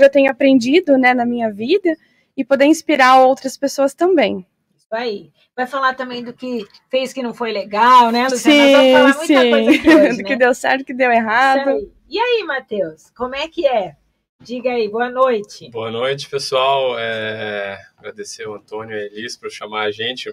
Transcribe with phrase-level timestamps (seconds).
[0.00, 1.96] já tenho aprendido, né, na minha vida
[2.36, 4.46] e poder inspirar outras pessoas também.
[4.76, 5.32] Isso aí.
[5.56, 9.14] Vai falar também do que fez que não foi legal, né, Luciana?
[9.14, 9.54] Sim, sim.
[9.54, 9.78] hoje,
[10.16, 10.22] do né?
[10.22, 11.70] que deu certo, do que deu errado.
[11.70, 11.90] aí.
[12.08, 13.96] E aí, Matheus, como é que é?
[14.40, 15.70] Diga aí, boa noite.
[15.70, 16.96] Boa noite, pessoal.
[16.98, 20.32] É, agradecer ao Antônio e a Elis por chamar a gente.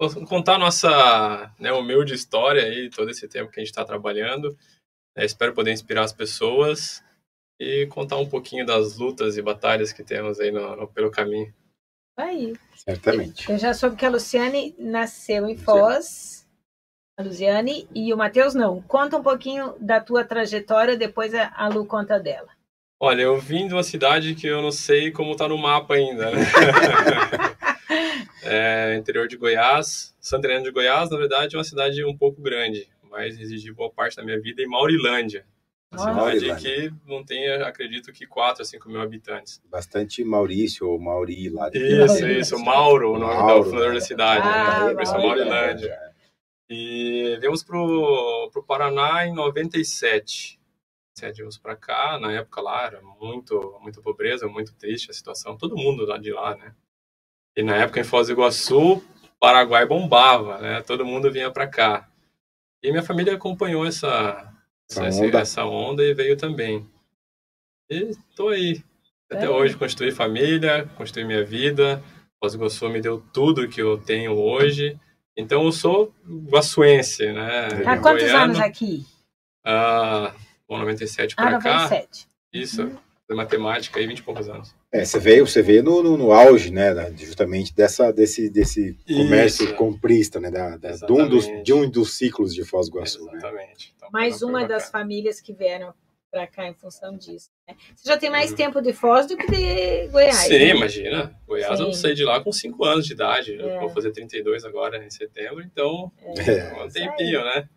[0.00, 3.84] Vou contar a nossa né, humilde história aí, todo esse tempo que a gente está
[3.84, 4.56] trabalhando.
[5.16, 7.02] É, espero poder inspirar as pessoas
[7.60, 11.52] e contar um pouquinho das lutas e batalhas que temos aí no, no- pelo caminho.
[12.16, 12.54] Aí.
[12.76, 13.50] Certamente.
[13.50, 16.46] Eu já soube que a Luciane nasceu em Foz.
[17.18, 18.82] A Luciane e o Matheus não.
[18.82, 22.48] Conta um pouquinho da tua trajetória, depois a Lu conta dela.
[23.00, 26.30] Olha, eu vim de uma cidade que eu não sei como tá no mapa ainda,
[26.30, 26.40] né?
[28.42, 32.40] é, interior de Goiás, Santa Helena de Goiás, na verdade, é uma cidade um pouco
[32.40, 35.44] grande, mas residi boa parte da minha vida em Maurilândia.
[36.02, 36.38] Uma Olha.
[36.40, 39.60] cidade que não tem, acredito que 4 a 5 mil habitantes.
[39.70, 41.68] Bastante Maurício ou Mauri lá.
[41.70, 43.94] de Isso, isso, Mauro, o nome Mauro, do fundador né?
[43.94, 44.90] da cidade, Ah, né?
[44.92, 45.18] É Maurilândia.
[45.18, 45.98] Maurilândia.
[46.70, 50.58] E viemos pro, pro Paraná em 97.
[51.16, 55.56] Sete viemos para cá, na época lá era muito, muita pobreza, muito triste a situação,
[55.56, 56.74] todo mundo lá de lá, né?
[57.56, 59.00] E na época em Foz do Iguaçu,
[59.38, 60.82] Paraguai bombava, né?
[60.82, 62.08] Todo mundo vinha para cá.
[62.82, 64.52] E minha família acompanhou essa,
[64.90, 65.38] Essa essa, onda.
[65.40, 66.86] essa onda e veio também.
[67.90, 68.82] E tô aí.
[69.30, 69.50] Até É.
[69.50, 72.02] hoje, construí família, construí minha vida.
[72.38, 74.98] Foz do Iguaçu me deu tudo que eu tenho hoje.
[75.36, 76.14] Então eu sou
[76.48, 77.68] guaçuense, né?
[77.86, 78.44] Há quantos Goiano.
[78.44, 79.04] anos aqui?
[79.64, 80.32] Ah,
[80.68, 81.74] bom, 97 Ah, para cá.
[81.84, 82.28] 97.
[82.52, 82.92] Isso,
[83.28, 84.74] de matemática aí, 20 e poucos anos.
[84.92, 88.98] É, você veio, você veio no, no, no auge, né, da- justamente dessa, desse, desse
[89.06, 89.74] comércio Isso.
[89.76, 93.24] comprista, né, da, da- de, um dos, de um dos ciclos de Foz do Iguaçu,
[93.26, 93.32] né?
[93.36, 93.94] Exatamente.
[93.96, 94.68] Então, Mais uma bacana.
[94.68, 95.94] das famílias que vieram
[96.30, 97.48] para cá em função disso.
[97.66, 97.74] né?
[97.96, 98.56] Você já tem mais Uhum.
[98.56, 100.34] tempo de Foz do que de Goiás.
[100.36, 100.68] Sim, né?
[100.76, 101.34] imagina.
[101.46, 102.00] Goiás eu Sim.
[102.02, 103.54] saí de lá com 5 anos de idade.
[103.58, 103.76] É.
[103.76, 107.68] Eu vou fazer 32 agora em setembro, então É, um tempinho, né?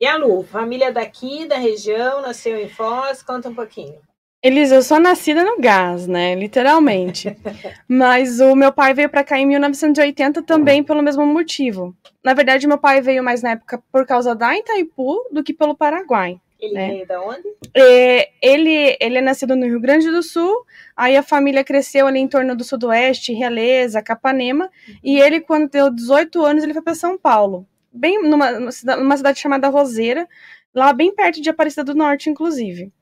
[0.00, 3.98] E a Lu, família daqui, da região, nasceu em Foz, conta um pouquinho.
[4.40, 6.34] Elisa, eu sou nascida no gás, né?
[6.36, 7.36] Literalmente.
[7.88, 11.94] Mas o meu pai veio pra cá em 1980 também pelo mesmo motivo.
[12.22, 15.74] Na verdade, meu pai veio mais na época por causa da Itaipu do que pelo
[15.76, 16.40] Paraguai.
[16.60, 16.88] Ele É.
[16.88, 17.42] veio da onde?
[17.74, 20.64] É, ele, ele é nascido no Rio Grande do Sul,
[20.96, 24.68] aí a família cresceu ali em torno do Sudoeste, Realeza, Capanema,
[25.02, 29.38] e ele, quando deu 18 anos, ele foi para São Paulo, bem numa, numa cidade
[29.38, 30.28] chamada Roseira,
[30.74, 32.92] lá bem perto de Aparecida do Norte, inclusive.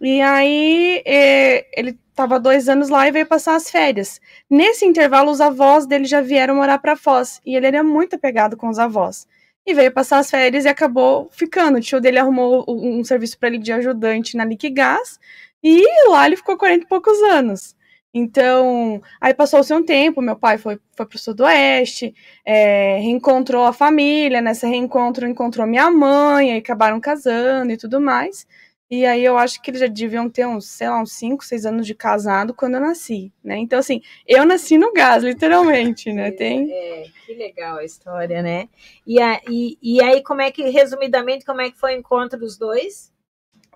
[0.00, 4.20] E aí é, ele estava dois anos lá e veio passar as férias.
[4.48, 8.56] Nesse intervalo, os avós dele já vieram morar para Foz, e ele era muito apegado
[8.56, 9.26] com os avós
[9.66, 11.78] e veio passar as férias e acabou ficando.
[11.78, 15.18] O tio dele arrumou um, um serviço para ele de ajudante na Liquigás
[15.62, 17.74] e lá ele ficou 40 e poucos anos.
[18.16, 24.40] Então, aí passou-se um tempo, meu pai foi, foi pro sudoeste, é, reencontrou a família,
[24.40, 28.46] nesse reencontro encontrou minha mãe, aí acabaram casando e tudo mais.
[28.90, 31.64] E aí eu acho que eles já deviam ter uns, sei lá, uns 5, 6
[31.64, 33.56] anos de casado quando eu nasci, né?
[33.56, 36.30] Então, assim, eu nasci no gás, literalmente, né?
[36.30, 36.70] Tem...
[36.70, 38.68] É, que legal a história, né?
[39.06, 42.38] E, a, e, e aí, como é que, resumidamente, como é que foi o encontro
[42.38, 43.13] dos dois?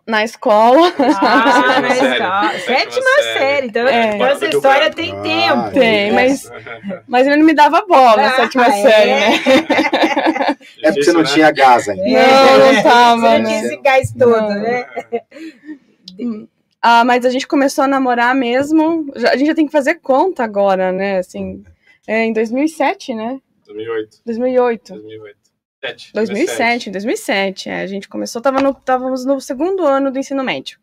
[0.09, 0.91] Na escola.
[1.21, 2.51] Ah, na Sétima escola.
[2.53, 2.61] série.
[2.61, 3.39] Sétima série.
[3.39, 3.67] série.
[3.67, 4.15] Então, É.
[4.15, 5.71] então essa história tem Ah, tempo.
[5.73, 6.13] Tem, é.
[6.13, 6.51] mas,
[7.07, 8.71] mas ele não me dava bola na Ah, sétima é?
[8.83, 10.57] série, né?
[10.83, 11.27] É porque você não né?
[11.27, 12.03] tinha gás ainda.
[12.05, 13.45] Não, não tava, Você não né?
[13.45, 14.49] tinha esse gás todo, Não.
[14.63, 14.87] né?
[16.81, 19.13] Ah, mas a gente começou a namorar mesmo.
[19.15, 21.19] a gente já tem que fazer conta agora, né?
[21.19, 21.63] Assim,
[22.07, 23.39] é, em 2007, né?
[23.67, 24.19] 2008.
[24.25, 24.93] 2008.
[24.95, 25.37] 2008.
[25.85, 27.69] 7, 2007, 2007.
[27.69, 30.79] É, a gente começou, tava no, estávamos no segundo ano do ensino médio.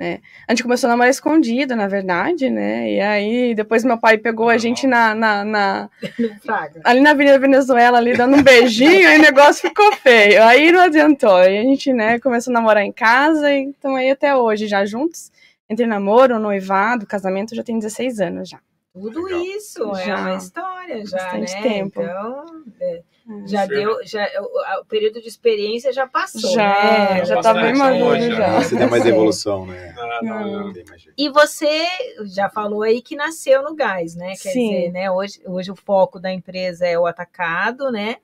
[0.00, 0.20] Né?
[0.46, 2.92] A gente começou a namorar escondido, na verdade, né?
[2.92, 5.90] E aí, depois meu pai pegou a gente na, na, na-
[6.84, 10.42] ali na Avenida Venezuela, ali dando um beijinho, aí o negócio ficou feio.
[10.44, 11.34] Aí não adiantou.
[11.34, 14.84] Aí a gente, né, começou a namorar em casa, e então aí até hoje, já
[14.84, 15.32] juntos.
[15.70, 18.58] Entre namoro, noivado, casamento, já tem 16 anos já.
[18.94, 19.42] Tudo Legal.
[19.42, 20.16] isso é Já.
[20.16, 21.62] uma história já, Bastante né?
[21.62, 22.02] tempo.
[22.02, 23.02] Então, é,
[23.46, 23.84] já Firme.
[23.84, 27.24] deu, já, o, o período de experiência já passou, Já, né?
[27.24, 28.36] já tá tá bastante bem maduro longe, já.
[28.36, 28.62] já.
[28.62, 29.08] Você deu mais Sim.
[29.10, 29.94] evolução, né?
[29.96, 30.64] Não, não, não.
[30.66, 30.84] Não tem.
[31.16, 31.86] E você
[32.26, 34.34] já falou aí que nasceu no gás, né?
[34.40, 34.68] Quer Sim.
[34.70, 35.10] dizer, né?
[35.10, 38.16] Hoje, hoje o foco da empresa é o atacado, né?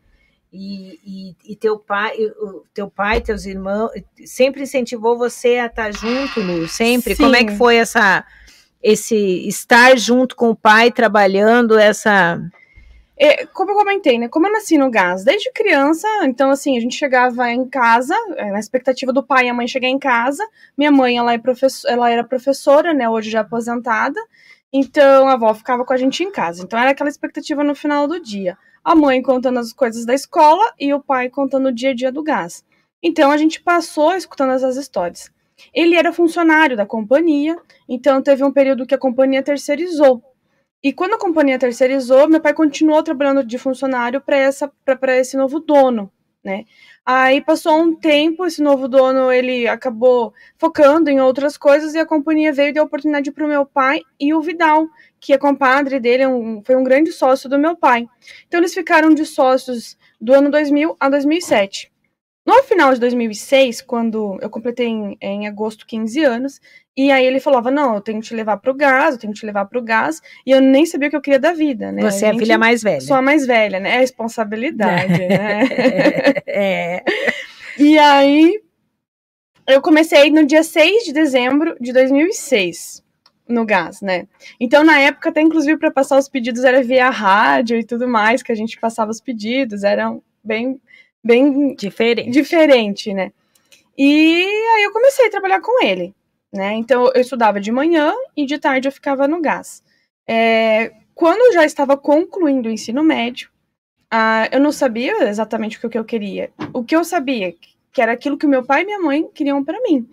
[0.53, 3.91] E, e, e teu pai, o teu pai, teus irmãos,
[4.25, 7.17] sempre incentivou você a estar junto, Lu, sempre.
[7.17, 7.47] Como é Sim.
[7.47, 8.25] que foi essa
[8.81, 12.39] esse estar junto com o pai trabalhando essa
[13.53, 14.29] como eu comentei, né?
[14.29, 18.51] Como eu nasci no gás desde criança, então assim, a gente chegava em casa, é,
[18.51, 20.45] na expectativa do pai e a mãe chegar em casa.
[20.77, 23.09] Minha mãe, ela, é professor, ela era professora, né?
[23.09, 24.21] Hoje já aposentada.
[24.73, 26.65] Então a avó ficava com a gente em casa.
[26.65, 28.59] Então era aquela expectativa no final do dia.
[28.83, 32.11] A mãe contando as coisas da escola e o pai contando o dia a dia
[32.11, 32.65] do gás.
[33.01, 35.31] Então a gente passou escutando essas histórias.
[35.73, 37.57] Ele era funcionário da companhia,
[37.89, 40.21] então teve um período que a companhia terceirizou
[40.85, 46.13] e quando a companhia terceirizou, meu pai continuou trabalhando de funcionário para esse novo dono,
[46.45, 46.67] né?
[47.07, 52.05] Aí passou um tempo, esse novo dono ele acabou focando em outras coisas e a
[52.05, 54.87] companhia veio e deu oportunidade para o meu pai e o Vidal,
[55.19, 58.07] que é compadre dele, um, foi um grande sócio do meu pai.
[58.47, 61.94] Então eles ficaram de sócios do ano 2000 a 2007.
[62.47, 66.61] No final de 2006, quando eu completei em, em, agosto 15 anos,
[66.95, 69.41] e aí ele falava: Não, eu tenho que te levar pro gás, eu tenho que
[69.41, 72.03] te levar pro gás, e eu nem sabia o que eu queria da vida, né?
[72.03, 73.01] Você a é a filha mais velha.
[73.01, 73.95] Sou a mais velha, né?
[73.95, 75.65] É responsabilidade, né?
[76.47, 77.05] é.
[77.79, 78.61] E aí
[79.67, 83.03] eu comecei no dia 6 de dezembro de 2006
[83.49, 84.27] no gás, né?
[84.61, 88.43] Então, na época, até inclusive para passar os pedidos era via rádio e tudo mais,
[88.43, 90.81] que a gente passava os pedidos, eram bem
[91.25, 92.31] bem diferente.
[92.31, 93.33] diferente, né?
[93.97, 94.45] E
[94.77, 96.15] aí eu comecei a trabalhar com ele,
[96.53, 96.75] né?
[96.75, 99.83] Então eu estudava de manhã e de tarde eu ficava no gás.
[100.29, 103.49] É, quando eu já estava concluindo o ensino médio,
[104.13, 106.51] uh, eu não sabia exatamente o que eu queria.
[106.73, 107.55] O que eu sabia
[107.95, 110.07] que era aquilo que meu pai e minha mãe queriam para mim.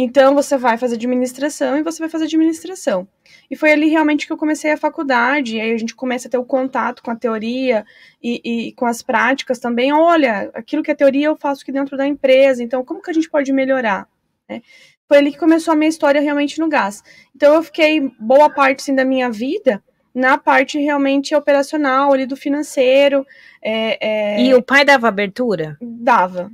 [0.00, 3.08] Então você vai fazer administração e você vai fazer administração.
[3.50, 6.30] E foi ali realmente que eu comecei a faculdade, e aí a gente começa a
[6.30, 7.84] ter o contato com a teoria
[8.22, 9.92] e, e, com as práticas também.
[9.92, 13.12] Olha, aquilo que é teoria eu faço aqui dentro da empresa, então como que a
[13.12, 14.06] gente pode melhorar?
[14.48, 14.62] Né?
[15.08, 17.02] Foi ali que começou a minha história realmente no gás.
[17.34, 19.82] Então eu fiquei boa parte assim, da minha vida
[20.14, 23.26] na parte realmente operacional ali do financeiro.
[23.60, 23.98] É,
[24.36, 24.42] é...
[24.42, 25.76] E o pai dava abertura?
[25.80, 26.52] Dava.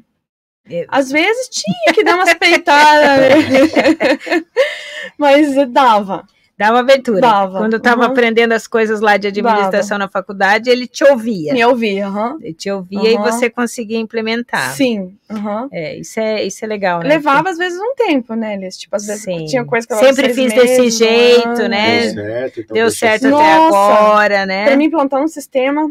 [0.88, 4.44] Às vezes tinha que dar umas peitadas, né?
[5.18, 6.24] mas dava.
[6.56, 7.20] Dava abertura.
[7.20, 7.58] Dava.
[7.58, 8.12] Quando eu estava uhum.
[8.12, 10.06] aprendendo as coisas lá de administração Dava.
[10.06, 11.52] na faculdade, ele te ouvia.
[11.52, 12.38] Me ouvia, uhum.
[12.40, 13.06] Ele te ouvia uhum.
[13.06, 14.72] e você conseguia implementar.
[14.72, 15.16] Sim.
[15.28, 15.68] Uhum.
[15.72, 17.08] É, isso é, isso é legal, né?
[17.08, 18.78] Levava às vezes um tempo, né, Liz?
[18.78, 19.46] Tipo, às vezes Sim.
[19.46, 22.12] tinha coisa que eu Sempre fiz meses, desse jeito, né?
[22.12, 23.34] Deu certo, então Deu certo assim.
[23.34, 24.64] até Nossa, agora, né?
[24.66, 25.90] Pra mim implantar um sistema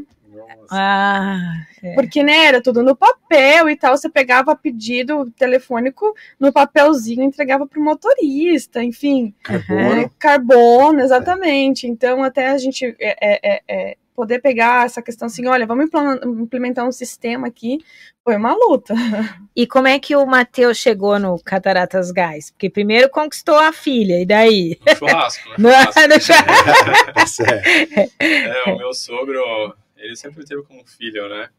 [0.70, 1.94] ah, é.
[1.96, 3.96] Porque, né, era tudo no papel e tal.
[3.96, 9.34] Você pegava pedido telefônico no papelzinho, entregava pro motorista, enfim.
[9.44, 9.80] Carbono.
[9.80, 11.88] É, carbono, exatamente.
[11.88, 15.90] Então, até a gente é, é, é, é poder pegar essa questão assim, olha, vamos
[16.26, 17.80] implementar um sistema aqui,
[18.24, 18.94] foi uma luta.
[19.56, 22.50] E como é que o Matheus chegou no Cataratas Gás?
[22.50, 24.80] Porque primeiro conquistou a filha, e daí?
[24.84, 25.50] No churrasco.
[25.62, 27.44] No churrasco.
[28.20, 31.50] é, o meu sogro ele sempre teve como filho, né?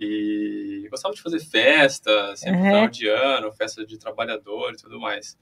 [0.00, 2.64] E gostava de fazer festa, sempre uhum.
[2.64, 5.36] final de ano, festa de trabalhador e tudo mais.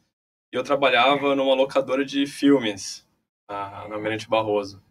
[0.52, 3.06] E eu trabalhava numa locadora de filmes,
[3.48, 4.82] na, na Almirante Barroso.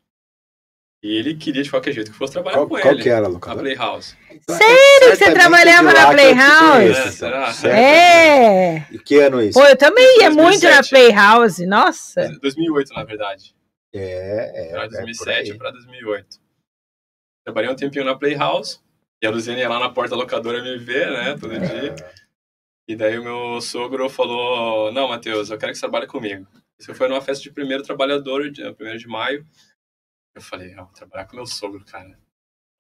[1.03, 3.03] E ele queria de qualquer jeito que fosse trabalhar qual, com qual ele.
[3.03, 3.59] que era a locadora?
[3.59, 4.17] A Playhouse.
[4.49, 6.99] Sério que você trabalhava na Playhouse?
[6.99, 7.53] É, será?
[7.69, 8.77] É.
[8.91, 9.59] E que ano isso?
[9.59, 12.29] Pô, eu também ia muito na Playhouse, nossa.
[12.41, 13.55] 2008, na verdade.
[13.93, 14.71] É, é.
[14.71, 16.46] Era 2007 é para 2008.
[17.47, 18.81] Trabalhei um tempinho na Playhouse,
[19.21, 21.59] e a Luziane ia lá na porta da locadora me ver, né, todo é.
[21.59, 21.95] dia.
[22.85, 26.45] E daí o meu sogro falou, não, Matheus, eu quero que você trabalhe comigo.
[26.77, 29.47] Isso foi numa festa de primeiro trabalhador, dia, primeiro de maio.
[30.35, 32.19] Eu falei, vou trabalhar com meu sogro, cara.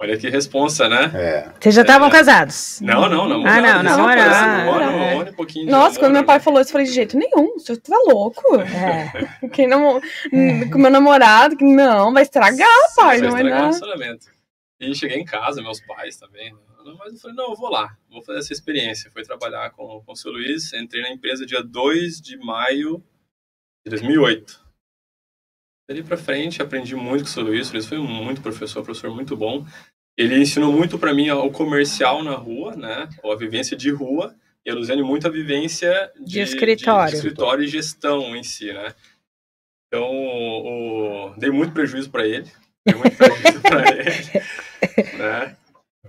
[0.01, 1.11] Olha que responsa, né?
[1.13, 1.51] É.
[1.61, 2.11] Vocês já estavam é.
[2.11, 2.81] casados?
[2.81, 3.47] Não, não, não.
[3.47, 4.03] Ah, não, não.
[4.03, 7.53] Um ano, um pouquinho Nossa, quando meu pai falou isso, eu falei, de jeito nenhum,
[7.53, 8.43] você tá louco.
[8.59, 9.47] É.
[9.47, 10.01] Quem não,
[10.69, 13.59] com meu namorado, não, vai estragar, pai, vai não vai dar.
[13.61, 14.36] relacionamento.
[14.79, 16.53] E cheguei em casa, meus pais também.
[16.97, 19.11] Mas eu falei, não, eu vou lá, vou fazer essa experiência.
[19.11, 23.03] Fui trabalhar com, com o seu Luiz, entrei na empresa dia 2 de maio
[23.83, 24.65] de 2008.
[25.89, 27.69] Dali pra frente, aprendi muito com o seu Luiz.
[27.69, 29.65] O Luiz foi muito professor, professor muito bom.
[30.17, 33.07] Ele ensinou muito para mim o comercial na rua, né?
[33.23, 34.35] Ou a vivência de rua.
[34.65, 37.05] E a Luziane muito a vivência de, de escritório.
[37.05, 38.93] De, de escritório e gestão em si, né?
[39.87, 42.51] Então, o, dei muito prejuízo para ele.
[42.85, 44.43] Dei muito prejuízo para ele.
[45.17, 45.55] né?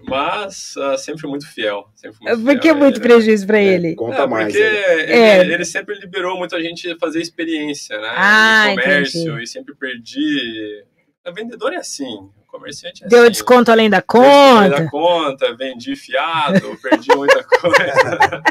[0.07, 1.89] Mas uh, sempre muito fiel.
[1.95, 3.95] Sempre muito Por que muito prejuízo para ele?
[3.95, 4.53] Conta mais.
[4.53, 5.41] Porque ele, é.
[5.41, 8.09] ele, sempre liberou muita gente a fazer experiência, né?
[8.13, 9.43] Ah, comércio entendi.
[9.43, 10.85] e sempre perdi.
[11.27, 13.33] O vendedor é assim, o comerciante é Deu assim.
[13.33, 14.83] desconto além da Desconto além conta.
[14.83, 18.43] da conta, vendi fiado, perdi muita coisa.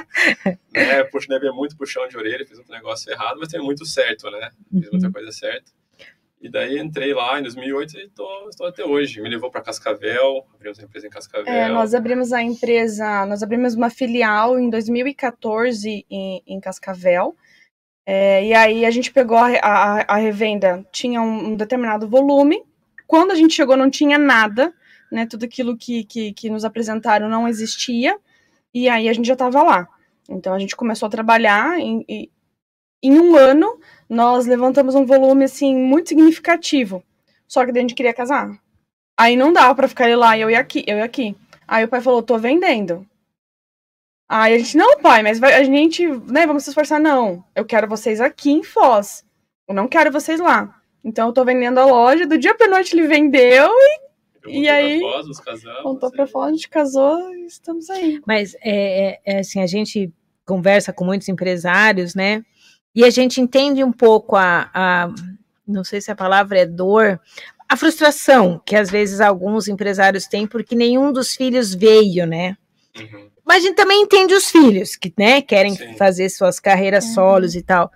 [0.75, 1.03] né?
[1.05, 4.51] Puxa, levei muito puxão de orelha, fiz um negócio errado, mas tem muito certo, né?
[4.71, 5.71] Fiz muita coisa certa.
[6.39, 9.19] E daí entrei lá em 2008 e estou até hoje.
[9.21, 11.51] Me levou para Cascavel, abrimos a empresa em Cascavel.
[11.51, 17.35] É, nós abrimos a empresa, nós abrimos uma filial em 2014 em, em Cascavel.
[18.05, 22.63] É, e aí a gente pegou a, a, a revenda, tinha um, um, determinado volume.
[23.07, 24.73] Quando a gente chegou, não tinha nada,
[25.11, 25.25] né?
[25.25, 28.17] Tudo aquilo que, que, que nos apresentaram não existia.
[28.73, 29.87] E aí a gente já estava lá.
[30.29, 32.05] Então a gente começou a trabalhar em,
[33.01, 33.79] em um ano
[34.09, 37.03] nós levantamos um volume assim muito significativo.
[37.47, 38.57] Só que daí a gente queria casar.
[39.19, 41.35] Aí não dava para ficar lá, eu e aqui, eu e aqui.
[41.67, 43.05] Aí o pai falou: "Tô vendendo".
[44.29, 47.43] Aí a gente: "Não, pai, mas vai, a gente, né, vamos se esforçar não.
[47.55, 49.23] Eu quero vocês aqui em Foz.
[49.67, 50.73] Eu não quero vocês lá.
[51.03, 54.07] Então eu tô vendendo a loja, do dia pra noite ele vendeu e
[54.47, 58.21] e aí, pra Foz, nos casamos, contou pra Foz, a gente casou e estamos aí.
[58.25, 60.11] Mas, é, é, é assim, a gente
[60.45, 62.43] conversa com muitos empresários, né?
[62.97, 65.09] E a gente entende um pouco a, a
[65.67, 67.19] não sei se a palavra é dor,
[67.69, 72.57] a frustração que às vezes alguns empresários têm porque nenhum dos filhos veio, né?
[72.99, 73.29] Uhum.
[73.45, 75.93] Mas a gente também entende os filhos que, né, querem Sim.
[75.93, 77.13] fazer suas carreiras uhum.
[77.13, 77.91] solos e tal.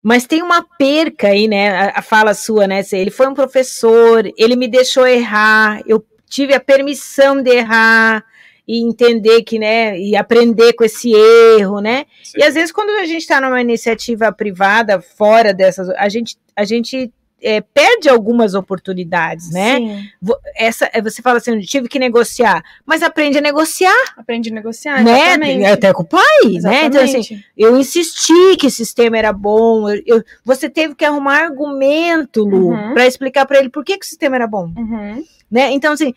[0.00, 1.70] Mas tem uma perca aí, né?
[1.70, 2.82] A, a fala sua, né?
[2.92, 8.24] Ele foi um professor, ele me deixou errar, eu tive a permissão de errar,
[8.66, 12.06] e entender que, né, e aprender com esse erro, né?
[12.22, 12.38] Sim.
[12.38, 16.64] E às vezes quando a gente está numa iniciativa privada fora dessas, a gente, a
[16.64, 19.76] gente é, perde algumas oportunidades, né?
[19.76, 20.08] Sim.
[20.56, 23.94] Essa, é, você fala assim, tive que negociar, mas aprende a negociar.
[24.16, 25.28] Aprende a negociar, né?
[25.28, 25.64] Exatamente.
[25.66, 26.64] Até com o pai, exatamente.
[26.66, 26.86] né?
[26.86, 31.42] Então, assim, eu insisti que o sistema era bom, eu, eu você teve que arrumar
[31.42, 32.94] argumento, Lu, uhum.
[32.94, 34.72] para explicar para ele por que, que o sistema era bom.
[34.76, 35.22] Uhum.
[35.50, 35.70] Né?
[35.72, 36.14] Então, assim,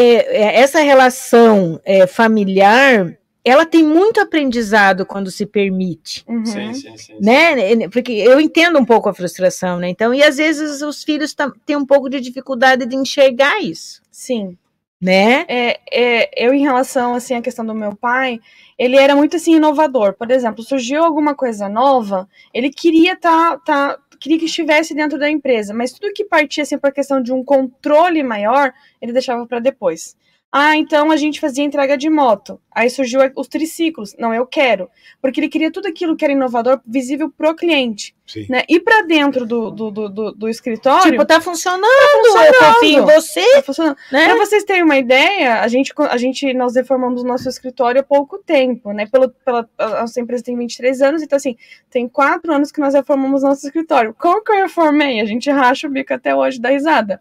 [0.00, 6.22] é, é, essa relação é, familiar ela tem muito aprendizado quando se permite.
[6.28, 6.44] Uhum.
[6.44, 7.88] Sim, sim, sim, né?
[7.88, 9.88] Porque eu entendo um pouco a frustração, né?
[9.88, 11.34] Então, e às vezes os filhos
[11.64, 14.02] têm um pouco de dificuldade de enxergar isso.
[14.10, 14.56] Sim.
[15.00, 15.46] Né?
[15.48, 18.40] É, é, eu, em relação assim, à questão do meu pai,
[18.76, 20.12] ele era muito assim inovador.
[20.14, 25.18] Por exemplo, surgiu alguma coisa nova, ele queria estar tá, tá, queria que estivesse dentro
[25.18, 29.46] da empresa, mas tudo que partia assim por questão de um controle maior, ele deixava
[29.46, 30.16] para depois.
[30.50, 32.58] Ah, então a gente fazia entrega de moto.
[32.74, 34.16] Aí surgiu os triciclos.
[34.18, 34.88] Não, eu quero.
[35.20, 38.16] Porque ele queria tudo aquilo que era inovador, visível pro cliente.
[38.26, 38.46] Sim.
[38.48, 38.62] Né?
[38.66, 41.10] E para dentro do, do, do, do, escritório.
[41.10, 41.82] Tipo, tá funcionando.
[41.82, 42.54] Tá funcionando.
[42.54, 43.54] Eu confio em você.
[43.56, 43.96] Tá funcionando.
[44.10, 44.24] Né?
[44.24, 48.04] Pra vocês terem uma ideia, a gente, a gente nós reformamos o nosso escritório há
[48.04, 49.06] pouco tempo, né?
[49.06, 51.56] Pelo, pela, a nossa empresa tem 23 anos, então assim,
[51.90, 54.14] tem quatro anos que nós reformamos nosso escritório.
[54.18, 55.20] Como que eu reformei?
[55.20, 57.20] A gente racha o bico até hoje da risada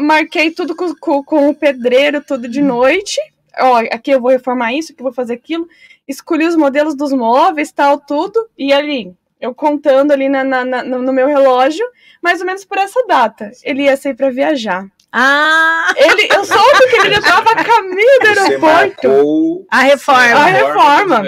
[0.00, 3.20] marquei tudo com, com, com, o pedreiro tudo de noite.
[3.58, 5.68] Ó, aqui eu vou reformar isso, aqui eu vou fazer aquilo.
[6.06, 8.48] Escolhi os modelos dos móveis, tal, tudo.
[8.56, 11.86] E ali, eu contando ali na, na, na no meu relógio,
[12.22, 13.50] mais ou menos por essa data.
[13.62, 14.86] Ele ia sair para viajar.
[15.12, 15.94] Ah!
[15.96, 19.66] Ele, eu soube que ele já estava a caminho do aeroporto.
[19.70, 20.40] A reforma.
[20.40, 21.22] A reforma.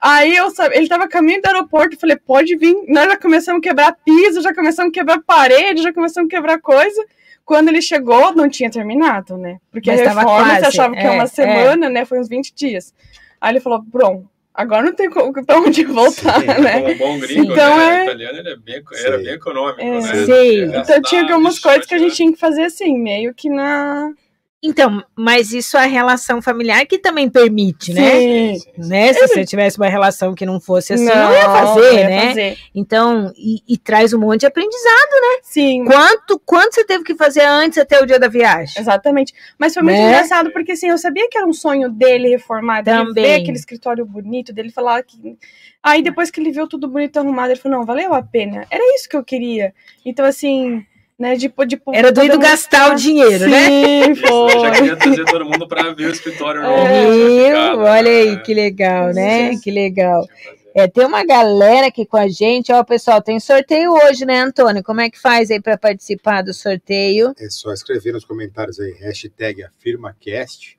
[0.00, 2.74] Aí eu sabe, ele tava a caminho do aeroporto, falei, pode vir.
[2.88, 6.58] Nós já começamos a quebrar piso, já começamos a quebrar parede, já começamos a quebrar
[6.58, 7.04] coisa.
[7.50, 9.58] Quando ele chegou, não tinha terminado, né?
[9.72, 11.26] Porque Mas a reforma, você achava que é, uma é.
[11.26, 11.90] semana, é.
[11.90, 12.04] né?
[12.04, 12.94] Foi uns 20 dias.
[13.40, 16.80] Aí ele falou, pronto, agora não tem como, pra onde voltar, Sim, né?
[16.80, 17.98] Como bom gringo, então, né?
[17.98, 18.04] É...
[18.04, 20.00] italiano, ele é bem, era bem econômico, é.
[20.00, 20.00] né?
[20.00, 20.76] Sim.
[20.76, 24.12] Então tinha algumas coisas que a gente tinha que fazer assim, meio que na
[24.62, 28.10] então, mas isso é a relação familiar que também permite, né?
[28.10, 29.10] Sim, né?
[29.14, 32.08] Se você tivesse uma relação que não fosse assim, não, não ia fazer, não ia
[32.08, 32.28] né?
[32.28, 32.58] Fazer.
[32.74, 35.40] Então, e, e, traz um monte de aprendizado, né?
[35.42, 35.86] Sim.
[35.86, 38.74] Quanto, quanto você teve que fazer antes até o dia da viagem?
[38.78, 39.32] Exatamente.
[39.58, 40.08] Mas foi muito né?
[40.08, 43.14] engraçado, porque assim, eu sabia que era um sonho dele reformar, também.
[43.14, 45.38] ver aquele escritório bonito, dele falar que.
[45.82, 48.66] Aí depois que ele viu tudo bonito arrumado, ele falou, não, valeu a pena.
[48.70, 49.72] Era isso que eu queria.
[50.04, 50.84] Então, assim
[51.20, 51.36] né?
[51.36, 54.04] De, de, Era doido gastar o dinheiro, Sim, né?
[54.04, 54.54] Sim, foi.
[54.54, 56.86] Eu já queria trazer todo mundo para ver o escritório novo.
[56.86, 59.56] É, olha aí, que legal, né?
[59.58, 60.26] Que legal.
[60.74, 62.72] É, tem uma galera aqui com a gente.
[62.72, 64.82] Ó, pessoal, tem sorteio hoje, né, Antônio?
[64.82, 67.34] Como é que faz aí para participar do sorteio?
[67.38, 70.78] É só escrever nos comentários aí, hashtag AfirmaCast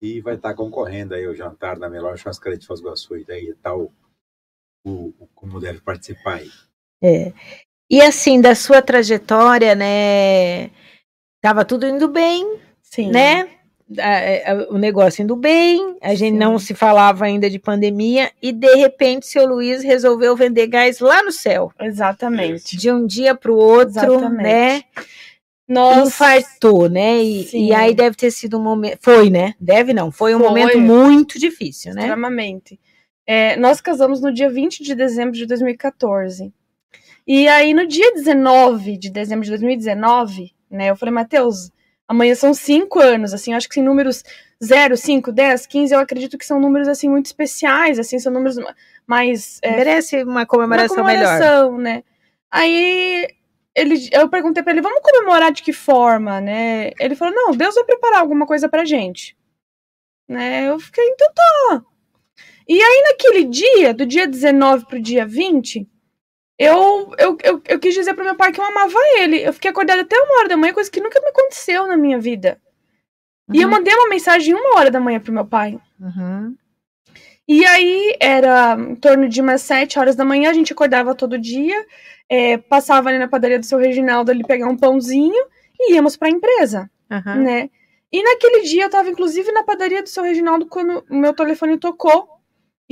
[0.00, 3.16] e vai estar tá concorrendo aí o jantar da melhor churrascaria de Foz do Iguaçu.
[3.16, 3.92] E daí tá o,
[4.84, 6.50] o, o, como deve participar aí.
[7.00, 7.32] É.
[7.92, 10.70] E assim, da sua trajetória, né?
[11.42, 13.10] Tava tudo indo bem, Sim.
[13.10, 13.46] né?
[14.70, 16.38] o negócio indo bem, a gente Sim.
[16.38, 21.22] não se falava ainda de pandemia, e de repente seu Luiz resolveu vender gás lá
[21.22, 21.70] no céu.
[21.78, 22.74] Exatamente.
[22.74, 24.42] De um dia para o outro, Exatamente.
[24.42, 24.82] né?
[25.68, 26.06] Nossa.
[26.06, 27.22] Infartou, né?
[27.22, 28.98] E, e, aí deve ter sido um momento.
[29.02, 29.52] Foi, né?
[29.60, 30.10] Deve não.
[30.10, 30.48] Foi um foi.
[30.48, 32.02] momento muito difícil, né?
[32.02, 32.80] Extremamente.
[33.26, 36.50] É, nós casamos no dia 20 de dezembro de 2014.
[37.26, 41.70] E aí, no dia 19 de dezembro de 2019, né, eu falei, Matheus,
[42.08, 44.24] amanhã são cinco anos, assim, eu acho que em números
[44.62, 48.56] 0, 5, 10, 15, eu acredito que são números, assim, muito especiais, assim, são números
[49.06, 49.58] mais...
[49.62, 51.82] É, Merece uma comemoração, uma comemoração melhor.
[51.82, 52.04] né?
[52.50, 53.28] Aí,
[53.74, 56.90] ele, eu perguntei para ele, vamos comemorar de que forma, né?
[57.00, 59.36] Ele falou, não, Deus vai preparar alguma coisa pra gente.
[60.28, 60.68] Né?
[60.68, 61.82] Eu fiquei, então tá.
[62.68, 65.88] E aí, naquele dia, do dia 19 pro dia 20,
[66.64, 69.44] eu, eu, eu, eu quis dizer pro meu pai que eu amava ele.
[69.44, 72.18] Eu fiquei acordada até uma hora da manhã, coisa que nunca me aconteceu na minha
[72.18, 72.60] vida.
[73.48, 73.56] Uhum.
[73.56, 73.74] E eu uhum.
[73.74, 75.78] mandei uma mensagem uma hora da manhã pro meu pai.
[76.00, 76.54] Uhum.
[77.48, 81.38] E aí, era em torno de umas sete horas da manhã, a gente acordava todo
[81.38, 81.84] dia,
[82.28, 85.44] é, passava ali na padaria do seu Reginaldo ali pegar um pãozinho
[85.78, 87.42] e íamos pra empresa, uhum.
[87.42, 87.70] né?
[88.12, 91.78] E naquele dia eu tava, inclusive, na padaria do seu Reginaldo quando o meu telefone
[91.78, 92.28] tocou.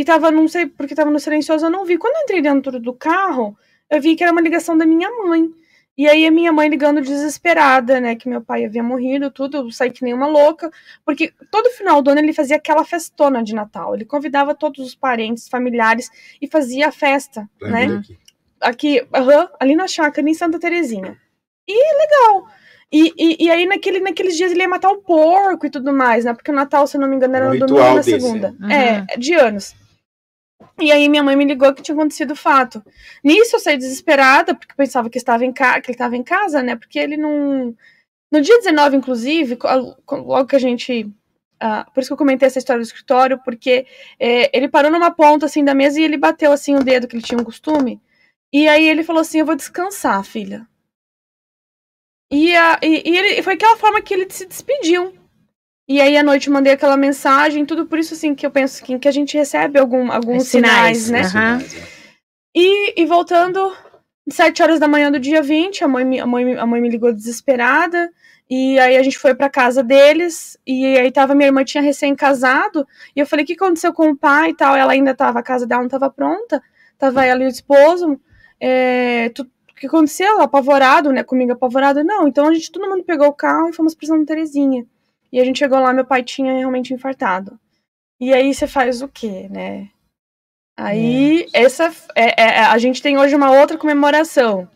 [0.01, 1.99] E tava, não sei porque tava no silencioso, eu não vi.
[1.99, 3.55] Quando eu entrei dentro do carro,
[3.91, 5.51] eu vi que era uma ligação da minha mãe.
[5.95, 9.71] E aí a minha mãe ligando desesperada, né, que meu pai havia morrido, tudo, eu
[9.71, 10.71] saí que nem uma louca,
[11.05, 13.95] porque todo final do ano ele fazia aquela festona de Natal.
[13.95, 16.09] Ele convidava todos os parentes, familiares
[16.41, 18.01] e fazia a festa, né?
[18.01, 18.19] Aqui,
[18.63, 21.15] aqui uhum, ali na chácara, em Santa Terezinha.
[21.69, 22.49] E legal.
[22.91, 26.25] E, e, e, aí, naquele, naqueles dias, ele ia matar o porco e tudo mais,
[26.25, 26.33] né?
[26.33, 28.57] Porque o Natal, se eu não me engano, era no domingo na segunda.
[28.59, 28.71] Uhum.
[28.71, 29.75] É, de anos.
[30.79, 32.83] E aí minha mãe me ligou que tinha acontecido o fato.
[33.23, 35.81] Nisso eu saí desesperada, porque pensava que, estava em ca...
[35.81, 36.77] que ele estava em casa, né?
[36.77, 37.75] Porque ele não.
[38.33, 39.59] No dia 19, inclusive,
[40.11, 41.11] logo que a gente.
[41.63, 43.87] Uh, por isso que eu comentei essa história do escritório, porque
[44.19, 47.15] é, ele parou numa ponta assim da mesa e ele bateu assim o dedo, que
[47.15, 48.01] ele tinha um costume.
[48.53, 50.67] E aí ele falou assim: Eu vou descansar, filha.
[52.33, 55.20] E, e, e ele, foi aquela forma que ele se despediu.
[55.91, 58.97] E aí à noite mandei aquela mensagem, tudo por isso assim que eu penso que,
[58.97, 61.57] que a gente recebe algum, alguns sinais, sinais, né?
[61.57, 61.83] Uhum.
[62.55, 63.77] E, e voltando,
[64.31, 67.13] sete horas da manhã do dia 20, a mãe, a mãe, a mãe me ligou
[67.13, 68.09] desesperada.
[68.49, 72.87] E aí a gente foi pra casa deles, e aí tava, minha irmã tinha recém-casado,
[73.15, 74.77] e eu falei, o que aconteceu com o pai e tal?
[74.77, 76.63] Ela ainda tava, a casa dela não tava pronta,
[76.99, 78.21] tava ela e o esposo,
[78.61, 80.41] é, tu, o que aconteceu?
[80.41, 82.05] Apavorado, né, comigo apavorado.
[82.05, 84.87] Não, então a gente, todo mundo pegou o carro e fomos pra Santa Terezinha.
[85.33, 87.59] E a gente chegou lá, meu pai tinha realmente infartado.
[88.21, 89.89] E aí você faz o quê, né?
[90.77, 91.63] Aí, é.
[91.63, 94.69] essa é, é, a gente tem hoje uma outra comemoração,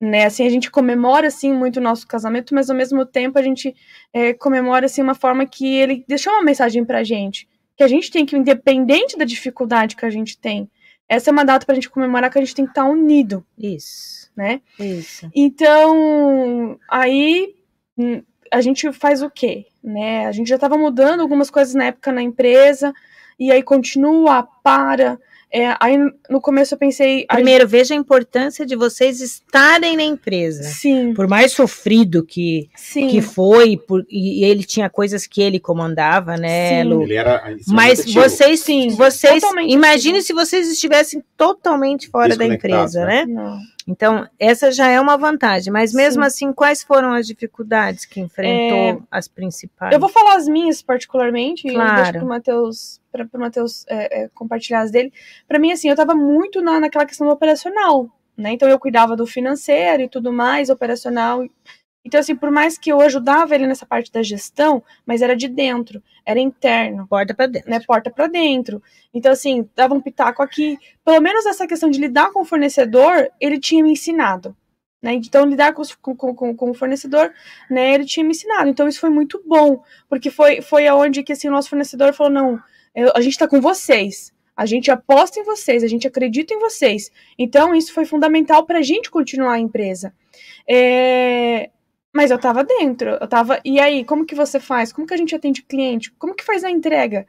[0.00, 0.24] né?
[0.24, 3.74] Assim, a gente comemora assim muito o nosso casamento, mas ao mesmo tempo a gente
[4.12, 8.10] é, comemora assim uma forma que ele deixou uma mensagem pra gente, que a gente
[8.10, 10.70] tem que independente da dificuldade que a gente tem,
[11.10, 13.44] essa é uma data pra gente comemorar que a gente tem que estar tá unido.
[13.58, 14.60] Isso, né?
[14.78, 15.28] Isso.
[15.34, 17.56] Então, aí
[18.52, 19.66] a gente faz o quê?
[19.82, 20.26] Né?
[20.26, 22.92] A gente já estava mudando algumas coisas na época na empresa,
[23.38, 25.18] e aí continua, para.
[25.52, 25.96] É, aí
[26.28, 27.26] no começo eu pensei.
[27.26, 30.62] Primeiro, veja a importância de vocês estarem na empresa.
[30.62, 31.12] Sim.
[31.12, 33.08] Por mais sofrido que, Sim.
[33.08, 36.88] que foi, por, e ele tinha coisas que ele comandava, né, Sim.
[36.88, 37.02] Lu?
[37.02, 39.42] Ele era Mas vocês, sim, vocês.
[39.66, 43.24] Imagine se vocês estivessem totalmente fora da empresa, né?
[43.24, 43.34] né?
[43.34, 43.58] Não.
[43.86, 45.72] Então, essa já é uma vantagem.
[45.72, 46.26] Mas mesmo Sim.
[46.26, 48.98] assim, quais foram as dificuldades que enfrentou é...
[49.10, 49.92] as principais?
[49.92, 51.92] Eu vou falar as minhas particularmente, claro.
[51.92, 55.12] e deixo para o Matheus é, é, compartilhar as dele.
[55.48, 58.52] Para mim, assim, eu estava muito na, naquela questão do operacional, né?
[58.52, 61.44] Então eu cuidava do financeiro e tudo mais, operacional.
[62.04, 65.48] Então, assim, por mais que eu ajudava ele nessa parte da gestão, mas era de
[65.48, 67.06] dentro, era interno.
[67.06, 67.70] Porta para dentro.
[67.70, 68.82] Né, porta para dentro.
[69.12, 70.78] Então, assim, dava um pitaco aqui.
[71.04, 74.56] Pelo menos essa questão de lidar com o fornecedor, ele tinha me ensinado.
[75.02, 75.14] Né?
[75.14, 77.32] Então, lidar com, com, com, com, o fornecedor,
[77.70, 78.68] né, ele tinha me ensinado.
[78.68, 82.32] Então, isso foi muito bom, porque foi, foi aonde que assim, o nosso fornecedor falou:
[82.32, 82.60] não,
[82.94, 84.32] eu, a gente está com vocês.
[84.56, 87.10] A gente aposta em vocês, a gente acredita em vocês.
[87.38, 90.12] Então, isso foi fundamental para a gente continuar a empresa.
[90.68, 91.70] É,
[92.12, 93.60] mas eu tava dentro, eu tava.
[93.64, 94.92] E aí, como que você faz?
[94.92, 96.12] Como que a gente atende cliente?
[96.12, 97.26] Como que faz a entrega?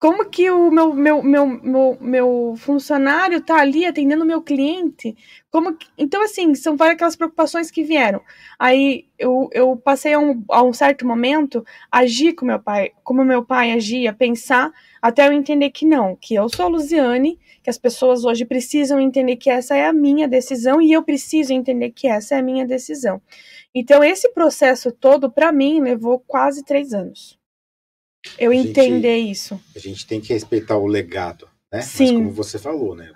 [0.00, 5.16] Como que o meu, meu, meu, meu, meu funcionário tá ali atendendo o meu cliente?
[5.50, 5.88] Como que...
[5.98, 8.20] Então, assim, são várias aquelas preocupações que vieram.
[8.56, 13.24] Aí eu, eu passei a um, a um certo momento agir com meu pai, como
[13.24, 17.70] meu pai agia, pensar, até eu entender que não, que eu sou a Luziane, que
[17.70, 21.90] as pessoas hoje precisam entender que essa é a minha decisão e eu preciso entender
[21.90, 23.20] que essa é a minha decisão.
[23.74, 27.38] Então, esse processo todo, para mim, levou quase três anos.
[28.38, 29.60] Eu gente, entender isso.
[29.74, 31.80] A gente tem que respeitar o legado, né?
[31.82, 32.04] Sim.
[32.04, 33.12] Mas como você falou, né?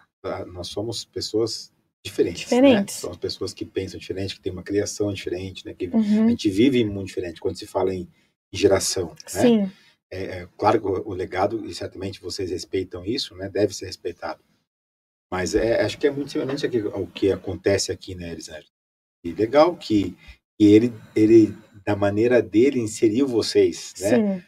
[0.53, 1.73] Nós somos pessoas
[2.05, 2.43] diferentes.
[2.43, 2.57] Né?
[2.57, 2.95] Diferentes.
[2.97, 3.01] Né?
[3.01, 5.75] Somos pessoas que pensam diferente, que têm uma criação diferente, né?
[5.75, 6.27] Que uhum.
[6.27, 8.09] a gente vive muito diferente quando se fala em
[8.53, 9.09] geração.
[9.09, 9.17] Né?
[9.27, 9.73] Sim.
[10.13, 13.49] É, é, claro que o, o legado, e certamente vocês respeitam isso, né?
[13.49, 14.43] Deve ser respeitado.
[15.33, 18.67] Mas é, acho que é muito semelhante ao que acontece aqui, né, Elisângela?
[19.25, 20.15] E legal que,
[20.63, 24.17] que ele, ele, da maneira dele, inseriu vocês, né?
[24.17, 24.43] Sim,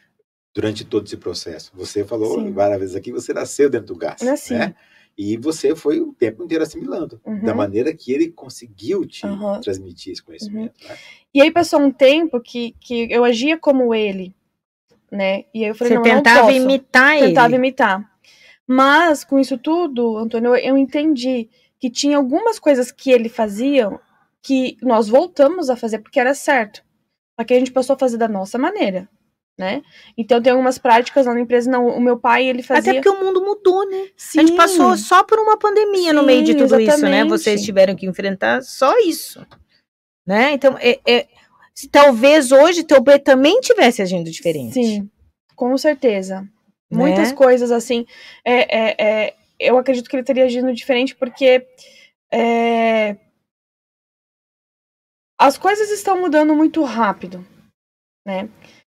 [0.55, 1.73] Durante todo esse processo.
[1.75, 2.53] Você falou Sim.
[2.53, 4.55] várias vezes aqui, você nasceu dentro do gás, Nasci.
[4.55, 4.77] né?
[5.19, 7.43] E você foi o tempo inteiro assimilando, Uhum.
[7.43, 9.61] da maneira que ele conseguiu te Aham.
[9.61, 10.97] transmitir esse conhecimento, né?
[11.35, 14.33] E aí passou um tempo que, que eu agia como ele,
[15.11, 15.47] né?
[15.53, 16.57] E aí eu falei, Você não, não tentava posso.
[16.57, 17.27] imitar ele.
[17.27, 18.19] tentava imitar.
[18.65, 21.49] Mas com isso tudo, Antônio, eu, eu entendi
[21.81, 23.91] que tinha algumas coisas que ele fazia
[24.45, 26.85] que nós voltamos a fazer porque era certo.
[27.41, 29.09] Só que a gente passou a fazer da nossa maneira,
[29.59, 29.83] né?
[30.17, 32.93] Então tem algumas práticas lá na empresa, não, o meu pai, ele fazia...
[32.93, 34.09] Até porque o mundo mudou, né?
[34.17, 36.83] Sim, A gente passou só por uma pandemia no Sim, meio de tudo isso, né?
[36.83, 37.29] exatamente.
[37.31, 39.45] Vocês tiveram que enfrentar só isso,
[40.27, 40.53] né?
[40.53, 41.27] Então, é, é-
[41.75, 44.75] se talvez hoje teu B também tivesse agindo diferente.
[44.75, 45.11] Sim,
[45.57, 46.43] com certeza.
[46.43, 46.49] né?
[46.91, 48.07] Muitas coisas assim.
[48.45, 51.67] É, é, é, eu acredito que ele teria agido diferente porque
[52.33, 53.17] é,
[55.39, 57.45] as coisas estão mudando muito rápido,
[58.27, 58.49] né?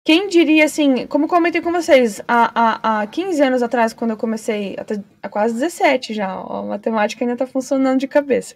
[0.06, 4.18] Quem diria assim, como comentei com vocês, há, há, há 15 anos atrás, quando eu
[4.18, 8.56] comecei, até, há quase 17 já, a matemática ainda tá funcionando de cabeça.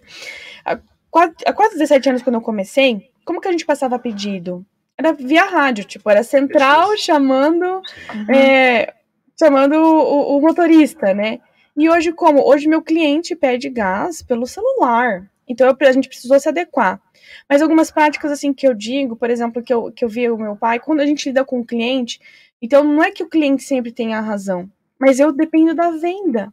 [0.64, 0.78] Há
[1.10, 4.64] quase, há quase 17 anos, quando eu comecei, como que a gente passava pedido?
[4.96, 8.34] Era via rádio, tipo, era central chamando Uhum.
[8.34, 8.94] é,
[9.38, 11.38] chamando o, o motorista, né?
[11.76, 12.46] E hoje, como?
[12.46, 15.30] Hoje meu cliente pede gás pelo celular.
[15.48, 17.00] Então eu- a gente precisou se adequar.
[17.48, 20.36] Mas algumas práticas, assim, que eu digo, por exemplo, que eu, que eu vi o
[20.38, 22.20] meu pai, quando a gente lida com o cliente,
[22.60, 26.52] então não é que o cliente sempre tenha a razão, mas eu dependo da venda.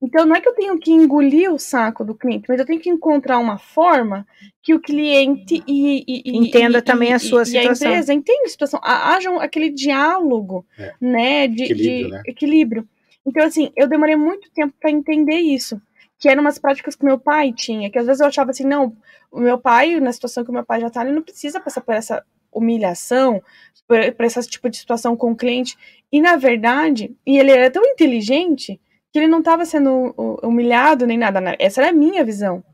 [0.00, 2.80] Então não é que eu tenho que engolir o saco do cliente, mas eu tenho
[2.80, 4.24] que encontrar uma forma
[4.62, 7.88] que o cliente e, e- e- Entenda e- também e- a sua e situação.
[7.88, 10.92] a empresa entenda a situação, ha- haja um- aquele diálogo, É.
[11.00, 12.22] né, de Equilíbrio, de né?
[12.26, 12.88] equilíbrio.
[13.26, 15.82] Então assim, eu demorei muito tempo para entender isso,
[16.18, 18.96] que eram umas práticas que meu pai tinha, que às vezes eu achava assim, não,
[19.30, 21.80] o meu pai, na situação que o meu pai já tá, ele não precisa passar
[21.80, 23.42] por essa humilhação,
[23.86, 25.76] por, por esse tipo de situação com o cliente.
[26.10, 28.80] E na verdade, e ele era tão inteligente
[29.12, 31.40] que ele não estava sendo hu- humilhado nem nada.
[31.40, 31.54] né?
[31.58, 32.64] Essa era a minha visão.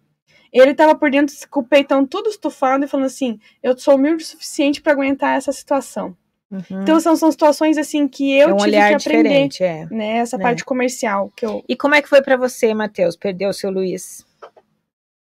[0.52, 4.22] Ele estava por dentro com o peitão tudo estufado e falando assim: eu sou humilde
[4.24, 6.16] o suficiente para aguentar essa situação.
[6.54, 6.82] Uhum.
[6.82, 9.86] Então são, são situações assim que eu é um tive olhar que aprender, diferente, é.
[9.86, 10.18] né?
[10.18, 10.38] Essa É.
[10.40, 13.16] parte comercial que eu E como é que foi pra você, Matheus?
[13.16, 14.24] Perdeu o seu Luiz?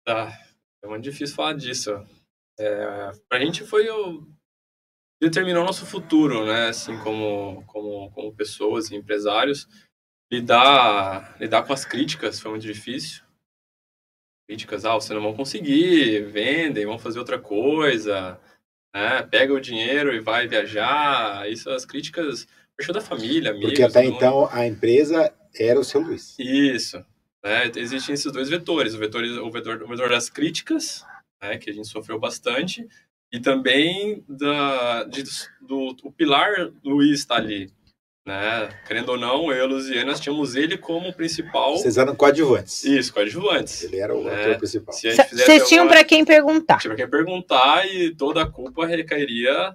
[0.04, 0.32] Tá.
[0.82, 1.90] É muito difícil falar disso.
[2.58, 4.26] É, pra gente foi o.
[5.22, 6.68] determinou nosso futuro, né?
[6.68, 9.68] Assim, como, como, como pessoas e empresários.
[10.32, 13.22] Lidar, lidar com as críticas foi muito difícil.
[14.48, 18.40] Críticas, ah, vocês não vão conseguir, vendem, vão fazer outra coisa,
[18.94, 19.22] né?
[19.22, 21.48] Pega o dinheiro e vai viajar.
[21.50, 22.46] Isso, as críticas,
[22.78, 23.70] fechou da família, amigos.
[23.70, 26.38] Porque até então a empresa era o seu Luiz.
[26.38, 26.98] Isso.
[27.44, 27.70] Né?
[27.76, 28.94] Existem esses dois vetores.
[28.94, 31.04] O vetor, o vetor, o vetor das críticas,
[31.42, 31.58] né?
[31.58, 32.86] que a gente sofreu bastante,
[33.32, 35.22] e também da, de,
[35.60, 37.72] do o pilar Luiz está ali.
[38.30, 38.68] Né?
[38.86, 41.76] Querendo ou não, eu e a Luziane, nós tínhamos ele como principal.
[41.76, 42.84] Vocês eram coadjuvantes.
[42.84, 43.82] Isso, coadjuvantes.
[43.82, 44.42] Ele era o É.
[44.44, 44.94] ator principal.
[44.94, 46.78] Se a gente fizesse Vocês tinham alguma- pra quem perguntar.
[46.78, 49.74] tinha quem perguntar e toda a culpa recairia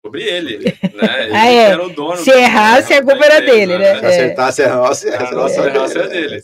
[0.00, 0.58] sobre ele.
[0.58, 1.24] Né?
[1.24, 1.54] Ele Ah, é.
[1.72, 3.98] era o dono Se errasse, a culpa era dele, né?
[3.98, 6.42] Se acertasse a nossa, a nossa se errasse é dele.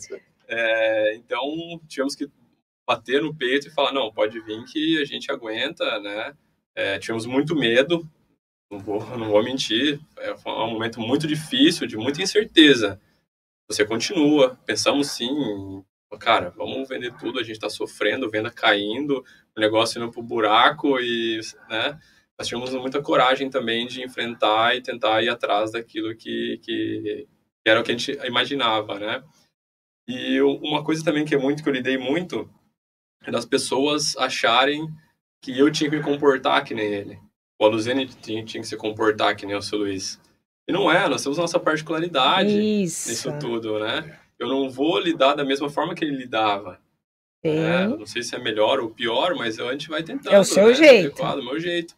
[0.49, 1.41] É, então,
[1.87, 2.27] tivemos que
[2.85, 6.33] bater no peito e falar, não, pode vir que a gente aguenta, né?
[6.75, 8.05] É, tivemos muito medo,
[8.75, 12.99] não vou, não vou mentir, é, um momento muito difícil, de muita incerteza.
[13.69, 15.83] Você continua, pensamos sim,
[16.19, 19.23] cara, vamos vender tudo, a gente está sofrendo, venda caindo,
[19.55, 21.99] o negócio indo pro buraco e, né?
[22.37, 27.27] Nós tivemos muita coragem também de enfrentar e tentar ir atrás daquilo que, que,
[27.63, 29.23] que era o que a gente imaginava, né?
[30.07, 32.49] E uma coisa também que é muito que eu lidei muito
[33.25, 34.87] é das pessoas acharem
[35.41, 37.24] que eu tinha que me comportar que nem ele.
[37.59, 40.19] O Aluziane tinha, tinha que se comportar que nem o seu Luiz.
[40.67, 42.49] E não é, nós temos nossa particularidade
[42.83, 43.09] Isso.
[43.09, 44.19] nisso tudo, né?
[44.37, 46.79] Eu não vou lidar da mesma forma que ele lidava.
[47.61, 47.87] né?
[47.87, 50.33] Não sei se é melhor ou pior, mas a gente vai tentando.
[50.33, 50.73] É o seu né?
[50.73, 51.05] jeito.
[51.11, 51.95] Adequado, o meu jeito.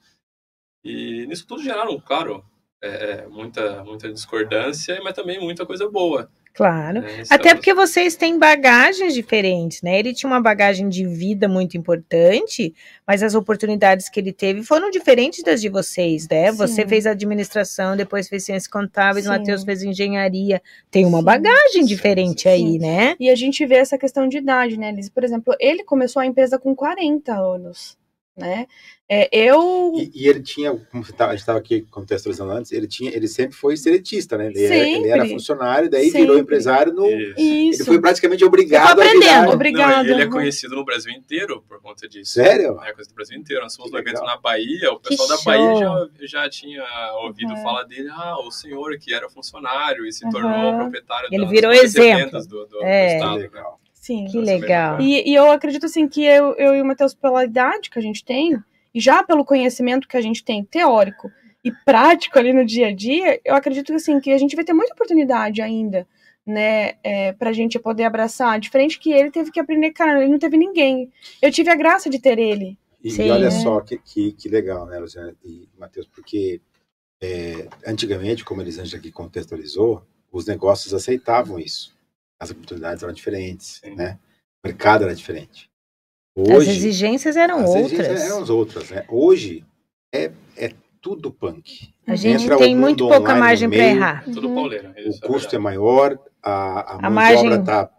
[0.83, 2.45] E nisso tudo geraram, claro,
[2.81, 6.29] é, é, muita, muita discordância, mas também muita coisa boa.
[6.57, 7.01] Claro.
[7.01, 7.07] né?
[7.07, 9.99] Até Estamos- porque vocês têm bagagens diferentes, né?
[9.99, 12.73] Ele tinha uma bagagem de vida muito importante,
[13.05, 16.51] mas as oportunidades que ele teve foram diferentes das de vocês, né?
[16.51, 16.57] Sim.
[16.57, 19.27] Você fez administração, depois fez ciências contábeis.
[19.27, 20.59] Matheus fez engenharia.
[20.89, 21.23] Tem uma Sim.
[21.25, 23.15] bagagem Sim, diferente sim, aí, né?
[23.19, 25.09] E a gente vê essa questão de idade, né, Liz?
[25.09, 27.95] Por exemplo, ele começou a empresa com 40 anos.
[28.37, 28.67] Né?
[29.09, 29.93] É, eu.
[29.95, 33.27] E, e, ele tinha, como tá, a gente estava aqui contextualizando antes, ele tinha, ele
[33.27, 34.47] sempre foi seletista, né?
[34.47, 36.21] Ele, era, ele era, funcionário, daí sempre.
[36.21, 37.09] virou empresário no.
[37.09, 37.81] Isso.
[37.81, 39.49] Ele foi praticamente obrigado a virar.
[39.49, 40.05] Obrigado.
[40.07, 42.33] Não, ele é conhecido no Brasil inteiro por conta disso.
[42.33, 42.77] Sério?
[42.83, 43.63] É conhecido no Brasil inteiro.
[43.63, 46.09] Nós fomos no evento na Bahia, o pessoal que da Bahia já,
[46.41, 46.83] já tinha
[47.23, 47.63] ouvido uhum.
[47.63, 48.09] falar dele.
[48.11, 50.31] Ah, o senhor que era funcionário e se uhum.
[50.31, 52.45] tornou proprietário Ele virou exemplo.
[52.45, 53.07] Do, do, é.
[53.07, 53.37] do estado.
[53.37, 53.79] Legal.
[53.81, 53.86] Né?
[54.01, 54.25] Sim.
[54.25, 55.01] Que legal.
[55.01, 58.01] E, e, eu acredito assim que eu, eu e o Matheus, pela idade que a
[58.01, 58.57] gente tem,
[58.93, 61.29] e já pelo conhecimento que a gente tem teórico
[61.63, 64.73] e prático ali no dia a dia, eu acredito assim, que a gente vai ter
[64.73, 66.07] muita oportunidade ainda,
[66.45, 70.39] né, é, pra gente poder abraçar, diferente que ele teve que aprender, cara, ele não
[70.39, 71.11] teve ninguém.
[71.41, 72.77] Eu tive a graça de ter ele.
[73.03, 76.61] E, Sim, e olha só que, que, que, legal, né, Luciana e Matheus, porque
[77.21, 81.96] é, antigamente, como eles antes aqui contextualizou, os negócios aceitavam isso.
[82.39, 83.95] As oportunidades eram diferentes, Sim.
[83.95, 84.19] né?
[84.63, 85.69] O mercado era diferente.
[86.35, 87.91] Hoje, as exigências eram as outras.
[87.93, 89.05] Exigências eram as outras, né?
[89.09, 89.65] Hoje
[90.13, 90.71] é, é
[91.01, 91.93] tudo punk.
[92.05, 94.23] A gente Entra tem muito pouca margem para errar.
[94.25, 94.89] Tudo pauleiro.
[94.89, 97.89] O é custo é, maior, a, a, a margem está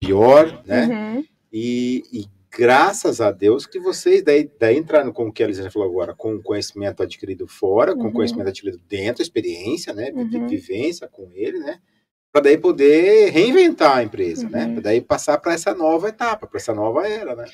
[0.00, 0.86] pior, né?
[0.86, 1.24] Uhum.
[1.52, 5.72] E, e, graças a Deus que vocês daí, daí entraram com o que a Elisângela
[5.72, 7.98] falou agora, com o conhecimento adquirido fora, uhum.
[7.98, 10.10] com o conhecimento adquirido dentro, experiência, né?
[10.14, 10.46] Uhum.
[10.46, 11.78] Vivência com ele, né?
[12.36, 14.66] Para daí poder reinventar a empresa, né?
[14.66, 14.72] Uhum.
[14.74, 17.46] Para daí passar para essa nova etapa, para essa nova era, né?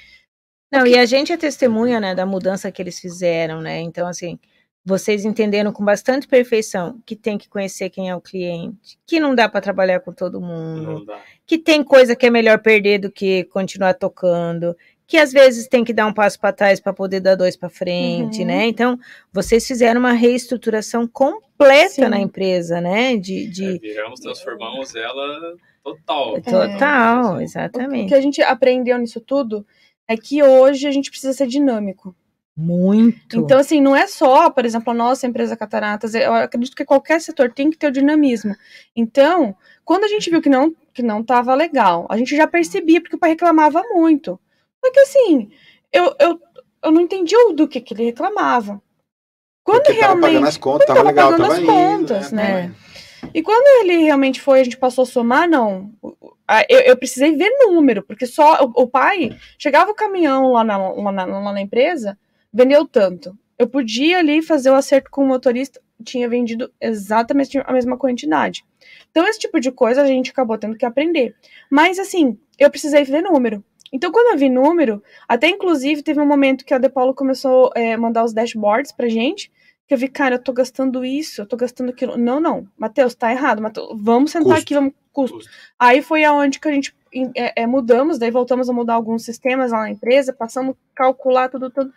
[0.73, 3.79] Não, e a gente é testemunha, né, da mudança que eles fizeram, né?
[3.79, 4.41] Então, assim,
[4.85, 9.37] vocês entenderam com bastante perfeição que tem que conhecer quem é o cliente, que não
[9.37, 11.07] dá para trabalhar com todo mundo,
[11.47, 14.77] que tem coisa que é melhor perder do que continuar tocando,
[15.07, 17.71] que às vezes tem que dar um passo para trás para poder dar dois para
[17.71, 18.47] frente, uhum.
[18.47, 18.67] né?
[18.67, 18.99] Então,
[19.33, 21.52] vocês fizeram uma reestruturação completa
[22.05, 22.09] Sim.
[22.09, 23.17] na empresa, né?
[23.17, 23.77] De, de...
[23.77, 26.41] É, viramos, transformamos ela total.
[26.41, 27.45] Total, é.
[27.45, 28.07] exatamente.
[28.07, 29.67] O que a gente aprendeu nisso tudo
[30.09, 32.15] é que hoje a gente precisa ser dinâmico.
[32.55, 33.39] Muito.
[33.39, 37.21] Então, assim, não é só, por exemplo, a nossa empresa Cataratas, eu acredito que qualquer
[37.21, 38.55] setor tem que ter o dinamismo.
[38.95, 43.01] Então, quando a gente viu que não que não estava legal, a gente já percebia,
[43.01, 44.39] porque o pai reclamava muito.
[44.85, 45.51] Só que, assim,
[45.91, 46.39] eu, eu,
[46.85, 48.83] eu não entendi do que, que ele reclamava.
[49.65, 50.21] Quando porque realmente.
[50.21, 52.43] Tava pagando as contas, tava, tava legal, pagando tava as indo, contas, né?
[52.43, 52.75] né?
[53.33, 55.93] E quando ele realmente foi, a gente passou a somar, não.
[56.69, 60.77] Eu, eu precisei ver número, porque só o, o pai chegava o caminhão lá na,
[60.77, 62.19] lá, na, lá na empresa,
[62.53, 63.37] vendeu tanto.
[63.59, 68.65] Eu podia ali fazer o acerto com o motorista, tinha vendido exatamente a mesma quantidade.
[69.11, 71.37] Então, esse tipo de coisa a gente acabou tendo que aprender.
[71.71, 73.65] Mas, assim, eu precisei ver número.
[73.93, 77.71] Então, quando eu vi número, até inclusive teve um momento que a De Paulo começou
[77.77, 79.52] a é, mandar os dashboards pra gente,
[79.93, 82.17] que eu vi, cara, eu tô gastando isso, eu tô gastando aquilo.
[82.17, 84.63] Não, não, Matheus, tá errado, Mateus, vamos sentar custo.
[84.63, 85.37] aqui, vamos custo.
[85.37, 85.51] custo.
[85.79, 86.97] Aí foi aonde que a gente
[87.37, 91.51] é, é, mudamos, daí voltamos a mudar alguns sistemas lá na empresa, passamos a calcular
[91.51, 91.93] tudo, tudo.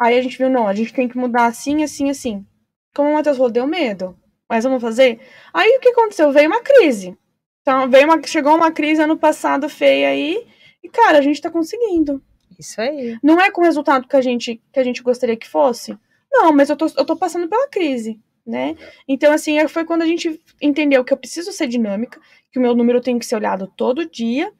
[0.00, 2.46] Aí a gente viu, não, a gente tem que mudar assim, assim, assim.
[2.94, 4.16] Como o Matheus falou, deu medo.
[4.48, 5.18] Mas vamos fazer?
[5.52, 6.30] Aí o que aconteceu?
[6.30, 7.18] Veio uma crise.
[7.62, 10.46] Então, veio uma, chegou uma crise ano passado feia aí,
[10.84, 12.22] e, cara, a gente tá conseguindo.
[12.56, 13.18] Isso aí.
[13.20, 15.98] Não é com o resultado que a gente, que a gente gostaria que fosse,
[16.34, 18.76] não, mas eu tô, eu tô passando pela crise, né?
[19.08, 22.20] Então, assim, foi quando a gente entendeu que eu preciso ser dinâmica,
[22.52, 24.52] que o meu número tem que ser olhado todo dia.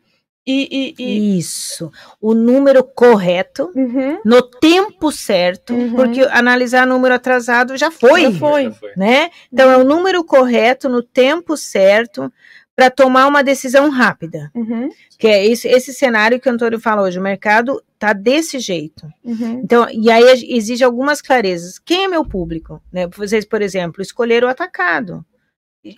[0.47, 1.39] E, e, e...
[1.39, 4.21] Isso, o número correto, uhum.
[4.25, 5.95] no tempo certo, uhum.
[5.95, 9.31] porque analisar número atrasado já foi, já foi, né?
[9.51, 12.31] Então é o número correto no tempo certo,
[12.77, 14.51] para tomar uma decisão rápida.
[14.55, 14.89] Uhum.
[15.19, 19.07] Que é esse, esse cenário que o Antônio fala hoje, o mercado tá desse jeito.
[19.25, 19.61] Uhum.
[19.65, 21.79] Então, e aí exige algumas clarezas.
[21.79, 22.83] Quem é meu público?
[22.93, 23.07] Né?
[23.09, 25.25] Vocês, por exemplo, escolheram o atacado.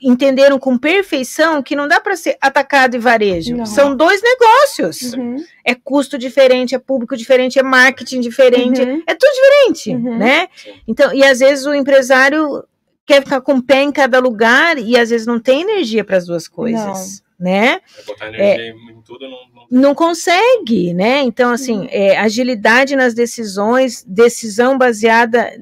[0.03, 3.57] Entenderam com perfeição que não dá para ser atacado e varejo.
[3.57, 3.67] Não.
[3.67, 5.13] São dois negócios.
[5.13, 5.37] Uhum.
[5.65, 9.03] É custo diferente, é público diferente, é marketing diferente, uhum.
[9.07, 10.19] é tudo diferente, uhum.
[10.19, 10.49] né?
[10.89, 12.65] Então, e às vezes o empresário
[13.07, 16.17] quer ficar com o pé em cada lugar e às vezes não tem energia para
[16.17, 17.21] as duas coisas.
[17.21, 17.27] Não.
[17.39, 17.81] Né?
[18.07, 19.39] Botar energia é, em tudo não,
[19.71, 19.81] não...
[19.81, 21.21] não consegue, né?
[21.23, 25.53] Então, assim, é, agilidade nas decisões, decisão baseada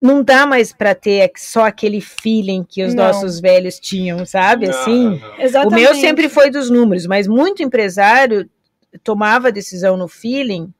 [0.00, 3.04] não dá mais para ter só aquele feeling que os não.
[3.04, 4.68] nossos velhos tinham, sabe?
[4.68, 5.20] Não, assim,
[5.52, 5.68] não.
[5.68, 8.48] o meu sempre foi dos números, mas muito empresário
[9.02, 10.72] tomava decisão no feeling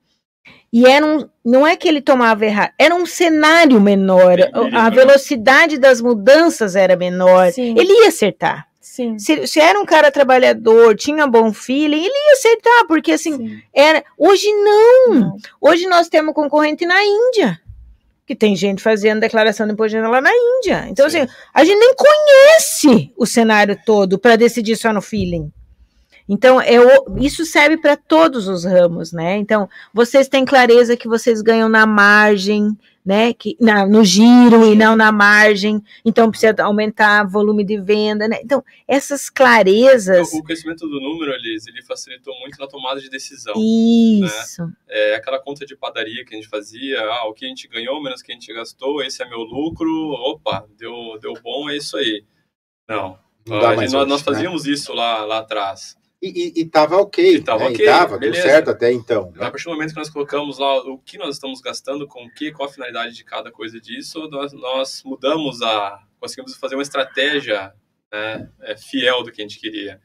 [0.73, 4.39] e era um, não é que ele tomava errado, era um cenário menor,
[4.73, 7.51] a velocidade das mudanças era menor.
[7.53, 7.75] Sim.
[7.77, 8.69] Ele ia acertar.
[8.91, 9.19] Sim.
[9.19, 13.63] Se, se, era um cara trabalhador, tinha bom feeling, ele ia acertar, porque assim, Sim.
[13.73, 14.03] era.
[14.17, 15.15] Hoje não.
[15.15, 15.37] não.
[15.61, 17.61] Hoje nós temos concorrente na Índia.
[18.27, 20.87] Que tem gente fazendo declaração de imposto de renda lá na Índia.
[20.89, 21.19] Então, Sim.
[21.21, 25.53] assim, a gente nem conhece o cenário todo para decidir só no feeling.
[26.27, 29.37] Então, é o, isso serve para todos os ramos, né?
[29.37, 33.33] Então, vocês têm clareza que vocês ganham na margem, né?
[33.33, 38.41] Que, na, no giro e não na margem, então precisa aumentar volume de venda, né?
[38.43, 40.33] Então, essas clarezas.
[40.33, 43.55] O, o crescimento do número, Liz, ele facilitou muito na tomada de decisão.
[43.55, 44.27] Né?
[44.27, 44.65] Isso.
[44.65, 44.73] Né?
[44.89, 48.03] É aquela conta de padaria que a gente fazia, ah, o que a gente ganhou
[48.03, 51.77] menos o que a gente gastou, esse é meu lucro, opa, deu, deu bom, é
[51.77, 52.25] isso aí.
[52.89, 53.19] Não.
[53.47, 54.25] não a gente, nós, nós, né?
[54.25, 54.73] fazíamos né?
[54.73, 55.97] isso lá, lá atrás.
[56.21, 57.37] E, e, e tava ok.
[57.37, 57.71] E tava né?
[57.71, 57.85] ok.
[57.85, 59.31] E tava, deu certo até então.
[59.31, 59.47] Né?
[59.47, 62.31] A partir do momento que nós colocamos lá o que nós estamos gastando, com o
[62.31, 66.03] que, qual a finalidade de cada coisa disso, nós, nós mudamos a.
[66.19, 67.73] conseguimos fazer uma estratégia
[68.13, 70.01] né, é, fiel do que a gente queria.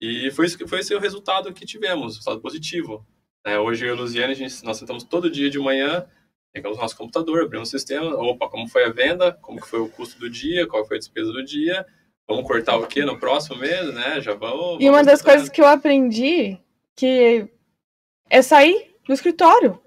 [0.00, 3.04] E foi, isso, foi esse o resultado que tivemos, resultado positivo.
[3.44, 6.06] É, hoje eu e a Luziane, a gente, nós sentamos todo dia de manhã,
[6.52, 10.20] pegamos nosso computador, abrimos o sistema, opa, como foi a venda, como foi o custo
[10.20, 11.84] do dia, qual foi a despesa do dia,
[12.28, 14.20] Vamos cortar o que no próximo mês, né?
[14.20, 14.76] Já vamos.
[14.80, 16.58] E uma das coisas que eu aprendi
[16.94, 17.48] que
[18.28, 19.80] é sair do escritório.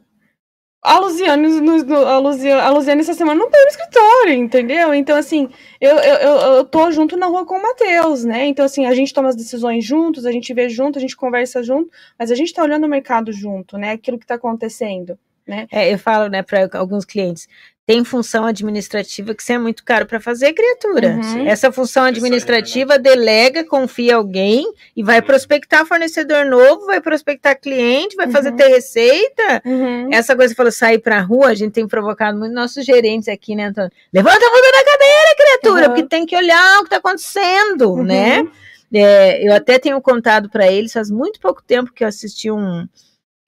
[0.84, 4.92] A Luziane, a, Luziane, a Luziane essa semana não tem no escritório, entendeu?
[4.96, 5.48] Então, assim,
[5.80, 8.48] eu, eu, eu tô junto na rua com o Matheus, né?
[8.48, 11.62] Então, assim, a gente toma as decisões juntos, a gente vê junto, a gente conversa
[11.62, 13.92] junto, mas a gente tá olhando o mercado junto, né?
[13.92, 15.20] Aquilo que tá acontecendo.
[15.48, 15.68] Né?
[15.72, 17.48] É, eu falo né, para alguns clientes,
[17.86, 21.10] tem função administrativa que você é muito caro para fazer, criatura.
[21.10, 21.48] Uhum.
[21.48, 25.26] Essa função administrativa aí, delega, confia alguém e vai uhum.
[25.26, 28.32] prospectar fornecedor novo, vai prospectar cliente, vai uhum.
[28.32, 29.62] fazer ter receita.
[29.66, 30.10] Uhum.
[30.14, 33.66] Essa coisa, falou, sair para rua, a gente tem provocado muito nossos gerentes aqui, né,
[33.66, 33.92] Antônio?
[34.14, 38.04] Levanta a bunda da cadeira, criatura, porque tem que olhar o que está acontecendo, uhum.
[38.04, 38.48] né?
[38.94, 42.88] É, eu até tenho contado para eles, faz muito pouco tempo que eu assisti um,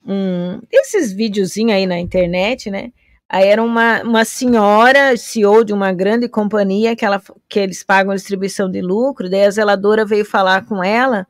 [0.06, 2.92] um esses videozinhos aí na internet, né?
[3.34, 7.20] Aí era uma, uma senhora, CEO de uma grande companhia, que, ela,
[7.50, 11.26] que eles pagam distribuição de lucro, daí a zeladora veio falar com ela,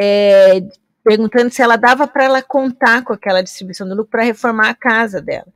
[0.00, 0.62] é,
[1.04, 4.74] perguntando se ela dava para ela contar com aquela distribuição de lucro para reformar a
[4.74, 5.48] casa dela.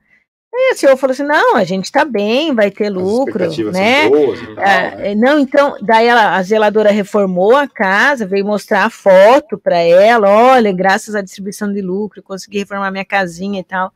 [0.53, 4.07] Aí a senhora falou assim: não, a gente está bem, vai ter lucro, né?
[4.07, 5.15] Tal, ah, né?
[5.15, 10.29] Não, então, daí ela, a zeladora reformou a casa, veio mostrar a foto para ela:
[10.29, 13.91] olha, graças à distribuição de lucro, consegui reformar minha casinha e tal.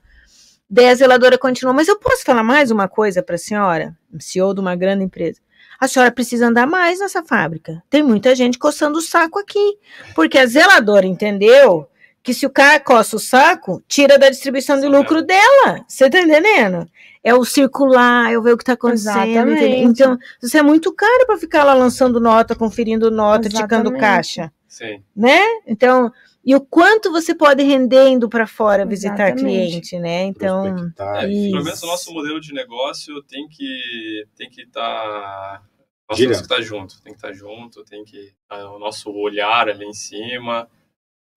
[0.69, 4.53] Daí a zeladora continuou, mas eu posso falar mais uma coisa para a senhora, CEO
[4.53, 5.39] de uma grande empresa.
[5.79, 7.81] A senhora precisa andar mais nessa fábrica.
[7.89, 9.77] Tem muita gente coçando o saco aqui.
[10.13, 11.87] Porque a zeladora entendeu
[12.21, 15.83] que se o cara coça o saco, tira da distribuição de lucro dela.
[15.87, 16.87] Você tá entendendo?
[17.23, 19.51] É o circular, é o ver o que tá acontecendo.
[19.53, 23.61] Então, isso é muito caro para ficar lá lançando nota, conferindo nota, Exatamente.
[23.61, 24.51] ticando caixa.
[24.67, 25.01] Sim.
[25.15, 25.41] Né?
[25.65, 26.11] Então,
[26.49, 30.23] e o quanto você pode render indo para fora visitar cliente, né?
[30.23, 35.63] Então, é, pelo menos o nosso modelo de negócio tem que tem que estar tá,
[36.09, 38.79] nós temos que estar tá junto, tem que estar tá junto, tem que tá, o
[38.79, 40.67] nosso olhar ali em cima,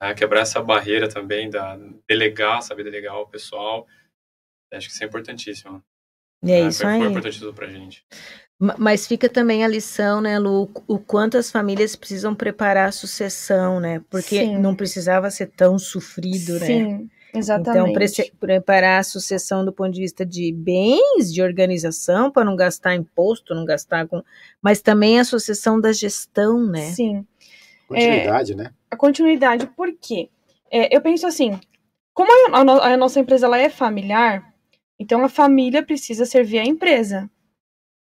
[0.01, 0.15] né?
[0.15, 3.87] quebrar essa barreira também da delegar, saber delegar o pessoal.
[4.73, 5.85] Acho que isso é importantíssimo.
[6.43, 7.01] É isso aí.
[7.01, 8.03] Foi importantíssimo para gente.
[8.79, 13.81] Mas fica também a lição, né, Lu, o quanto as famílias precisam preparar a sucessão,
[13.81, 14.01] né?
[14.09, 14.59] Porque Sim.
[14.59, 16.67] não precisava ser tão sofrido, né?
[16.67, 18.21] Sim, exatamente.
[18.21, 22.95] Então, preparar a sucessão do ponto de vista de bens, de organização, para não gastar
[22.95, 24.23] imposto, não gastar com.
[24.63, 26.93] Mas também a sucessão da gestão, né?
[26.93, 27.27] Sim.
[27.89, 28.71] Continuidade, é, né?
[28.89, 30.29] A continuidade, por quê?
[30.71, 31.59] É, eu penso assim,
[32.15, 34.55] como a, a, a nossa empresa ela é familiar,
[35.01, 37.29] então a família precisa servir a empresa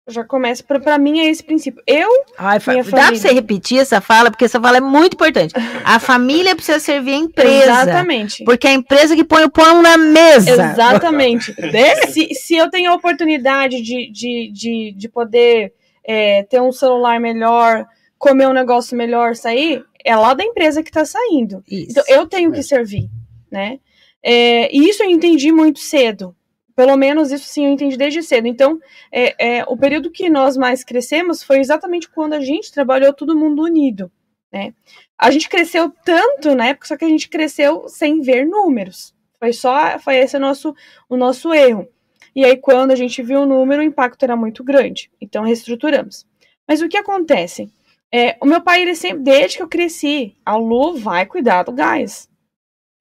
[0.07, 1.81] já começa, para mim é esse princípio.
[1.85, 5.53] Eu, Ai, minha dá para você repetir essa fala, porque essa fala é muito importante.
[5.85, 7.63] A família precisa servir a empresa.
[7.63, 8.43] Exatamente.
[8.43, 10.51] Porque é a empresa que põe o pão na mesa.
[10.51, 11.53] Exatamente.
[12.09, 15.73] se, se eu tenho a oportunidade de, de, de, de poder
[16.03, 17.85] é, ter um celular melhor,
[18.17, 21.63] comer um negócio melhor, sair, é lá da empresa que está saindo.
[21.69, 21.91] Isso.
[21.91, 23.07] Então eu tenho que servir,
[23.51, 23.79] né?
[24.23, 26.35] É, e isso eu entendi muito cedo.
[26.81, 28.47] Pelo menos isso sim eu entendi desde cedo.
[28.47, 28.79] Então,
[29.11, 33.37] é, é, o período que nós mais crescemos foi exatamente quando a gente trabalhou todo
[33.37, 34.11] mundo unido.
[34.51, 34.73] Né?
[35.15, 39.13] A gente cresceu tanto na época, só que a gente cresceu sem ver números.
[39.37, 40.73] Foi só, foi esse o nosso,
[41.07, 41.87] o nosso erro.
[42.35, 45.11] E aí, quando a gente viu o número, o impacto era muito grande.
[45.21, 46.25] Então, reestruturamos.
[46.67, 47.71] Mas o que acontece?
[48.11, 51.73] É, o meu pai, ele sempre, desde que eu cresci, a Lu vai cuidar do
[51.73, 52.27] gás.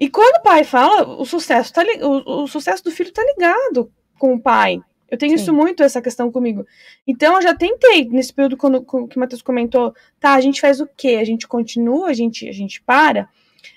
[0.01, 3.92] E quando o pai fala, o sucesso, tá, o, o sucesso do filho tá ligado
[4.18, 4.80] com o pai.
[5.11, 5.42] Eu tenho Sim.
[5.42, 6.64] isso muito, essa questão comigo.
[7.07, 10.80] Então, eu já tentei, nesse período quando, que o Matheus comentou, tá, a gente faz
[10.80, 11.18] o quê?
[11.20, 13.28] A gente continua, a gente, a gente para?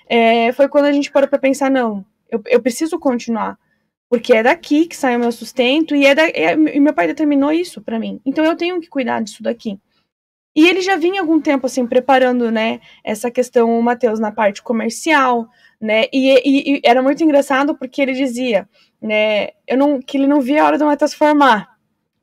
[0.06, 3.58] É, foi quando a gente parou pra pensar, não, eu, eu preciso continuar.
[4.08, 7.08] Porque é daqui que sai o meu sustento e, é da, é, e meu pai
[7.08, 8.20] determinou isso para mim.
[8.24, 9.78] Então, eu tenho que cuidar disso daqui.
[10.56, 14.62] E ele já vinha algum tempo assim preparando, né, essa questão o Matheus na parte
[14.62, 15.48] comercial,
[15.84, 16.06] né?
[16.10, 18.66] E, e, e, era muito engraçado porque ele dizia,
[19.02, 21.76] né, eu não que ele não via a hora do Matheus formar,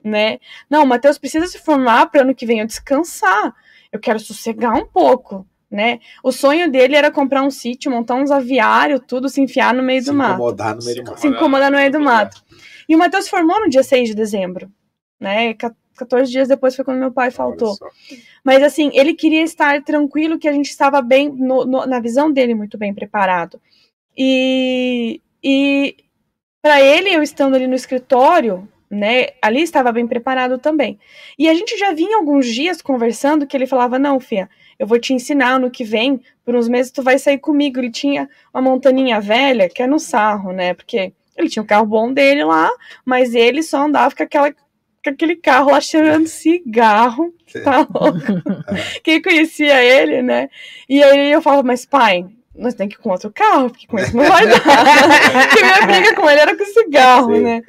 [0.03, 0.39] né?
[0.67, 3.53] Não, o Matheus precisa se formar para ano que vem eu descansar.
[3.91, 5.99] Eu quero sossegar um pouco, né?
[6.23, 10.01] O sonho dele era comprar um sítio, montar uns aviários, tudo, se enfiar no meio
[10.01, 10.33] se do mato.
[10.33, 11.19] Incomodar no meio do mato.
[11.19, 12.43] Se incomodar no meio do mato.
[12.89, 14.71] E o Matheus formou no dia 6 de dezembro,
[15.19, 15.53] né?
[16.01, 17.77] 14 dias depois foi quando meu pai faltou.
[18.43, 22.31] Mas assim, ele queria estar tranquilo que a gente estava bem, no, no, na visão
[22.31, 23.61] dele, muito bem preparado.
[24.17, 25.95] E, e
[26.61, 30.99] para ele, eu estando ali no escritório, né, ali estava bem preparado também.
[31.37, 34.49] E a gente já vinha alguns dias conversando que ele falava: Não, Fia,
[34.79, 37.79] eu vou te ensinar no que vem, por uns meses tu vai sair comigo.
[37.79, 40.73] Ele tinha uma montaninha velha, que é no sarro, né?
[40.73, 42.69] Porque ele tinha um carro bom dele lá,
[43.05, 44.53] mas ele só andava com aquela
[45.03, 47.33] com aquele carro lá cheirando cigarro,
[47.63, 48.21] tá louco.
[49.03, 50.49] Quem conhecia ele, né?
[50.87, 52.25] E aí eu falo, mas pai,
[52.55, 54.61] nós temos que ir com outro carro, porque com esse não vai dar.
[55.49, 57.41] porque minha briga com ele era com cigarro, Sim.
[57.41, 57.61] né?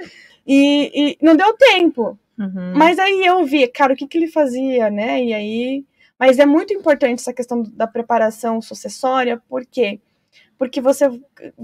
[0.47, 2.19] E, e, não deu tempo.
[2.39, 2.73] Uhum.
[2.75, 5.23] Mas aí eu vi, cara, o que, que ele fazia, né?
[5.23, 5.85] E aí.
[6.19, 10.01] Mas é muito importante essa questão da preparação sucessória, por quê?
[10.59, 11.07] Porque você.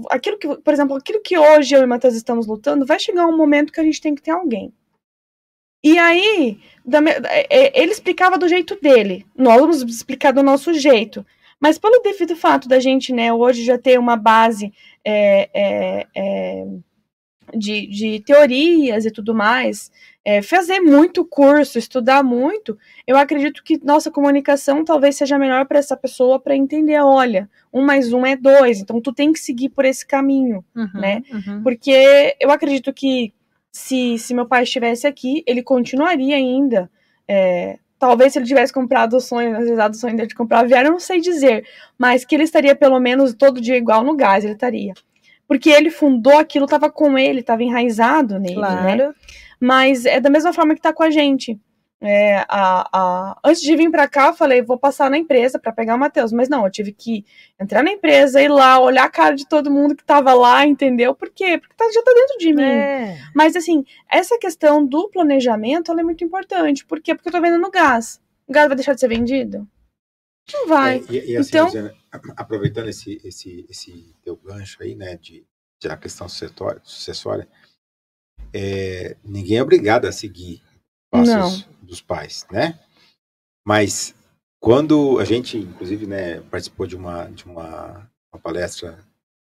[0.09, 3.27] Aquilo que, por exemplo, aquilo que hoje eu e o Matheus estamos lutando, vai chegar
[3.27, 4.73] um momento que a gente tem que ter alguém.
[5.83, 6.59] E aí,
[7.25, 11.25] é, é, ele explicava do jeito dele, nós vamos explicar do nosso jeito.
[11.59, 14.73] Mas pelo devido fato da gente, né, hoje já ter uma base
[15.03, 16.65] é, é, é,
[17.55, 19.91] de, de, teorias e tudo mais,
[20.23, 25.79] é, fazer muito curso, estudar muito, eu acredito que nossa comunicação talvez seja melhor para
[25.79, 29.69] essa pessoa para entender, olha, um mais um é dois, então tu tem que seguir
[29.69, 31.23] por esse caminho, uhum, né?
[31.31, 31.63] Uhum.
[31.63, 33.33] Porque eu acredito que
[33.71, 36.89] se, se meu pai estivesse aqui, ele continuaria ainda.
[37.27, 40.87] É, talvez se ele tivesse comprado o sonho, realizado o sonho dele de comprar aviário,
[40.87, 41.65] eu não sei dizer.
[41.97, 44.93] Mas que ele estaria pelo menos todo dia igual no gás, ele estaria.
[45.47, 48.61] Porque ele fundou aquilo, estava com ele, estava enraizado nele, né?
[48.61, 48.97] claro.
[48.97, 49.13] né?
[49.59, 51.59] Mas é da mesma forma que está com a gente.
[52.01, 55.71] É, a, a, antes de vir para cá, eu falei, vou passar na empresa para
[55.71, 56.31] pegar o Matheus.
[56.31, 57.25] Mas não, eu tive que
[57.59, 61.13] entrar na empresa, ir lá, olhar a cara de todo mundo que tava lá, entendeu?
[61.13, 61.57] Por quê?
[61.57, 62.63] Porque tá, já tá dentro de mim.
[62.63, 63.17] É.
[63.35, 66.85] Mas assim, essa questão do planejamento é muito importante.
[66.85, 67.13] Por quê?
[67.13, 68.21] Porque eu tô vendendo gás.
[68.47, 69.67] O gás vai deixar de ser vendido?
[70.53, 70.97] Não vai.
[71.09, 71.91] É, e, e assim, então,
[72.35, 75.45] aproveitando esse, esse, esse teu gancho aí, né, de,
[75.79, 77.47] de a questão sucessória, sucessória
[78.53, 80.61] é, ninguém é obrigado a seguir
[81.09, 81.78] passos Não.
[81.89, 82.79] Dos pais, né?
[83.65, 84.15] Mas
[84.59, 88.99] quando a gente, inclusive, né, participou de uma, de uma, uma palestra,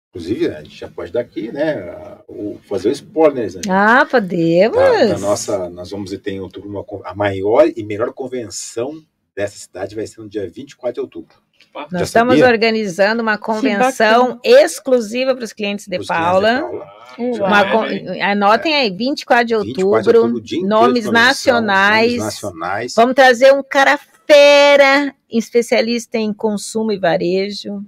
[0.09, 3.61] inclusive, a gente já pode dar aqui, né, o, fazer o spoiler, né?
[3.69, 4.77] Ah, podemos!
[4.77, 9.03] Da, da, nossa, nós vamos ter em outubro uma, a maior e melhor convenção
[9.35, 11.42] dessa cidade vai ser no dia 24 de outubro.
[11.73, 12.51] Nós Já estamos sabia?
[12.51, 16.69] organizando uma convenção exclusiva para os clientes de Paula.
[17.15, 17.87] Clientes de Paula.
[18.17, 22.17] Uma, anotem aí, 24 de outubro, 24 de outubro nomes, nacionais.
[22.17, 22.95] nomes nacionais.
[22.95, 27.83] Vamos trazer um cara fera, especialista em consumo e varejo.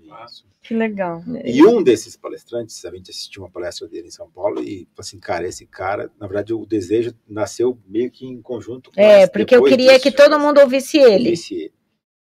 [0.61, 1.23] Que legal.
[1.43, 5.19] E um desses palestrantes, a gente assistiu uma palestra dele em São Paulo e assim,
[5.19, 8.91] cara, esse cara, na verdade, o desejo nasceu meio que em conjunto.
[8.95, 11.25] É, porque eu queria disso, que todo mundo ouvisse ele.
[11.25, 11.73] Ouvisse ele.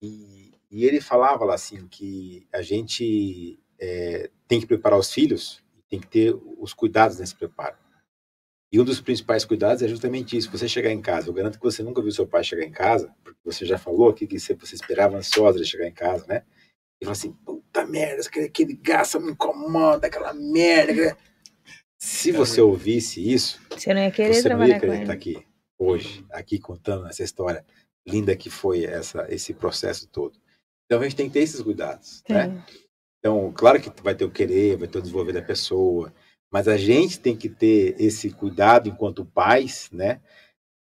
[0.01, 0.34] E
[0.72, 5.99] e ele falava lá assim que a gente é, tem que preparar os filhos, tem
[5.99, 7.76] que ter os cuidados nesse preparo.
[8.72, 10.51] E um dos principais cuidados é justamente isso.
[10.51, 13.13] Você chegar em casa, eu garanto que você nunca viu seu pai chegar em casa,
[13.24, 16.43] porque você já falou aqui que você esperava ansiosa de chegar em casa, né?
[17.01, 21.16] E falou assim, puta merda, aquele gás me incomoda, aquela merda.
[21.97, 25.45] Se você ouvisse isso, você não ia querer você não ia querer estar aqui
[25.80, 27.66] hoje, aqui contando essa história
[28.05, 30.38] linda que foi essa, esse processo todo.
[30.86, 32.33] Então a gente tem que ter esses cuidados, Sim.
[32.33, 32.63] né?
[33.19, 36.13] Então, claro que vai ter o querer, vai ter o desenvolver da pessoa,
[36.51, 40.21] mas a gente tem que ter esse cuidado enquanto pais, né?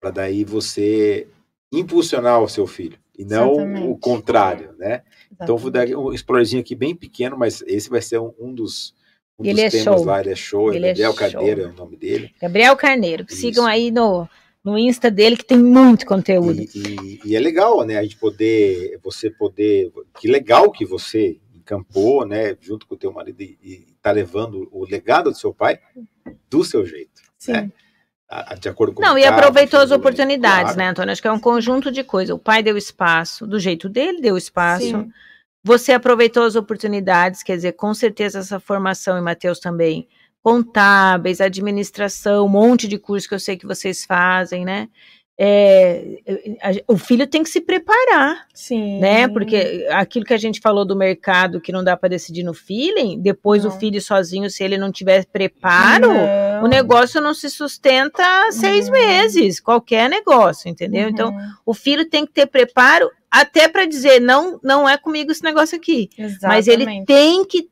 [0.01, 1.28] Para daí você
[1.72, 3.88] impulsionar o seu filho e não Exatamente.
[3.88, 5.04] o contrário, né?
[5.04, 5.38] Exatamente.
[5.41, 8.93] Então vou dar um exploradinho aqui bem pequeno, mas esse vai ser um, um dos
[9.39, 10.06] um ele dos é temas show.
[10.06, 12.36] lá, ele é show, ele é Gabriel é Carneiro é o nome dele.
[12.41, 13.38] Gabriel Carneiro, Isso.
[13.38, 14.28] sigam aí no
[14.64, 16.59] no Insta dele, que tem muito conteúdo.
[16.61, 17.97] E, e, e, é legal, né?
[17.97, 19.91] A gente poder, você poder.
[20.20, 22.55] Que legal que você encampou, né?
[22.61, 25.80] Junto com o teu marido e, e tá levando o legado do seu pai
[26.49, 27.22] do seu jeito.
[27.38, 27.51] Sim.
[27.51, 27.72] Né?
[28.59, 30.78] De acordo com Não, e aproveitou as oportunidades, claro.
[30.78, 31.11] né, Antônio?
[31.11, 32.36] Acho que é um conjunto de coisas.
[32.36, 34.86] O pai deu espaço, do jeito dele, deu espaço.
[34.86, 35.11] Sim.
[35.64, 40.07] Você aproveitou as oportunidades, quer dizer, com certeza essa formação, e Matheus também,
[40.44, 44.89] contábeis, administração, um monte de curso que eu sei que vocês fazem, né?
[45.38, 46.20] é,
[46.88, 49.00] o filho tem que se preparar, Sim.
[49.00, 49.28] né?
[49.28, 53.20] Porque aquilo que a gente falou do mercado que não dá para decidir no feeling,
[53.20, 53.72] depois não.
[53.72, 56.64] o filho sozinho, se ele não tiver preparo, não.
[56.64, 58.94] o negócio não se sustenta seis uhum.
[58.94, 61.10] meses, qualquer negócio, entendeu?
[61.10, 61.39] Então, uhum.
[61.39, 65.44] Então, o filho tem que ter preparo até para dizer não, não é comigo esse
[65.44, 66.46] negócio aqui, Exatamente.
[66.46, 67.68] mas ele tem que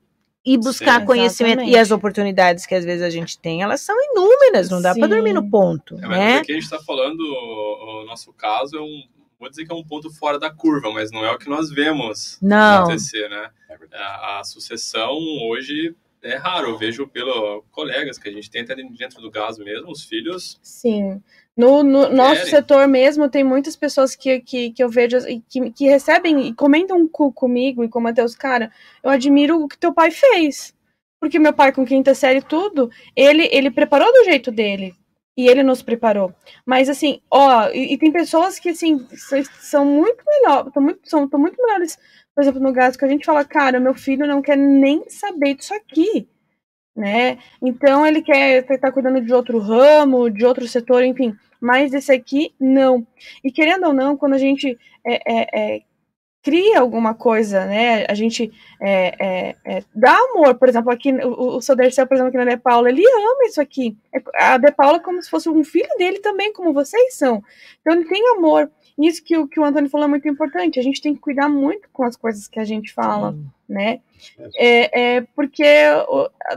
[0.46, 1.76] e buscar Sim, conhecimento exatamente.
[1.76, 5.08] e as oportunidades que às vezes a gente tem, elas são inúmeras, não dá para
[5.08, 6.38] dormir no ponto, é, né?
[6.38, 9.04] Aqui a gente está falando, o, o, nosso caso é um,
[9.40, 11.70] vou dizer que é um ponto fora da curva, mas não é o que nós
[11.70, 12.84] vemos não.
[12.84, 13.52] acontecer, né?
[13.94, 15.16] A, a sucessão
[15.48, 19.58] hoje é raro, eu vejo pelos colegas que a gente tem até dentro do gás
[19.58, 20.60] mesmo, os filhos.
[20.62, 21.22] Sim.
[21.62, 25.86] No, no nosso setor mesmo, tem muitas pessoas que, que, que eu vejo que, que
[25.86, 28.72] recebem e comentam com, comigo e com o Matheus, cara,
[29.04, 30.74] eu admiro o que teu pai fez.
[31.20, 34.96] Porque meu pai, com quinta série tudo, ele, ele preparou do jeito dele.
[35.38, 36.34] E ele nos preparou.
[36.66, 39.06] Mas assim, ó, e, e tem pessoas que assim,
[39.60, 41.96] são muito melhores, estão muito, são, muito melhores,
[42.34, 45.54] por exemplo, no gasto que a gente fala, cara, meu filho não quer nem saber
[45.54, 46.28] disso aqui
[46.96, 47.38] né?
[47.62, 51.36] Então ele quer estar tá cuidando de outro ramo, de outro setor, enfim.
[51.62, 53.06] Mas esse aqui, não.
[53.44, 55.82] E querendo ou não, quando a gente é, é, é,
[56.42, 58.06] cria alguma coisa, né?
[58.10, 58.52] A gente
[58.82, 60.56] é, é, é, dá amor.
[60.56, 63.96] Por exemplo, aqui, o, o por exemplo, aqui na De Paula, ele ama isso aqui.
[64.34, 67.44] A De Paula é como se fosse um filho dele também, como vocês são.
[67.80, 68.72] Então ele tem amor.
[68.98, 70.80] Isso que, que o Antônio falou é muito importante.
[70.80, 73.36] A gente tem que cuidar muito com as coisas que a gente fala,
[73.70, 74.00] né?
[74.56, 75.64] É, é porque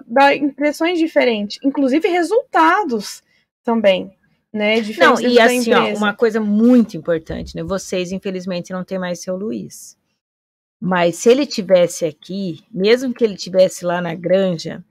[0.07, 3.23] dá impressões diferentes, inclusive resultados
[3.63, 4.13] também.
[4.55, 7.65] Né, não, e assim, ó, uma coisa muito importante, né?
[7.65, 9.99] Vocês, infelizmente, não tem mais seu Luiz.
[10.81, 14.85] Mas se ele tivesse aqui, mesmo que ele tivesse lá na granja,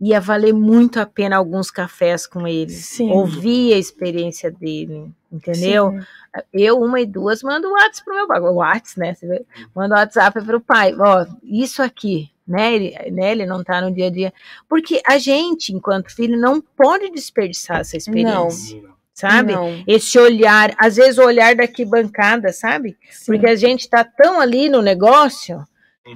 [0.00, 2.70] ia valer muito a pena alguns cafés com ele.
[2.70, 3.08] Sim.
[3.12, 5.92] Ouvir a experiência dele, entendeu?
[5.92, 6.06] Sim.
[6.52, 8.40] Eu, uma e duas, mando WhatsApp pro meu pai.
[8.40, 9.14] WhatsApp, né?
[9.14, 9.46] Você vê?
[9.72, 10.92] Mando WhatsApp pro pai.
[10.98, 12.74] Ó, isso aqui, né?
[12.74, 13.30] Ele, né?
[13.30, 14.34] Ele não tá no dia a dia.
[14.68, 18.82] Porque a gente, enquanto filho, não pode desperdiçar essa experiência.
[18.82, 19.52] Não sabe?
[19.52, 19.82] Não.
[19.86, 22.98] Esse olhar, às vezes o olhar daqui bancada, sabe?
[23.10, 23.26] Sim.
[23.26, 25.64] Porque a gente tá tão ali no negócio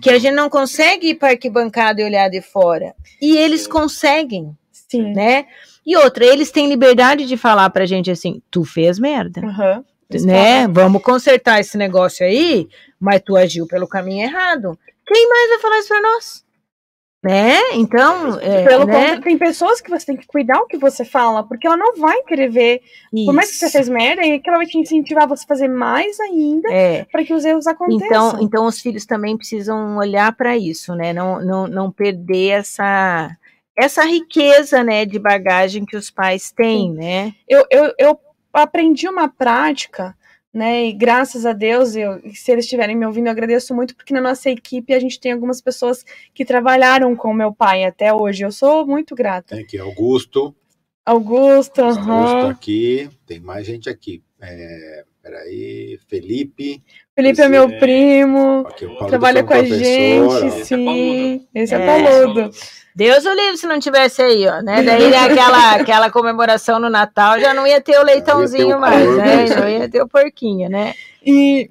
[0.03, 0.19] que a uhum.
[0.19, 2.95] gente não consegue ir para arquibancada e olhar de fora.
[3.23, 3.71] E eles Sim.
[3.71, 5.15] conseguem, Sim.
[5.15, 5.47] né?
[5.87, 9.41] E outra, eles têm liberdade de falar pra gente assim, tu fez merda.
[9.41, 9.85] Uhum.
[10.25, 10.67] Né?
[10.69, 12.69] Vamos consertar esse negócio aí,
[12.99, 14.79] mas tu agiu pelo caminho errado.
[15.07, 16.45] Quem mais vai falar isso pra nós?
[17.21, 17.73] Né?
[17.73, 19.09] Então, é, pelo né?
[19.11, 21.97] Conta, tem pessoas que você tem que cuidar o que você fala, porque ela não
[21.97, 22.81] vai querer ver
[23.13, 23.27] Isso.
[23.27, 25.67] por mais que você fez merda, e que ela vai te incentivar a você fazer
[25.67, 27.05] mais ainda é.
[27.11, 28.07] para que os erros aconteçam.
[28.07, 31.13] Então, então os filhos também precisam olhar para isso, né?
[31.13, 33.37] Não, não, não perder essa
[33.77, 36.95] essa riqueza, né, de bagagem que os pais têm, Sim.
[36.95, 37.33] né?
[37.49, 38.21] Eu, eu, eu
[38.53, 40.17] aprendi uma prática
[40.53, 40.87] né?
[40.87, 44.21] E graças a Deus, eu, se eles estiverem me ouvindo, eu agradeço muito, porque na
[44.21, 48.45] nossa equipe a gente tem algumas pessoas que trabalharam com meu pai até hoje.
[48.45, 49.55] Eu sou muito grata.
[49.55, 50.55] Tem aqui Augusto.
[51.05, 52.49] Augusto, Augusto uhum.
[52.49, 53.09] aqui.
[53.27, 54.23] Tem mais gente aqui.
[54.41, 56.83] É, peraí, Felipe.
[57.15, 58.65] Felipe é meu primo.
[58.67, 61.47] Aqui, trabalha com a gente, sim.
[61.55, 62.51] Esse é, é Paludo.
[62.99, 64.83] Deus o livre se não tivesse aí, ó, né?
[64.83, 69.17] Daí aquela, aquela comemoração no Natal já não ia ter o leitãozinho ter o mais,
[69.17, 69.47] né?
[69.47, 70.95] Já ia ter o porquinho, né?
[71.25, 71.71] E,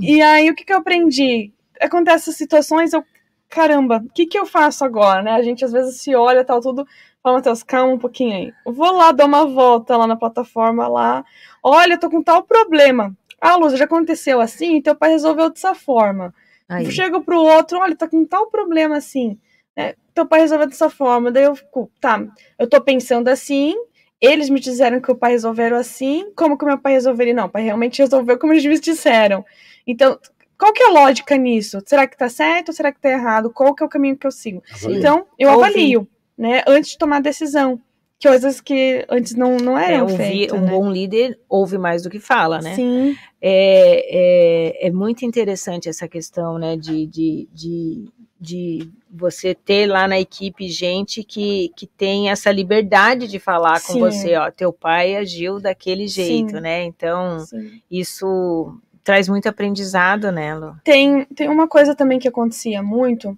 [0.00, 1.52] e aí o que, que eu aprendi?
[1.80, 3.04] Acontece essas situações, eu,
[3.48, 5.30] caramba, o que, que eu faço agora, né?
[5.30, 6.84] A gente às vezes se olha, tal, tudo.
[7.22, 8.52] Fala, Matheus, calma um pouquinho aí.
[8.66, 11.24] Eu vou lá dar uma volta lá na plataforma lá.
[11.62, 13.16] Olha, eu tô com tal problema.
[13.40, 16.34] Ah, Luz, já aconteceu assim, teu pai resolveu dessa forma.
[16.68, 16.90] Aí.
[16.90, 19.38] Chego pro outro, olha, tá com tal problema assim.
[19.76, 21.30] É, teu pai resolveu dessa forma.
[21.30, 22.24] Daí eu fico, tá,
[22.58, 23.74] eu tô pensando assim,
[24.20, 27.34] eles me disseram que o pai resolveram assim, como que o meu pai resolveria?
[27.34, 29.44] Não, o pai realmente resolveu como eles me disseram.
[29.86, 30.18] Então,
[30.58, 31.82] qual que é a lógica nisso?
[31.84, 33.50] Será que tá certo ou será que tá errado?
[33.50, 34.62] Qual que é o caminho que eu sigo?
[34.72, 34.98] Avalio.
[34.98, 36.08] Então, eu avalio,
[36.38, 37.80] né, antes de tomar a decisão.
[38.22, 40.70] Coisas que antes não, não eram é, ouvir, feitas, Um né?
[40.70, 42.74] bom líder ouve mais do que fala, né?
[42.74, 43.14] Sim.
[43.42, 48.08] É, é, é muito interessante essa questão, né, de, de, de
[48.44, 53.94] de você ter lá na equipe gente que, que tem essa liberdade de falar Sim.
[53.94, 56.60] com você, ó, teu pai agiu daquele jeito, Sim.
[56.60, 56.84] né?
[56.84, 57.80] Então, Sim.
[57.90, 60.76] isso traz muito aprendizado, né, Lu?
[60.84, 63.36] Tem, tem uma coisa também que acontecia muito,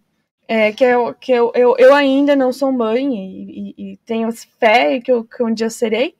[0.48, 4.30] é, que, eu, que eu, eu, eu ainda não sou mãe e, e, e tenho
[4.58, 6.14] fé que, eu, que um dia serei,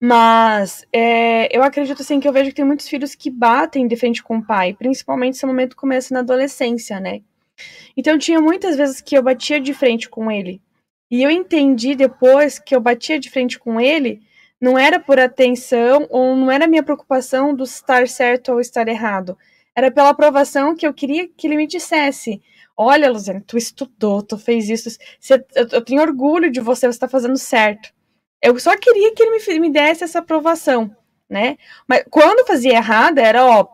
[0.00, 3.96] mas é, eu acredito assim que eu vejo que tem muitos filhos que batem de
[3.96, 7.22] frente com o pai, principalmente se o momento começa na adolescência, né?
[7.96, 10.60] Então tinha muitas vezes que eu batia de frente com ele.
[11.10, 14.22] E eu entendi depois que eu batia de frente com ele
[14.60, 19.36] Não era por atenção ou não era minha preocupação do estar certo ou estar errado.
[19.74, 22.40] Era pela aprovação que eu queria que ele me dissesse.
[22.76, 24.90] Olha, Luciana, tu estudou, tu fez isso.
[25.20, 27.92] Você, eu, eu, tenho orgulho de você, você está fazendo certo.
[28.42, 30.94] Eu só queria que ele me, me desse essa aprovação,
[31.28, 31.56] né?
[31.88, 33.66] Mas quando fazia errado, era, ó,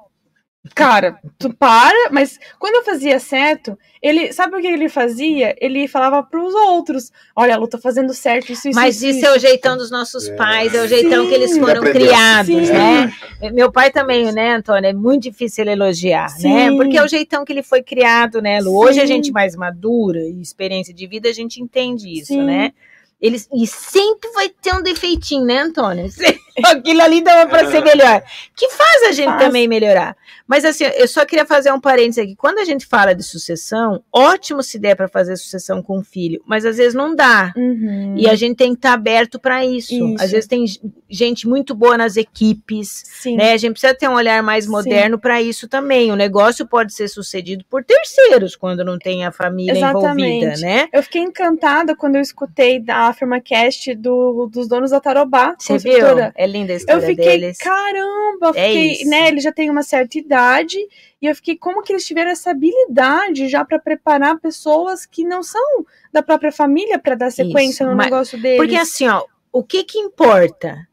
[0.75, 5.57] cara, tu para, mas quando eu fazia certo, ele, sabe o que ele fazia?
[5.61, 9.19] Ele falava para os outros, olha, a Lu tá fazendo certo, isso, isso Mas isso,
[9.19, 10.37] isso, é o jeitão dos nossos é.
[10.37, 11.29] pais, é o jeitão Sim.
[11.29, 12.73] que eles foram criados, Sim.
[12.73, 13.13] né?
[13.53, 16.39] Meu pai também, né, Antônio, é muito difícil ele elogiar, né?
[16.39, 16.55] Sim.
[16.55, 16.77] né?
[16.77, 18.77] Porque é o jeitão que ele foi criado, né, Lu?
[18.77, 22.73] Hoje a gente mais madura e experiência de vida, a gente entende isso, né?
[23.21, 26.09] Eles, e sempre vai ter um defeitinho, né, Antônio?
[26.65, 28.23] Aquilo ali dava para ser melhor.
[28.55, 29.43] Que faz a gente faz.
[29.43, 30.17] também melhorar.
[30.47, 32.35] Mas assim, eu só queria fazer um parênteses aqui.
[32.35, 36.43] Quando a gente fala de sucessão, ótimo se der para fazer sucessão com um filho,
[36.47, 37.53] mas às vezes não dá.
[37.55, 38.15] Uhum.
[38.17, 39.93] E a gente tem que estar tá aberto para isso.
[39.93, 40.17] isso.
[40.19, 40.65] Às vezes tem
[41.09, 43.37] gente muito boa nas equipes, Sim.
[43.37, 43.53] né?
[43.53, 46.11] A gente precisa ter um olhar mais moderno para isso também.
[46.11, 50.45] O negócio pode ser sucedido por terceiros quando não tem a família Exatamente.
[50.47, 50.89] envolvida, né?
[50.93, 55.55] Eu fiquei encantada quando eu escutei da AfirmaCast do, dos donos da Tarobá.
[55.59, 56.07] Você viu?
[56.35, 57.59] É linda a história Eu fiquei, deles.
[57.59, 59.29] caramba, é fiquei, né?
[59.29, 60.77] Ele já tem uma certa idade
[61.21, 65.43] e eu fiquei como que eles tiveram essa habilidade já para preparar pessoas que não
[65.43, 68.59] são da própria família para dar sequência Isso, no negócio deles.
[68.59, 70.89] Porque assim, ó, o que que importa?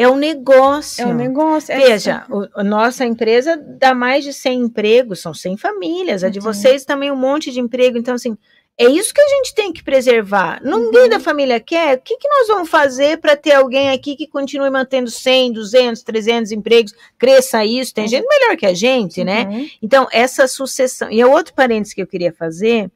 [0.00, 1.02] É o negócio.
[1.02, 1.70] É o negócio.
[1.70, 6.24] É Veja, a nossa empresa dá mais de 100 empregos, são 100 famílias.
[6.24, 6.44] A de uhum.
[6.46, 7.98] vocês também um monte de emprego.
[7.98, 8.38] Então, assim,
[8.80, 10.58] é isso que a gente tem que preservar.
[10.64, 11.08] Ninguém uhum.
[11.10, 11.98] da família quer.
[11.98, 16.02] O que, que nós vamos fazer para ter alguém aqui que continue mantendo 100, 200,
[16.02, 17.92] 300 empregos, cresça isso?
[17.92, 18.10] Tem uhum.
[18.10, 19.44] gente melhor que a gente, né?
[19.44, 19.68] Uhum.
[19.82, 21.10] Então, essa sucessão.
[21.10, 22.90] E é outro parênteses que eu queria fazer.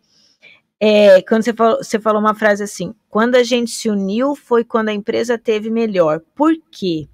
[0.80, 4.64] É, quando você falou, você falou uma frase assim: quando a gente se uniu foi
[4.64, 6.22] quando a empresa teve melhor.
[6.34, 7.06] Por quê?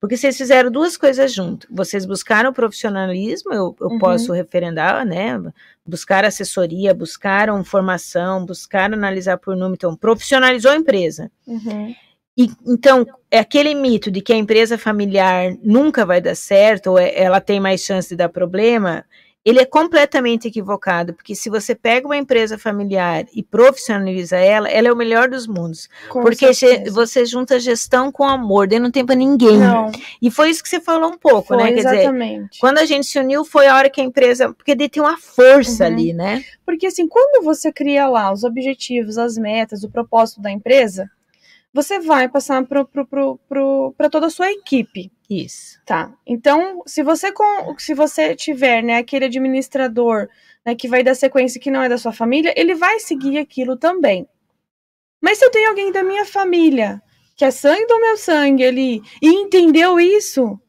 [0.00, 1.66] Porque vocês fizeram duas coisas junto.
[1.70, 3.98] Vocês buscaram profissionalismo, eu, eu uhum.
[3.98, 5.38] posso referendar, né?
[5.86, 11.30] Buscaram assessoria, buscaram formação, buscaram analisar por número, então profissionalizou a empresa.
[11.46, 11.94] Uhum.
[12.36, 16.98] E, então, é aquele mito de que a empresa familiar nunca vai dar certo, ou
[16.98, 19.04] é, ela tem mais chance de dar problema,
[19.46, 24.88] ele é completamente equivocado, porque se você pega uma empresa familiar e profissionaliza ela, ela
[24.88, 25.88] é o melhor dos mundos.
[26.08, 26.50] Com porque
[26.90, 29.56] você junta gestão com amor, daí não tem para ninguém.
[29.56, 29.92] Não.
[30.20, 31.72] E foi isso que você falou um pouco, foi, né?
[31.72, 32.48] Quer exatamente.
[32.48, 34.52] dizer, quando a gente se uniu, foi a hora que a empresa.
[34.52, 35.92] Porque daí tem uma força uhum.
[35.92, 36.44] ali, né?
[36.64, 41.08] Porque assim, quando você cria lá os objetivos, as metas, o propósito da empresa,
[41.72, 45.12] você vai passar para toda a sua equipe.
[45.28, 45.80] Isso.
[45.84, 46.12] Tá.
[46.26, 50.28] Então, se você com, se você tiver, né, aquele administrador,
[50.64, 53.76] né, que vai dar sequência que não é da sua família, ele vai seguir aquilo
[53.76, 54.28] também.
[55.20, 57.02] Mas se eu tenho alguém da minha família,
[57.34, 60.60] que é sangue do meu sangue ali, e entendeu isso,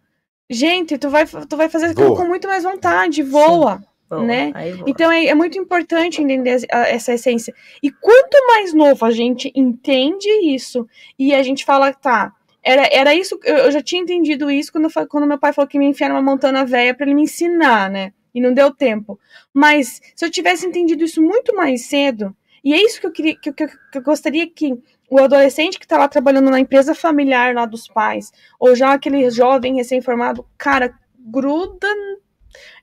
[0.50, 3.78] gente, tu vai, tu vai fazer aquilo com muito mais vontade, voa.
[3.78, 4.54] Sim né?
[4.86, 7.54] Então é, é, muito importante entender essa essência.
[7.84, 10.88] E quanto mais novo a gente entende isso
[11.20, 12.34] e a gente fala, tá,
[12.68, 15.86] era, era isso, eu já tinha entendido isso quando, quando meu pai falou que me
[15.86, 18.12] enfiaram uma montana velha para ele me ensinar, né?
[18.36, 19.18] E não deu tempo.
[19.54, 23.38] Mas se eu tivesse entendido isso muito mais cedo, e é isso que eu queria,
[23.40, 24.78] que, que, que eu gostaria que
[25.10, 29.30] o adolescente que está lá trabalhando na empresa familiar lá dos pais, ou já aquele
[29.30, 31.88] jovem recém-formado, cara, gruda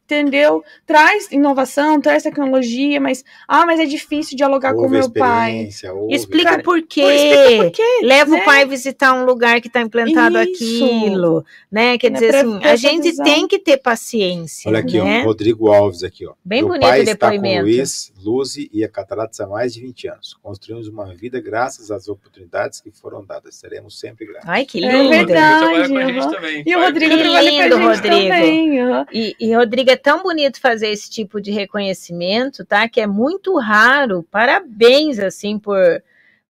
[0.05, 0.62] entendeu?
[0.86, 5.68] Traz inovação, traz tecnologia, mas ah, mas é difícil dialogar ouve com meu pai.
[5.92, 6.14] Ouve.
[6.14, 7.02] Explica Cara, por quê.
[7.02, 8.00] Explica por quê.
[8.02, 8.42] Leva né?
[8.42, 10.84] o pai visitar um lugar que está implantado Isso.
[10.84, 11.98] aquilo, né?
[11.98, 14.68] Quer dizer assim, a gente tem que ter paciência.
[14.68, 15.22] Olha aqui, né?
[15.22, 16.34] ó, Rodrigo Alves aqui, ó.
[16.44, 17.46] Bem meu bonito pai o depoimento.
[17.46, 20.34] Está com Luiz, Luzi e a Cataratas há mais de 20 anos.
[20.42, 23.56] Construímos uma vida graças às oportunidades que foram dadas.
[23.56, 24.48] Seremos sempre gratos.
[24.48, 25.12] Ai, que lindo.
[25.12, 25.92] É verdade.
[25.92, 26.62] Uhum.
[26.66, 28.28] E o Rodrigo trabalha com a gente Rodrigo.
[28.28, 28.82] também.
[28.82, 29.04] Uhum.
[29.12, 32.88] E, e Rodrigo é tão bonito fazer esse tipo de reconhecimento, tá?
[32.88, 34.22] Que é muito raro.
[34.30, 36.02] Parabéns, assim, por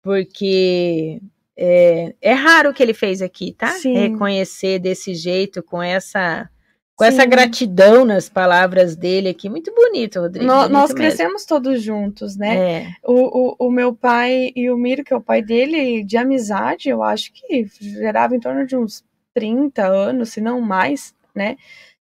[0.02, 1.22] porque
[1.56, 3.68] é, é raro o que ele fez aqui, tá?
[3.72, 3.94] Sim.
[3.94, 6.50] Reconhecer desse jeito, com essa
[7.00, 7.12] com Sim.
[7.12, 9.50] essa gratidão nas palavras dele aqui.
[9.50, 10.46] Muito bonito, Rodrigo.
[10.46, 11.48] No, bonito nós crescemos mesmo.
[11.48, 12.58] todos juntos, né?
[12.58, 12.88] É.
[13.02, 16.90] O, o, o, meu pai e o Miro, que é o pai dele, de amizade,
[16.90, 19.02] eu acho que gerava em torno de uns
[19.34, 21.56] 30 anos, se não mais, né?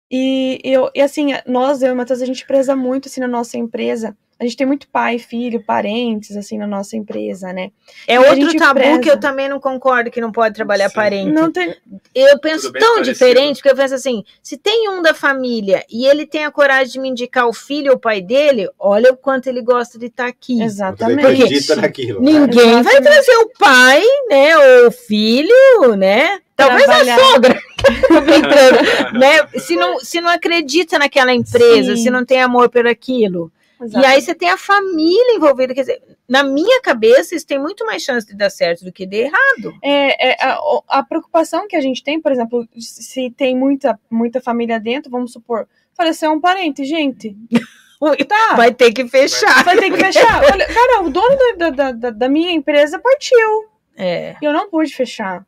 [0.08, 3.26] E, eu, e assim, nós, eu e o Matheus, a gente preza muito assim, na
[3.26, 4.16] nossa empresa.
[4.44, 7.70] A gente tem muito pai, filho, parentes, assim, na nossa empresa, né?
[8.06, 9.00] É e outro tabu preza...
[9.00, 10.94] que eu também não concordo que não pode trabalhar Sim.
[10.94, 11.32] parente.
[11.32, 11.74] Não tem...
[12.14, 16.26] Eu penso tão diferente, porque eu penso assim, se tem um da família e ele
[16.26, 19.46] tem a coragem de me indicar o filho ou o pai dele, olha o quanto
[19.46, 20.62] ele gosta de estar tá aqui.
[20.62, 21.66] Exatamente.
[21.66, 22.32] Porque naquilo, né?
[22.32, 26.38] ninguém vai trazer o pai, né, ou o filho, né?
[26.54, 27.16] Talvez trabalhar.
[27.16, 27.62] a sogra.
[29.18, 29.46] né?
[29.58, 32.02] se, não, se não acredita naquela empresa, Sim.
[32.02, 33.50] se não tem amor por aquilo.
[33.84, 34.10] Exatamente.
[34.10, 35.74] E aí você tem a família envolvida.
[35.74, 39.06] Quer dizer, na minha cabeça, isso tem muito mais chance de dar certo do que
[39.06, 39.74] de errado.
[39.82, 40.58] É, é a,
[40.88, 45.32] a, preocupação que a gente tem, por exemplo, se tem muita, muita família dentro, vamos
[45.32, 47.36] supor, faleceu um parente, gente.
[48.28, 48.54] Tá.
[48.54, 49.64] Vai ter que fechar.
[49.64, 50.42] Vai ter que fechar.
[50.52, 53.70] Olha, cara, o dono da, da, da, da minha empresa partiu.
[53.96, 54.36] É.
[54.42, 55.46] E eu não pude fechar.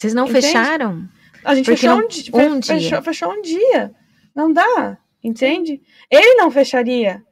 [0.00, 0.46] Vocês não Entende?
[0.46, 1.06] fecharam?
[1.44, 3.02] A gente fechou, não, um, dia, um fechou, dia.
[3.02, 3.94] Fechou um dia.
[4.34, 4.96] Não dá.
[5.24, 5.80] Entende?
[6.10, 7.24] Ele não fecharia.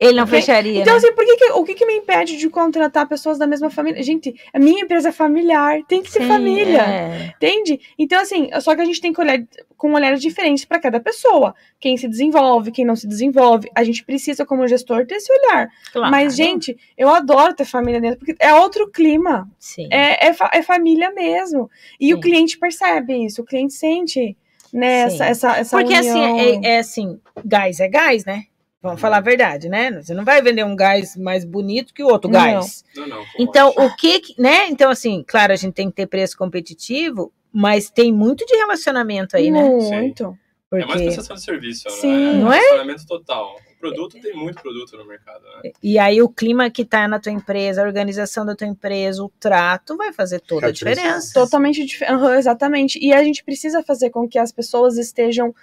[0.00, 0.40] Ele não okay?
[0.40, 0.80] fecharia.
[0.80, 0.98] Então, né?
[0.98, 4.00] assim, por que, que o que, que, me impede de contratar pessoas da mesma família?
[4.00, 6.82] Gente, a minha empresa é familiar, tem que ser Sim, família.
[6.82, 7.34] É.
[7.36, 7.80] Entende?
[7.98, 9.42] Então, assim, só que a gente tem que olhar
[9.76, 11.52] com olhares diferentes para cada pessoa.
[11.80, 13.68] Quem se desenvolve, quem não se desenvolve.
[13.74, 15.68] A gente precisa, como gestor, ter esse olhar.
[15.92, 16.12] Claro.
[16.12, 19.50] Mas, gente, eu adoro ter família dentro, porque é outro clima.
[19.58, 19.88] Sim.
[19.90, 21.68] É, é, é família mesmo.
[21.98, 22.14] E Sim.
[22.14, 24.36] o cliente percebe isso, o cliente sente.
[24.72, 26.36] Né, essa, essa, essa Porque assim, união.
[26.36, 28.44] assim, é, é assim, gás é gás, né?
[28.80, 29.90] Vamos falar a verdade, né?
[29.90, 32.84] Você não vai vender um gás mais bonito que o outro gás.
[32.94, 34.68] Não, não, então, o que, né?
[34.68, 39.36] Então, assim, claro, a gente tem que ter preço competitivo, mas tem muito de relacionamento
[39.36, 39.62] aí, né?
[39.62, 40.38] Muito.
[40.70, 40.84] Porque...
[40.84, 42.32] É mais prestação de serviço, Sim, né?
[42.34, 42.58] não é?
[42.58, 43.56] Relacionamento total.
[43.78, 45.70] Produto tem muito produto no mercado, né?
[45.82, 49.28] E aí o clima que tá na tua empresa, a organização da tua empresa, o
[49.38, 51.32] trato vai fazer toda a diferença.
[51.32, 52.98] Totalmente diferente, uhum, exatamente.
[53.00, 55.54] E a gente precisa fazer com que as pessoas estejam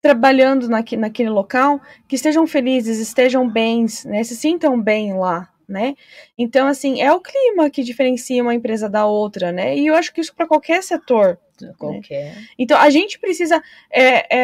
[0.00, 5.96] trabalhando naque, naquele local, que estejam felizes, estejam bens, né, se sintam bem lá, né?
[6.38, 9.76] Então, assim, é o clima que diferencia uma empresa da outra, né?
[9.76, 11.38] E eu acho que isso para qualquer setor.
[11.60, 11.72] Né?
[11.78, 12.34] Qualquer.
[12.34, 12.46] Né?
[12.58, 13.62] Então, a gente precisa.
[13.90, 14.36] É,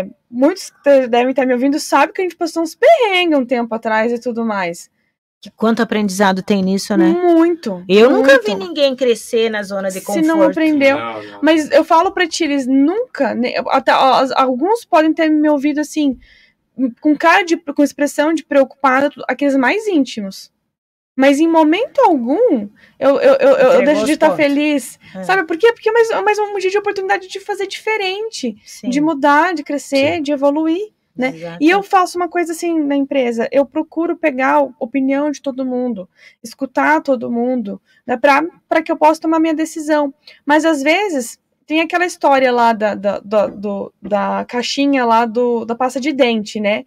[0.00, 0.72] é, muitos
[1.08, 4.20] devem estar me ouvindo, sabem que a gente passou uns perrengues um tempo atrás e
[4.20, 4.90] tudo mais.
[5.40, 7.08] Que quanto aprendizado tem nisso, né?
[7.08, 7.84] Muito.
[7.88, 8.26] Eu muito.
[8.26, 10.20] nunca vi ninguém crescer na zona de conforto.
[10.20, 10.98] Se não aprendeu.
[10.98, 11.40] Não, não.
[11.42, 13.36] Mas eu falo para ti, eles nunca,
[13.68, 16.18] até ó, alguns podem ter me ouvido assim,
[17.00, 20.50] com cara de com expressão de preocupado, aqueles mais íntimos.
[21.16, 24.98] Mas em momento algum, eu, eu, eu, eu deixo de estar feliz.
[25.14, 25.22] É.
[25.22, 25.72] Sabe por quê?
[25.72, 28.90] Porque é mais, mais um dia de oportunidade de fazer diferente, Sim.
[28.90, 30.22] de mudar, de crescer, Sim.
[30.22, 30.92] de evoluir.
[31.16, 31.56] Né?
[31.58, 35.64] E eu faço uma coisa assim na empresa, eu procuro pegar a opinião de todo
[35.64, 36.06] mundo,
[36.42, 40.12] escutar todo mundo, né, para que eu possa tomar minha decisão.
[40.44, 45.64] Mas às vezes tem aquela história lá da, da, da, do, da caixinha lá do,
[45.64, 46.84] da pasta de dente, né?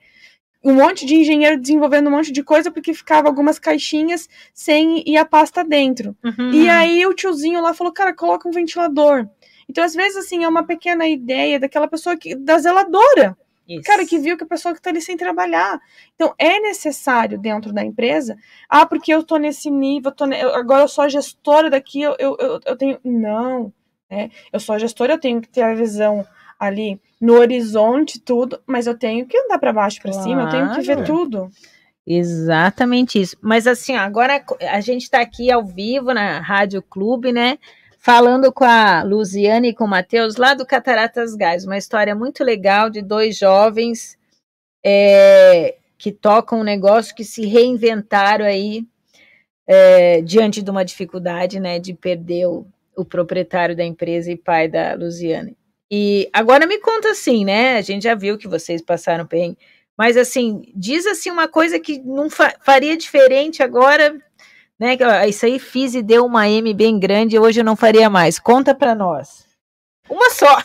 [0.64, 5.18] Um monte de engenheiro desenvolvendo um monte de coisa porque ficava algumas caixinhas sem ir
[5.18, 6.16] a pasta dentro.
[6.24, 6.52] Uhum.
[6.52, 9.28] E aí o tiozinho lá falou, cara, coloca um ventilador.
[9.70, 13.38] Então, às vezes, assim, é uma pequena ideia daquela pessoa que, da zeladora
[13.70, 13.84] isso.
[13.84, 15.80] Cara, que viu que a pessoa que está ali sem trabalhar.
[16.16, 18.36] Então, é necessário dentro da empresa.
[18.68, 20.42] Ah, porque eu estou nesse nível, tô ne...
[20.42, 23.00] agora eu sou a gestora daqui, eu, eu, eu, eu tenho.
[23.04, 23.72] Não.
[24.10, 24.32] Né?
[24.52, 26.26] Eu sou a gestora, eu tenho que ter a visão
[26.60, 30.28] ali no horizonte, tudo, mas eu tenho que andar para baixo, para claro.
[30.28, 31.50] cima, eu tenho que ver tudo.
[32.06, 33.38] Exatamente isso.
[33.42, 37.58] Mas assim, agora a gente está aqui ao vivo na Rádio Clube, né?
[38.00, 42.44] falando com a Luziane e com o Matheus lá do Cataratas Gás, uma história muito
[42.44, 44.18] legal de dois jovens
[44.84, 48.88] é, que tocam um negócio que se reinventaram aí
[49.68, 54.70] é, diante de uma dificuldade, né, de perder o, o proprietário da empresa e pai
[54.70, 55.59] da Luziane.
[55.92, 57.78] E agora me conta assim, né?
[57.78, 59.58] A gente já viu que vocês passaram bem,
[59.98, 64.16] mas assim, diz assim uma coisa que não fa faria diferente agora
[64.80, 64.98] né?
[65.28, 68.40] Isso aí fiz e deu uma M bem grande, hoje eu não faria mais.
[68.40, 69.46] Conta para nós.
[70.10, 70.58] Uma só.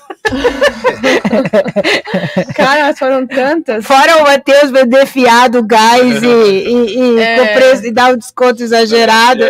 [2.56, 3.84] Cara, foram tantas.
[3.84, 7.54] Fora o Matheus vender fiado, gás e, e, e, é.
[7.54, 9.44] preço, e dar um desconto exagerado.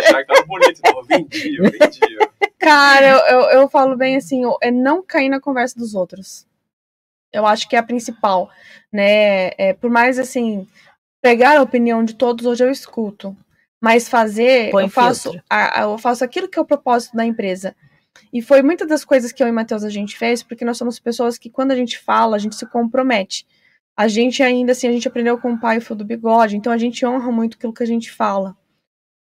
[0.47, 2.29] bonito, vendia, vendia.
[2.65, 6.47] Cara, eu, eu, eu, falo bem assim, é não cair na conversa dos outros.
[7.31, 8.49] Eu acho que é a principal,
[8.91, 9.51] né?
[9.55, 10.67] É, por mais assim,
[11.21, 13.37] pegar a opinião de todos, hoje eu escuto.
[13.79, 17.75] Mas fazer, Põe eu faço, a, eu faço aquilo que é o propósito da empresa.
[18.33, 20.97] E foi muitas das coisas que eu e Matheus a gente fez, porque nós somos
[20.97, 23.45] pessoas que quando a gente fala, a gente se compromete.
[23.95, 26.79] A gente ainda assim, a gente aprendeu com o pai o do bigode, então a
[26.79, 28.57] gente honra muito aquilo que a gente fala.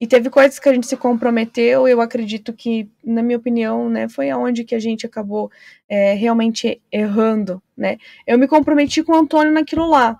[0.04, 4.10] E teve coisas que a gente se comprometeu, eu acredito que, na minha opinião, né,
[4.10, 5.50] foi aonde que a gente acabou
[5.88, 7.98] é, realmente errando, né.
[8.28, 10.20] Eu me comprometi com o Antônio naquilo lá,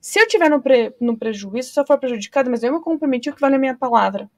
[0.00, 3.30] se eu tiver no, pre, no prejuízo, se eu for prejudicado, mas eu me comprometi
[3.30, 4.28] o que vale a minha palavra.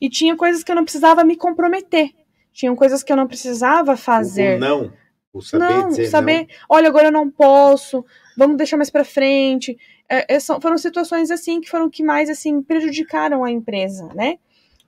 [0.00, 2.12] E tinha coisas que eu não precisava me comprometer.
[2.52, 4.56] Tinham coisas que eu não precisava fazer.
[4.56, 4.92] O não.
[5.32, 6.46] O saber não, dizer saber, não.
[6.68, 8.06] olha, agora eu não posso,
[8.38, 9.76] vamos deixar mais para frente.
[10.08, 14.38] É, é, são, foram situações assim que foram que mais assim prejudicaram a empresa, né?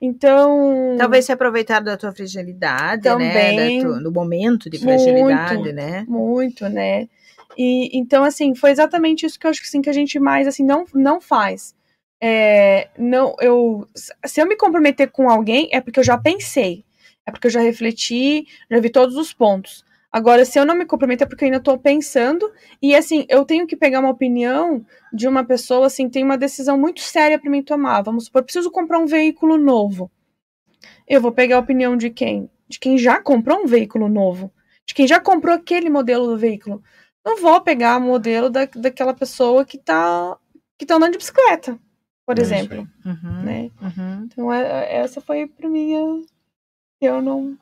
[0.01, 0.95] Então.
[0.97, 3.81] Talvez se aproveitar da tua fragilidade, também, né?
[3.81, 6.05] Tu, do momento de fragilidade, muito, né?
[6.07, 7.09] Muito, né?
[7.57, 10.47] E então, assim, foi exatamente isso que eu acho que, assim, que a gente mais
[10.47, 11.75] assim não, não faz.
[12.23, 13.85] É, não, eu,
[14.25, 16.85] se eu me comprometer com alguém, é porque eu já pensei,
[17.25, 19.83] é porque eu já refleti, já vi todos os pontos.
[20.11, 22.51] Agora, se eu não me comprometer, é porque eu ainda estou pensando,
[22.81, 26.77] e assim, eu tenho que pegar uma opinião de uma pessoa, assim, tem uma decisão
[26.77, 28.01] muito séria para mim tomar.
[28.01, 30.11] Vamos supor, preciso comprar um veículo novo.
[31.07, 32.49] Eu vou pegar a opinião de quem?
[32.67, 34.51] De quem já comprou um veículo novo.
[34.85, 36.83] De quem já comprou aquele modelo do veículo.
[37.23, 40.37] Não vou pegar o modelo da, daquela pessoa que está
[40.77, 41.77] que tá andando de bicicleta,
[42.25, 42.87] por é exemplo.
[43.05, 43.71] Uhum, né?
[43.79, 44.23] Uhum.
[44.25, 47.05] Então, é, essa foi para mim a...
[47.05, 47.55] Eu não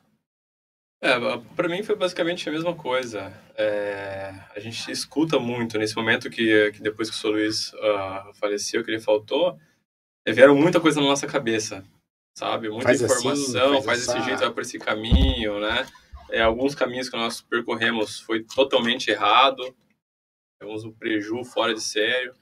[1.02, 1.18] é,
[1.56, 3.32] para mim foi basicamente a mesma coisa.
[3.56, 7.30] É, a gente escuta muito nesse momento que, que depois que o Sr.
[7.30, 9.58] Luiz uh, faleceu, que ele faltou,
[10.26, 11.82] é, vieram muita coisa na nossa cabeça,
[12.36, 12.68] sabe?
[12.68, 15.86] Muita faz assim, informação, assim, faz, faz esse jeito, vai por esse caminho, né?
[16.30, 19.74] É, alguns caminhos que nós percorremos foi totalmente errado,
[20.60, 22.34] temos um preju fora de sério,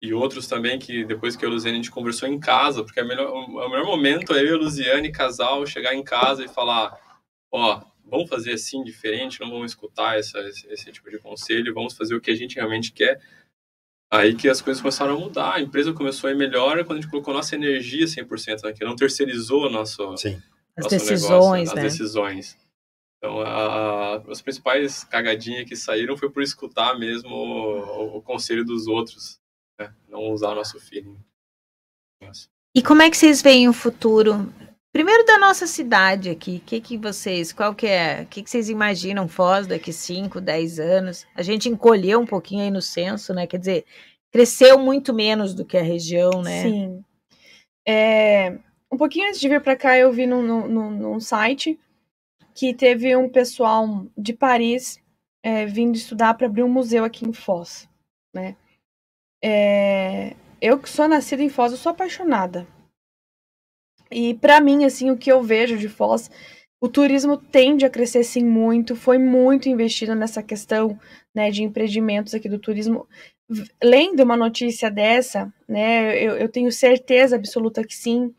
[0.00, 2.84] e outros também que depois que eu e a Luziane a gente conversou em casa,
[2.84, 6.04] porque é o melhor, o melhor momento é eu e a Luziane, casal, chegar em
[6.04, 6.98] casa e falar,
[7.50, 11.94] ó, vamos fazer assim diferente, não vamos escutar essa, esse, esse, tipo de conselho, vamos
[11.94, 13.20] fazer o que a gente realmente quer.
[14.10, 17.00] Aí que as coisas começaram a mudar, a empresa começou a ir melhor quando a
[17.00, 20.40] gente colocou nossa energia 100% aqui, não terceirizou nosso, Sim.
[20.76, 21.86] As decisões, negócio, né?
[21.86, 22.58] As decisões.
[23.18, 28.64] Então, a, a, as principais cagadinhas que saíram foi por escutar mesmo o, o conselho
[28.64, 29.40] dos outros,
[29.80, 29.92] né?
[30.08, 31.18] não usar o nosso feeling.
[32.22, 32.48] Nossa.
[32.74, 34.52] E como é que vocês veem o futuro
[34.96, 38.48] Primeiro da nossa cidade aqui, o que, que vocês, qual que é, o que, que
[38.48, 41.26] vocês imaginam Foz daqui 5, 10 anos?
[41.34, 43.46] A gente encolheu um pouquinho aí no censo, né?
[43.46, 43.84] Quer dizer,
[44.32, 46.62] cresceu muito menos do que a região, né?
[46.62, 47.04] Sim.
[47.86, 48.58] É,
[48.90, 51.78] um pouquinho antes de vir para cá, eu vi num, num, num, site
[52.54, 54.98] que teve um pessoal de Paris
[55.42, 57.86] é, vindo estudar para abrir um museu aqui em Foz,
[58.34, 58.56] né?
[59.44, 62.66] É, eu que sou nascida em Foz, eu sou apaixonada
[64.10, 66.30] e para mim, assim, o que eu vejo de Foz,
[66.80, 70.98] o turismo tende a crescer sim muito, foi muito investido nessa questão,
[71.34, 73.06] né, de empreendimentos aqui do turismo.
[73.82, 78.34] Lendo uma notícia dessa, né, eu, eu tenho certeza absoluta que sim,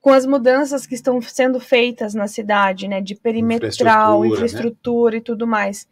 [0.00, 5.18] com as mudanças que estão sendo feitas na cidade, né, de perimetral, infraestrutura, infraestrutura né?
[5.18, 5.86] e tudo mais.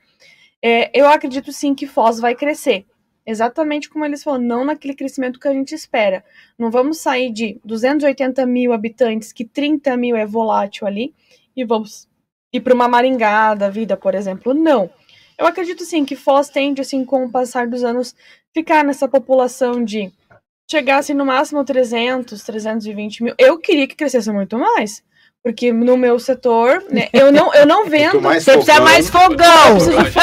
[0.62, 2.86] É, eu acredito sim que Foz vai crescer.
[3.26, 6.24] Exatamente como eles falam, não naquele crescimento que a gente espera.
[6.58, 11.14] Não vamos sair de 280 mil habitantes, que 30 mil é volátil ali,
[11.56, 12.06] e vamos
[12.52, 14.52] ir para uma Maringá da vida, por exemplo.
[14.52, 14.90] Não.
[15.38, 18.14] Eu acredito sim que Foz tende, assim, com o passar dos anos,
[18.52, 20.12] ficar nessa população de
[20.70, 23.34] chegasse no máximo 300, 320 mil.
[23.38, 25.02] Eu queria que crescesse muito mais.
[25.44, 28.18] Porque no meu setor, né, eu não, eu não vendo.
[28.18, 29.76] Você precisa mais fogão.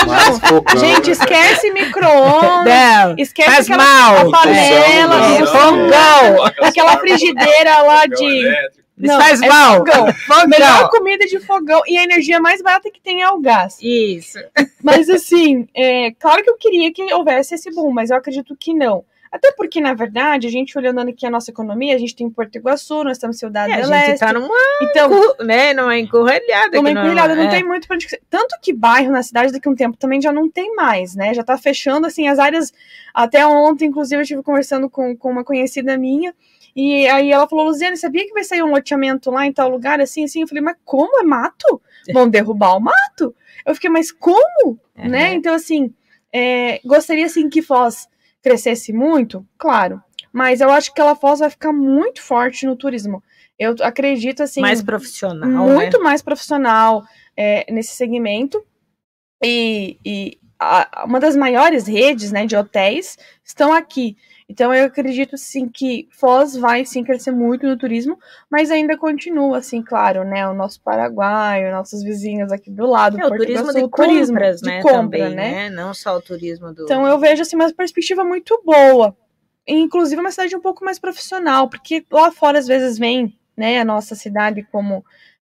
[0.08, 0.80] Mais fogão.
[0.80, 3.14] Gente, esquece micro-ondas.
[3.20, 4.18] Esquece faz aquela, mal.
[4.18, 5.16] a panela.
[5.36, 6.46] É, fogão.
[6.64, 8.52] Aquela frigideira lá de.
[8.98, 9.78] Não, faz é mal.
[9.78, 10.12] Fogão.
[10.12, 10.48] fogão.
[10.48, 11.84] Melhor comida de fogão.
[11.86, 13.78] E a energia mais barata que tem é o gás.
[13.80, 14.40] Isso.
[14.82, 18.74] Mas assim, é, claro que eu queria que houvesse esse boom, mas eu acredito que
[18.74, 19.06] não.
[19.32, 22.54] Até porque, na verdade, a gente olhando aqui a nossa economia, a gente tem Porto
[22.58, 25.10] Iguaçu, nós estamos em Cidade é, A gente está numa, então,
[25.40, 26.78] né, numa encurralhada.
[26.78, 27.56] Uma encurralhada, não, não é.
[27.56, 28.08] tem muito pra onde...
[28.30, 31.34] Tanto que bairro na cidade daqui a um tempo também já não tem mais, né?
[31.34, 32.74] Já está fechando, assim, as áreas...
[33.14, 36.34] Até ontem, inclusive, eu estive conversando com, com uma conhecida minha,
[36.76, 40.02] e aí ela falou, Luziane, sabia que vai sair um loteamento lá em tal lugar,
[40.02, 40.42] assim, assim?
[40.42, 41.22] Eu falei, mas como?
[41.22, 41.82] É mato?
[42.14, 43.34] Vão derrubar o mato?
[43.66, 44.78] Eu fiquei, mas como?
[44.96, 45.34] Né?
[45.34, 45.94] Então, assim,
[46.34, 48.11] é, gostaria, assim, que Foz
[48.42, 50.02] crescesse muito, claro.
[50.32, 53.24] Mas eu acho que ela Foz vai ficar muito forte no turismo.
[53.60, 54.62] Eu acredito assim.
[54.62, 55.50] Mais profissional.
[55.50, 56.04] Muito né?
[56.04, 57.04] mais profissional
[57.36, 58.64] é, nesse segmento.
[59.44, 64.16] E, e a, uma das maiores redes né, de hotéis estão aqui.
[64.52, 69.60] Então eu acredito sim que Foz vai sim crescer muito no turismo, mas ainda continua
[69.60, 73.74] assim, claro, né, o nosso Paraguai, os nossos vizinhos aqui do lado, é, o turismo
[73.74, 74.36] de compras, turismo
[74.68, 75.52] né, de compra, também, né?
[75.52, 75.70] né?
[75.70, 79.16] Não só o turismo do Então eu vejo assim uma perspectiva muito boa.
[79.66, 83.86] Inclusive uma cidade um pouco mais profissional, porque lá fora às vezes vem, né, a
[83.86, 85.02] nossa cidade como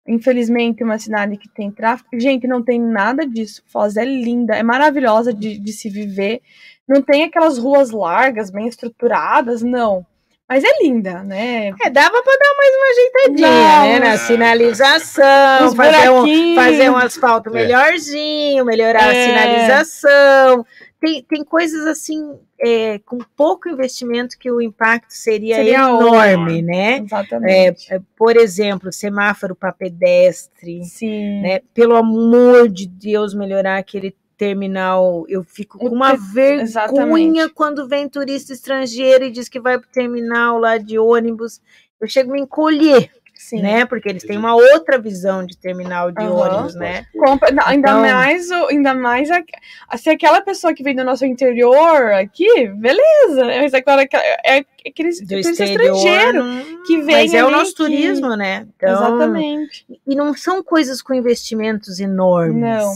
[0.08, 2.10] infelizmente uma cidade que tem tráfego.
[2.18, 3.64] Gente, não tem nada disso.
[3.68, 6.42] Foz é linda, é maravilhosa de, de se viver.
[6.88, 10.06] Não tem aquelas ruas largas, bem estruturadas, não.
[10.48, 11.74] Mas é linda, né?
[11.82, 14.00] É, dava para dar mais uma ajeitadinha, não, né?
[14.00, 17.54] Na sinalização, fazer um, fazer um asfalto é.
[17.54, 19.24] melhorzinho, melhorar é.
[19.24, 20.66] a sinalização,
[21.04, 27.00] tem, tem coisas assim, é, com pouco investimento que o impacto seria, seria enorme, né?
[27.00, 27.92] Exatamente.
[27.92, 30.86] É, é, por exemplo, semáforo para pedestre.
[30.86, 31.42] Sim.
[31.42, 31.60] Né?
[31.74, 35.26] Pelo amor de Deus, melhorar aquele terminal.
[35.30, 37.50] Eu fico com uma vergonha Exatamente.
[37.54, 41.62] quando vem turista estrangeiro e diz que vai para o terminal lá de ônibus.
[42.00, 43.10] Eu chego a me encolher.
[43.58, 43.62] Sim.
[43.62, 43.86] né?
[43.86, 46.36] Porque eles têm uma outra visão de terminal de uhum.
[46.36, 47.06] ônibus, né?
[47.14, 51.26] Compra, não, ainda então, mais, ainda mais a, se aquela pessoa que vem do nosso
[51.26, 53.62] interior aqui, beleza, né?
[53.62, 56.44] Mas agora é, é aqueles do estrangeiro
[56.86, 57.78] que vem Mas é o nosso que...
[57.78, 58.68] turismo, né?
[58.76, 59.86] Então, Exatamente.
[60.06, 62.56] E não são coisas com investimentos enormes.
[62.56, 62.94] Não.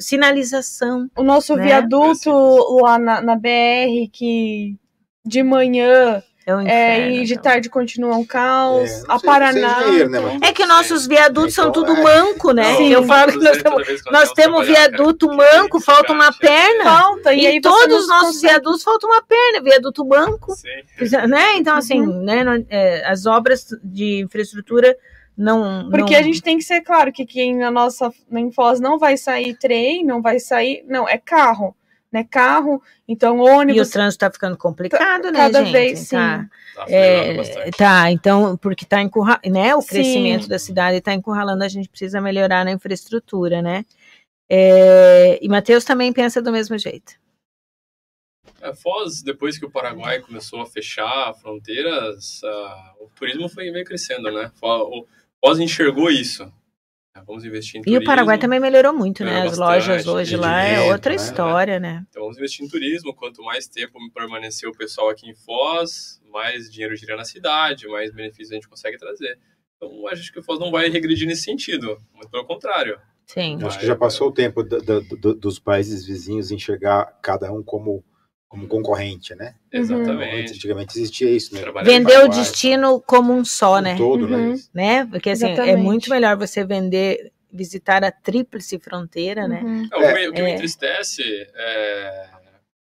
[0.00, 1.10] Sinalização.
[1.16, 1.64] O nosso né?
[1.64, 2.30] viaduto
[2.82, 4.76] lá na, na BR que
[5.24, 7.42] de manhã é, um é, e de então.
[7.42, 8.90] tarde continua um caos.
[8.90, 9.80] É, a Paraná.
[10.08, 12.02] né, é que nossos viadutos são tudo é.
[12.02, 12.74] manco, né?
[12.76, 12.88] Sim.
[12.88, 16.84] Eu falo que nós, temos, nós temos viaduto manco, falta uma perna.
[16.84, 17.34] Falta.
[17.34, 18.54] E, e todos os nossos consegue...
[18.54, 20.54] viadutos falta uma perna, viaduto manco.
[20.54, 21.26] Sim.
[21.28, 21.56] Né?
[21.56, 22.22] Então, assim, uhum.
[22.22, 24.96] né, é, as obras de infraestrutura
[25.36, 25.90] não.
[25.90, 26.20] Porque não...
[26.20, 29.54] a gente tem que ser claro que quem na nossa em Foz não vai sair
[29.54, 30.82] trem, não vai sair.
[30.88, 31.76] Não, é carro
[32.12, 33.86] né, carro, então ônibus.
[33.86, 35.72] E o trânsito está ficando complicado, tá, né, cada gente?
[35.72, 36.48] vez, tá, sim.
[36.74, 39.88] Tá, é, tá então, porque está encurralando, né, o sim.
[39.88, 43.84] crescimento da cidade está encurralando, a gente precisa melhorar na infraestrutura, né?
[44.50, 47.12] É, e Matheus também pensa do mesmo jeito.
[48.60, 53.84] É, Foz, depois que o Paraguai começou a fechar fronteiras, uh, o turismo foi meio
[53.84, 54.50] crescendo, né?
[54.58, 56.50] Foz enxergou isso.
[57.18, 57.24] Né?
[57.26, 58.00] Vamos investir em turismo.
[58.00, 59.42] E o Paraguai também melhorou muito, né?
[59.42, 61.16] As lojas hoje lá é outra né?
[61.16, 62.04] história, né?
[62.08, 63.14] Então vamos investir em turismo.
[63.14, 68.12] Quanto mais tempo permanecer o pessoal aqui em Foz, mais dinheiro gira na cidade, mais
[68.12, 69.38] benefícios a gente consegue trazer.
[69.76, 72.98] Então acho que o Foz não vai regredir nesse sentido, muito pelo contrário.
[73.26, 73.58] Sim.
[73.62, 78.02] Acho que já passou o tempo do, do, dos países vizinhos enxergar cada um como
[78.48, 79.54] como concorrente, né?
[79.70, 80.54] Exatamente.
[80.54, 81.60] Antigamente existia isso, né?
[81.84, 83.96] Vender o destino como um só, né?
[83.96, 84.36] Todo, né?
[84.36, 84.56] uhum.
[84.72, 85.06] né?
[85.06, 85.74] Porque assim, é Exatamente.
[85.74, 89.60] é muito melhor você vender, visitar a tríplice fronteira, né?
[89.62, 89.82] uhum.
[89.82, 89.88] né?
[89.92, 90.54] É, o, que, me é.
[90.54, 91.22] entristece
[91.54, 92.30] é...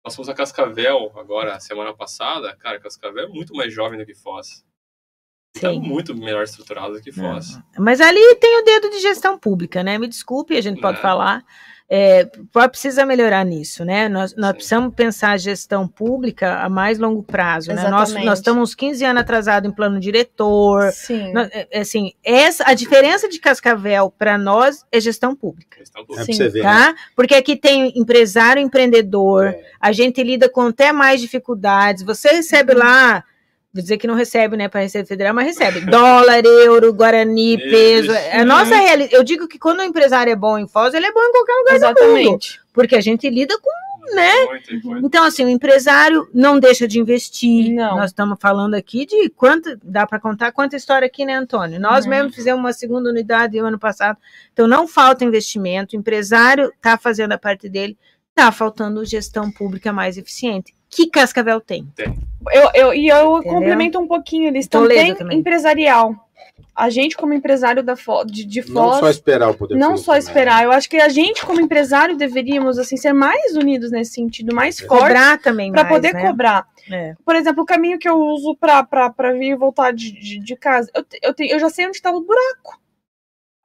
[0.05, 2.57] Nós fomos a Cascavel agora, semana passada.
[2.57, 4.65] Cara, Cascavel é muito mais jovem do que Foz.
[5.55, 7.61] Está muito melhor estruturado do que Foz.
[7.79, 9.99] Mas ali tem o dedo de gestão pública, né?
[9.99, 11.01] Me desculpe, a gente pode é.
[11.01, 11.45] falar
[11.89, 12.25] é,
[12.71, 14.09] precisa melhorar nisso, né?
[14.09, 17.89] Nós, nós precisamos pensar a gestão pública a mais longo prazo, né?
[17.89, 20.91] Nós, nós estamos uns 15 anos atrasados em plano diretor.
[20.93, 21.33] Sim.
[21.33, 25.79] Nós, é, assim, essa, a diferença de Cascavel para nós é gestão pública.
[25.79, 26.33] Gestão pública.
[26.33, 26.93] Sim, ver, tá?
[26.93, 26.95] Né?
[27.15, 29.61] Porque aqui tem empresário, empreendedor, é.
[29.81, 32.03] a gente lida com até mais dificuldades.
[32.05, 32.79] Você recebe uhum.
[32.79, 33.25] lá
[33.75, 35.81] Vou dizer que não recebe, né, para a Receita Federal, mas recebe.
[35.91, 38.13] Dólar, euro, Guarani, peso.
[38.13, 39.15] É a nossa realidade.
[39.15, 41.55] Eu digo que quando o empresário é bom em Foz, ele é bom em qualquer
[41.55, 42.25] lugar Exatamente.
[42.25, 42.45] do mundo.
[42.75, 44.45] Porque a gente lida com, né?
[44.45, 45.07] Muito, muito.
[45.07, 47.73] Então, assim, o empresário não deixa de investir.
[47.73, 47.97] Não.
[47.97, 49.75] Nós estamos falando aqui de quanto.
[49.83, 51.81] Dá para contar quanta história aqui, né, Antônio?
[51.81, 52.11] Nós uhum.
[52.11, 54.19] mesmo fizemos uma segunda unidade no ano passado.
[54.53, 55.97] Então, não falta investimento.
[55.97, 57.97] O empresário está fazendo a parte dele.
[58.37, 61.87] Está faltando gestão pública mais eficiente que Cascavel tem.
[61.97, 62.15] Tem.
[62.53, 63.53] Eu, eu, e eu Entendeu?
[63.55, 66.15] complemento um pouquinho, eles também, também empresarial.
[66.75, 67.95] A gente, como empresário da
[68.27, 68.75] de, de Foz.
[68.75, 70.61] Não só esperar o poder Não só esperar.
[70.61, 70.67] Né?
[70.67, 74.81] Eu acho que a gente, como empresário, deveríamos assim ser mais unidos nesse sentido, mais
[74.81, 74.87] é.
[74.87, 75.07] fortes.
[75.07, 76.27] Cobrar também Para poder né?
[76.27, 76.67] cobrar.
[76.91, 77.15] É.
[77.25, 80.91] Por exemplo, o caminho que eu uso para vir e voltar de, de, de casa.
[80.95, 82.81] Eu, eu, te, eu já sei onde está o buraco.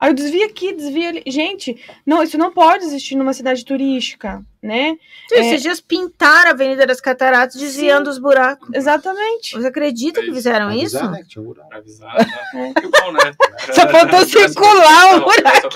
[0.00, 1.22] Aí eu desvio aqui, desvio ali.
[1.26, 1.76] Gente,
[2.06, 4.96] não, isso não pode existir numa cidade turística, né?
[5.28, 5.40] Sim, é...
[5.40, 8.68] Esses dias pintaram a Avenida das Cataratas desviando Sim, os buracos.
[8.72, 9.56] Exatamente.
[9.56, 11.10] Você acredita que fizeram avisar, isso?
[11.10, 11.74] Né, que tinha um buraco.
[11.74, 12.16] Avisar,
[12.54, 12.72] né?
[12.80, 13.32] Que bom, né?
[13.74, 15.68] Só faltou circular o buraco.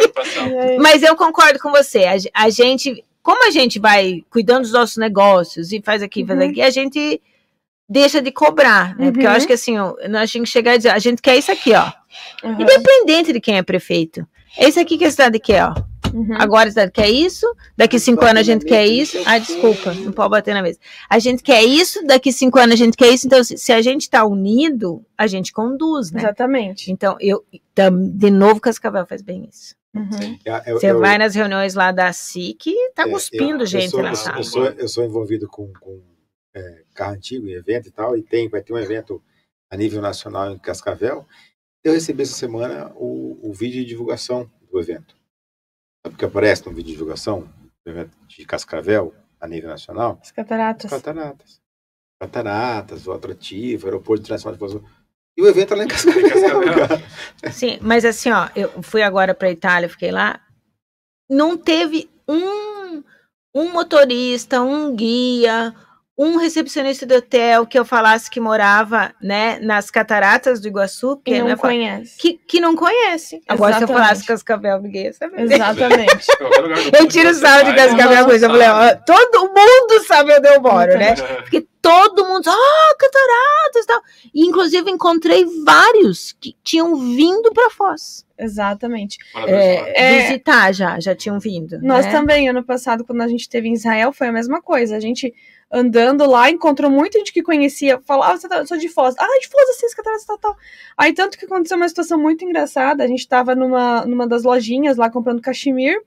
[0.80, 2.04] Mas eu concordo com você.
[2.04, 6.28] A, a, gente, como a gente vai cuidando dos nossos negócios e faz aqui, uhum.
[6.28, 7.20] faz aqui, a gente
[7.88, 9.06] deixa de cobrar, né?
[9.06, 9.12] Uhum.
[9.12, 9.76] Porque eu acho que assim,
[10.08, 11.90] nós temos que chegar e dizer, a gente quer isso aqui, ó.
[12.42, 12.60] Uhum.
[12.60, 14.26] Independente de quem é prefeito.
[14.58, 15.74] Esse aqui que a cidade quer, ó.
[16.12, 16.34] Uhum.
[16.34, 19.18] Agora a cidade quer isso, daqui cinco anos a gente quer isso.
[19.24, 20.78] Ah, desculpa, não pode bater na mesa.
[21.08, 23.26] A gente quer isso, daqui cinco anos a gente quer isso.
[23.26, 26.20] Então, se, a gente está unido, a gente conduz, né?
[26.20, 26.92] Exatamente.
[26.92, 27.44] Então, eu,
[28.14, 29.74] de novo, Cascavel faz bem isso.
[29.94, 30.38] Uhum.
[30.44, 34.02] Eu, Você eu, vai nas reuniões lá da SIC e tá é, cuspindo gente sou,
[34.02, 34.38] na sala.
[34.38, 36.00] Eu sou, eu sou envolvido com, com
[36.54, 39.22] é, carro antigo em evento e tal, e tem, vai ter um evento
[39.70, 41.26] a nível nacional em Cascavel.
[41.84, 45.16] Eu recebi essa semana o, o vídeo de divulgação do evento.
[46.04, 47.48] Sabe o que aparece no vídeo de divulgação
[47.84, 50.18] do evento de Cascavel, a nível nacional?
[50.22, 50.92] As cataratas.
[50.92, 51.60] As cataratas.
[52.20, 54.80] Cataratas, o atrativo, aeroporto internacional de Foz
[55.36, 56.62] E o evento é lá em Cascavel,
[57.52, 60.40] Sim, mas assim, ó, eu fui agora para Itália, fiquei lá.
[61.28, 62.72] Não teve um
[63.54, 65.74] um motorista, um guia,
[66.16, 71.42] um recepcionista do hotel que eu falasse que morava, né, nas cataratas do Iguaçu, que
[71.42, 72.18] não conhece.
[72.18, 73.42] Que, que não conhece.
[73.48, 75.40] Agora, se eu falasse Cascavel, ninguém ia saber.
[75.40, 76.26] Exatamente.
[76.98, 78.46] eu tiro o sal de Cascavel, coisa.
[78.46, 81.14] Eu falei, ó, todo mundo sabe onde eu moro, né?
[81.14, 84.02] Porque todo mundo, ah, oh, cataratas e tal.
[84.34, 88.24] E, inclusive, encontrei vários que tinham vindo para Foz.
[88.38, 89.18] Exatamente.
[89.34, 91.80] É, é, visitar já, já tinham vindo.
[91.80, 92.12] Nós né?
[92.12, 94.96] também, ano passado, quando a gente esteve em Israel, foi a mesma coisa.
[94.96, 95.32] A gente
[95.72, 99.14] andando lá, encontrou muita gente que conhecia, falava, ah, você tá, sou de Foz.
[99.18, 100.56] Ah, de Foz, assim, cataratas, tal, tal.
[100.98, 104.98] Aí, tanto que aconteceu uma situação muito engraçada, a gente tava numa, numa das lojinhas
[104.98, 105.98] lá comprando cachemir,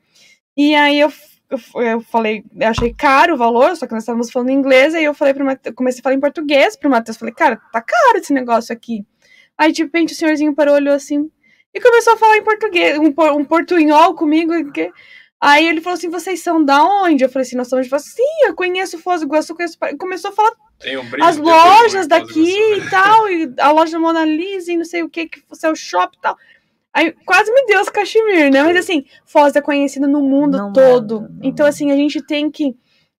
[0.56, 1.12] e aí eu,
[1.50, 5.04] eu, eu falei, eu achei caro o valor, só que nós estávamos falando inglês, aí
[5.04, 8.20] eu falei pro Matheus, comecei a falar em português pro Matheus, falei, cara, tá caro
[8.20, 9.04] esse negócio aqui.
[9.58, 11.30] Aí, de repente, o senhorzinho parou, olhou assim,
[11.74, 14.92] e começou a falar em português, um, um portunhol comigo, que...
[15.40, 17.24] Aí ele falou assim: vocês são da onde?
[17.24, 18.04] Eu falei assim: nós somos de Foz.
[18.04, 19.56] Sim, eu conheço Foz do Iguaçu.
[19.56, 19.78] Conheço...
[20.00, 24.78] Começou a falar um as lojas daqui e tal, e a loja Mona Lisa e
[24.78, 26.38] não sei o que, que é o shopping e tal.
[26.94, 28.64] Aí quase me deu os cachemir, né?
[28.64, 31.22] Mas assim, Foz é conhecida no mundo não todo.
[31.22, 31.40] Não.
[31.44, 32.76] Então, assim, a gente tem que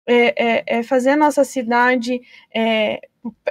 [0.06, 2.20] é, é, é fazer a nossa cidade,
[2.54, 3.00] é,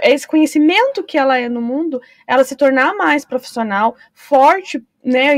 [0.01, 5.35] esse conhecimento que ela é no mundo, ela se tornar mais profissional, forte, né?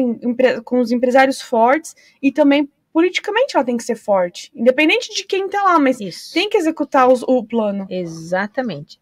[0.64, 5.48] Com os empresários fortes e também politicamente ela tem que ser forte, independente de quem
[5.48, 6.34] tá lá, mas Isso.
[6.34, 7.86] tem que executar os, o plano.
[7.92, 9.00] Exatamente.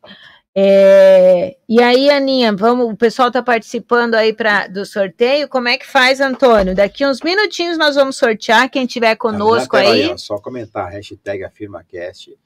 [0.54, 5.48] É, e aí, Aninha, vamos, o pessoal está participando aí pra, do sorteio.
[5.48, 6.76] Como é que faz, Antônio?
[6.76, 8.70] Daqui uns minutinhos nós vamos sortear.
[8.70, 10.04] Quem tiver conosco aí.
[10.04, 12.38] aí ó, só comentar, hashtag AfirmaCast.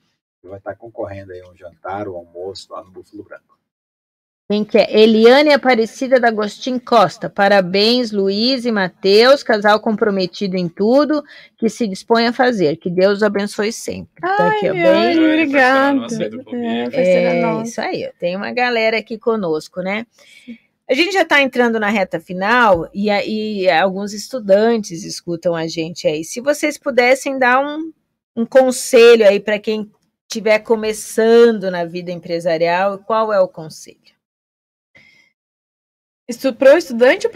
[0.44, 3.58] Vai estar concorrendo aí um jantar, um almoço lá no Búfalo Branco.
[4.52, 5.00] Quem que é?
[5.00, 7.30] Eliane Aparecida da Agostinho Costa.
[7.30, 11.24] Parabéns, Luiz e Matheus, casal comprometido em tudo
[11.56, 12.78] que se dispõe a fazer.
[12.78, 14.12] Que Deus abençoe sempre.
[14.24, 15.20] Ai, tá aqui, ó, bem...
[15.20, 16.08] Obrigada.
[16.52, 20.08] É, é isso aí, tem uma galera aqui conosco, né?
[20.90, 26.08] A gente já está entrando na reta final e, e alguns estudantes escutam a gente
[26.08, 26.24] aí.
[26.24, 27.94] Se vocês pudessem dar um,
[28.36, 29.92] um conselho aí para quem
[30.28, 34.18] estiver começando na vida empresarial, qual é o conselho?
[36.58, 37.34] Para o estudante ou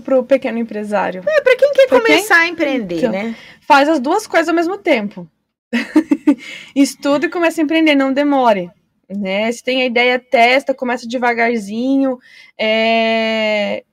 [0.00, 1.22] para o pequeno empresário?
[1.26, 2.44] É, para quem quer pra começar quem?
[2.44, 3.36] a empreender, então, né?
[3.60, 5.28] Faz as duas coisas ao mesmo tempo.
[6.74, 8.70] Estuda e começa a empreender, não demore.
[9.08, 9.50] Né?
[9.52, 12.18] Se tem a ideia, testa, começa devagarzinho.
[12.58, 13.84] É...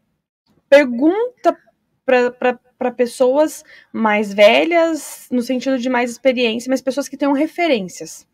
[0.70, 1.58] Pergunta
[2.06, 8.28] para pessoas mais velhas, no sentido de mais experiência, mas pessoas que tenham referências.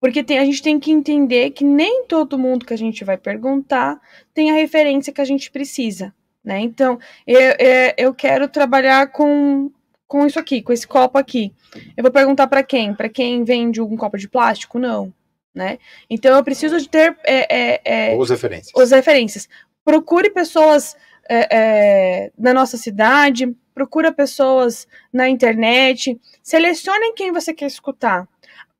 [0.00, 3.18] Porque tem, a gente tem que entender que nem todo mundo que a gente vai
[3.18, 4.00] perguntar
[4.32, 6.14] tem a referência que a gente precisa.
[6.42, 6.60] Né?
[6.60, 7.54] Então, eu,
[7.98, 9.70] eu quero trabalhar com,
[10.08, 11.52] com isso aqui, com esse copo aqui.
[11.96, 12.94] Eu vou perguntar para quem?
[12.94, 14.78] Para quem vende um copo de plástico?
[14.78, 15.12] Não.
[15.54, 15.78] Né?
[16.08, 17.16] Então, eu preciso de ter.
[17.24, 18.72] É, é, é, os referências.
[18.74, 19.48] Os referências.
[19.84, 20.96] Procure pessoas
[21.28, 28.26] é, é, na nossa cidade, procura pessoas na internet, selecione quem você quer escutar.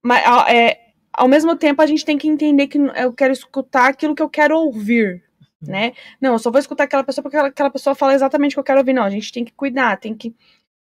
[0.02, 0.80] Mas, é,
[1.12, 4.28] ao mesmo tempo a gente tem que entender que eu quero escutar aquilo que eu
[4.28, 5.23] quero ouvir,
[5.61, 5.93] né?
[6.20, 8.65] Não, eu só vou escutar aquela pessoa porque aquela pessoa fala exatamente o que eu
[8.65, 8.93] quero ouvir.
[8.93, 10.35] Não, a gente tem que cuidar, tem que.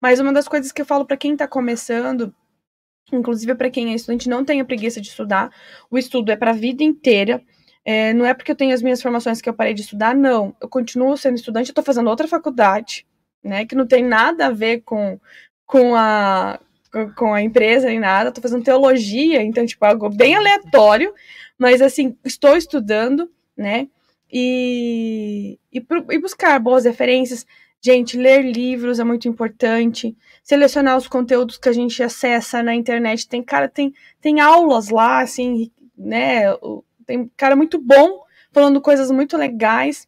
[0.02, 2.34] Mas uma das coisas que eu falo para quem tá começando,
[3.12, 5.52] inclusive para quem é estudante, não tenha preguiça de estudar.
[5.90, 7.42] O estudo é para a vida inteira.
[7.86, 10.56] É, não é porque eu tenho as minhas formações que eu parei de estudar, não.
[10.60, 13.06] Eu continuo sendo estudante, eu tô fazendo outra faculdade,
[13.44, 13.66] né?
[13.66, 15.20] Que não tem nada a ver com,
[15.66, 16.60] com a
[17.16, 21.14] com a empresa nem nada, tô fazendo teologia, então, tipo, algo bem aleatório,
[21.58, 23.88] mas assim, estou estudando, né?
[24.32, 27.46] E, e, e buscar boas referências.
[27.82, 30.18] Gente, ler livros é muito importante.
[30.44, 33.28] Selecionar os conteúdos que a gente acessa na internet.
[33.28, 36.46] Tem cara, tem, tem aulas lá, assim, né?
[37.06, 40.08] Tem cara muito bom falando coisas muito legais.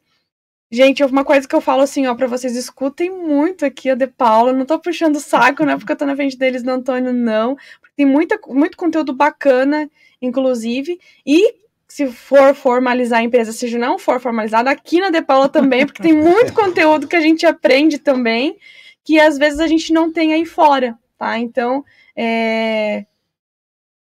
[0.69, 4.05] Gente, uma coisa que eu falo assim, ó, pra vocês escutem muito aqui a De
[4.05, 4.51] Paula.
[4.51, 5.77] Não tô puxando saco, né?
[5.77, 7.55] Porque eu tô na frente deles do Antônio, não.
[7.95, 9.89] Tem muita, muito conteúdo bacana,
[10.21, 10.99] inclusive.
[11.25, 11.55] E
[11.87, 16.03] se for formalizar a empresa, seja não for formalizada, aqui na De Paula também, porque
[16.03, 18.57] tem muito conteúdo que a gente aprende também,
[19.05, 21.39] que às vezes a gente não tem aí fora, tá?
[21.39, 21.83] Então,
[22.15, 23.05] é...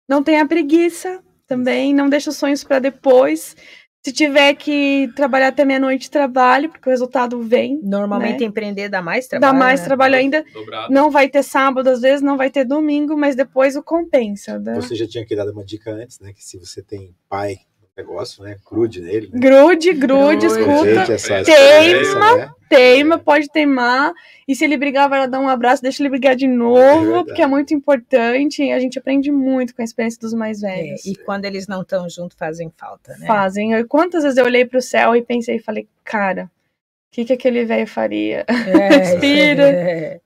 [0.06, 3.56] não tenha preguiça também, não deixa os sonhos para depois.
[4.02, 7.78] Se tiver que trabalhar até meia-noite, trabalhe, porque o resultado vem.
[7.82, 8.46] Normalmente né?
[8.46, 9.52] empreender dá mais trabalho.
[9.52, 9.86] Dá mais né?
[9.86, 10.44] trabalho ainda.
[10.54, 10.92] Dobrado.
[10.92, 14.58] Não vai ter sábado, às vezes, não vai ter domingo, mas depois o compensa.
[14.58, 14.74] Né?
[14.76, 16.32] Você já tinha que dar uma dica antes, né?
[16.32, 17.58] Que se você tem pai
[17.96, 18.56] negócio, né?
[18.68, 19.30] Grude nele.
[19.32, 19.40] Né?
[19.40, 21.12] Grude, grude, escuta.
[21.12, 22.50] Essa teima, né?
[22.68, 24.12] teima, pode teimar.
[24.46, 27.24] E se ele brigar, vai lá dar um abraço, deixa ele brigar de novo, é
[27.24, 28.62] porque é muito importante.
[28.62, 31.06] E a gente aprende muito com a experiência dos mais é, velhos.
[31.06, 33.26] É, e quando eles não estão juntos, fazem falta, né?
[33.26, 33.72] Fazem.
[33.72, 37.24] Eu, quantas vezes eu olhei para o céu e pensei e falei, cara, o que,
[37.24, 38.44] que aquele velho faria?
[38.48, 39.68] É, Respira.
[39.68, 40.20] É.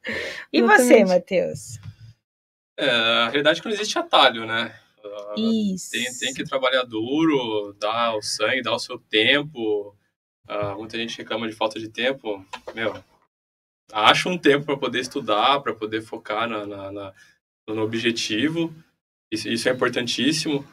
[0.53, 1.79] E você, Matheus?
[2.77, 4.73] É, a realidade é que não existe atalho, né?
[5.37, 5.91] Isso.
[5.91, 9.97] Tem, tem que trabalhar duro, dar o sangue, dar o seu tempo.
[10.49, 12.45] Uh, muita gente reclama de falta de tempo.
[12.75, 13.03] Meu,
[13.93, 17.15] acha um tempo para poder estudar, para poder focar na, na, na,
[17.69, 18.75] no objetivo.
[19.33, 20.67] Isso, isso é importantíssimo.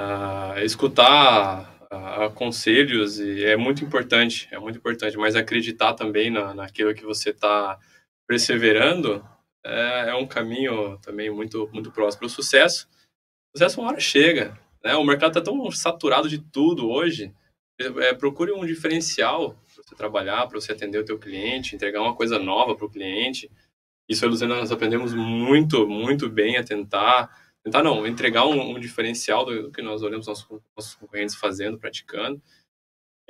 [0.00, 5.16] Uh, escutar uh, conselhos é muito importante, é muito importante.
[5.16, 7.78] Mas acreditar também na, naquilo que você está
[8.26, 9.24] perseverando
[9.64, 12.26] é, é, um caminho também muito, muito próximo.
[12.26, 12.88] O sucesso
[13.54, 14.58] sucesso uma hora chega.
[14.84, 14.94] Né?
[14.96, 17.34] O mercado está tão saturado de tudo hoje.
[17.78, 22.14] É, procure um diferencial para você trabalhar, para você atender o teu cliente, entregar uma
[22.14, 23.50] coisa nova para o cliente.
[24.08, 27.30] Isso, Luciana, nós aprendemos muito, muito bem a tentar,
[27.62, 30.46] tentar não, entregar um, um diferencial do, do, que nós olhamos nossos,
[30.76, 32.42] nossos concorrentes fazendo, praticando.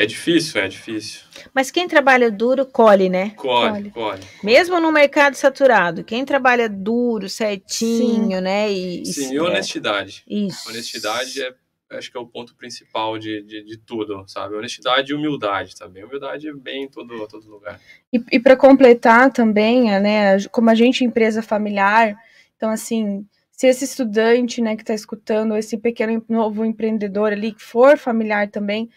[0.00, 1.20] É difícil, é difícil.
[1.52, 3.34] Mas quem trabalha duro, colhe, né?
[3.36, 4.22] Colhe, colhe.
[4.42, 8.40] Mesmo no mercado saturado, quem trabalha duro, certinho, Sim.
[8.40, 8.72] né?
[8.72, 9.42] E, Sim, e é.
[9.42, 10.24] honestidade.
[10.26, 10.70] Isso.
[10.70, 11.54] Honestidade é,
[11.90, 14.54] acho que é o ponto principal de, de, de, tudo, sabe?
[14.54, 16.02] Honestidade e humildade também.
[16.02, 17.78] Humildade é bem em todo, todo lugar.
[18.10, 22.16] E, e para completar também, né, como a gente é empresa familiar,
[22.56, 27.62] então assim, se esse estudante, né, que está escutando, esse pequeno novo empreendedor ali, que
[27.62, 28.88] for familiar também,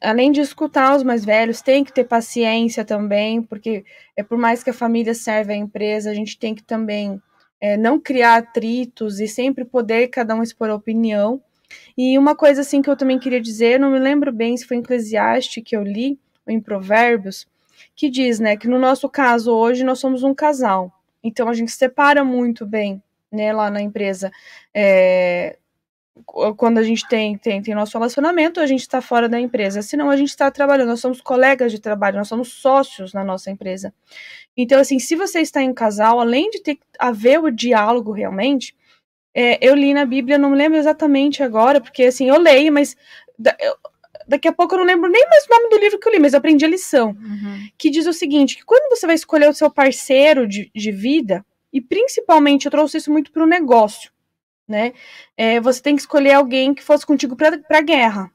[0.00, 3.84] além de escutar os mais velhos, tem que ter paciência também, porque
[4.16, 7.20] é por mais que a família serve a empresa, a gente tem que também
[7.60, 11.42] é, não criar atritos e sempre poder cada um expor a opinião.
[11.96, 14.78] E uma coisa assim que eu também queria dizer, não me lembro bem se foi
[14.78, 17.46] em Eclesiastes que eu li, ou em Provérbios,
[17.94, 20.92] que diz, né, que no nosso caso hoje nós somos um casal.
[21.22, 24.32] Então a gente separa muito bem, né, lá na empresa.
[24.74, 25.58] É,
[26.24, 29.82] quando a gente tem, tem, tem nosso relacionamento, a gente está fora da empresa.
[29.82, 33.50] Senão, a gente está trabalhando, nós somos colegas de trabalho, nós somos sócios na nossa
[33.50, 33.92] empresa.
[34.56, 38.74] Então, assim, se você está em casal, além de ter haver o diálogo realmente,
[39.34, 42.96] é, eu li na Bíblia, não me lembro exatamente agora, porque assim, eu leio, mas
[43.38, 43.76] da, eu,
[44.26, 46.18] daqui a pouco eu não lembro nem mais o nome do livro que eu li,
[46.18, 47.10] mas eu aprendi a lição.
[47.10, 47.68] Uhum.
[47.78, 51.44] Que diz o seguinte: que quando você vai escolher o seu parceiro de, de vida,
[51.72, 54.10] e principalmente eu trouxe isso muito para o negócio
[54.70, 54.92] né?
[55.36, 58.30] É, você tem que escolher alguém que fosse contigo para a guerra.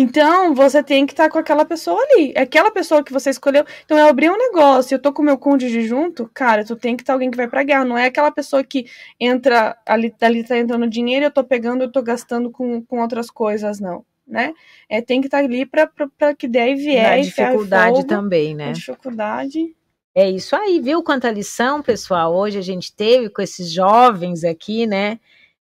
[0.00, 2.32] Então, você tem que estar com aquela pessoa ali.
[2.36, 3.64] É aquela pessoa que você escolheu.
[3.84, 6.96] Então, eu abri um negócio, eu tô com o meu cônjuge junto, cara, tu tem
[6.96, 7.84] que estar alguém que vai pra guerra.
[7.84, 8.86] Não é aquela pessoa que
[9.18, 13.28] entra, ali, ali tá entrando dinheiro, eu tô pegando, eu tô gastando com, com outras
[13.28, 14.04] coisas, não.
[14.24, 14.52] Né?
[14.88, 17.16] É, tem que estar ali para que der e vier.
[17.16, 18.70] Na dificuldade fogo, também, né?
[18.70, 19.74] dificuldade.
[20.20, 24.84] É isso aí, viu quanta lição, pessoal, hoje a gente teve com esses jovens aqui,
[24.84, 25.20] né?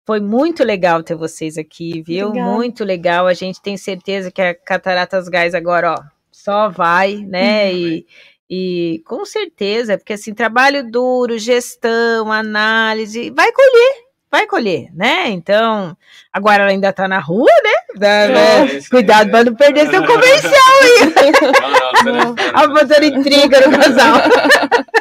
[0.06, 2.32] Foi muito legal ter vocês aqui, viu?
[2.32, 3.26] Muito legal.
[3.26, 7.72] A gente tem certeza que a Cataratas Gás agora, ó, só vai, né?
[7.72, 7.76] Uhum.
[7.76, 8.06] E,
[8.48, 14.05] e com certeza, porque assim, trabalho duro, gestão, análise, vai colher,
[14.36, 15.28] vai colher, né?
[15.30, 15.96] Então,
[16.30, 17.98] agora ela ainda tá na rua, né?
[17.98, 18.80] Da, né?
[18.90, 20.52] Cuidado para não perder seu comercial
[20.82, 21.32] aí.
[22.04, 24.18] Não, A botando intriga no casal.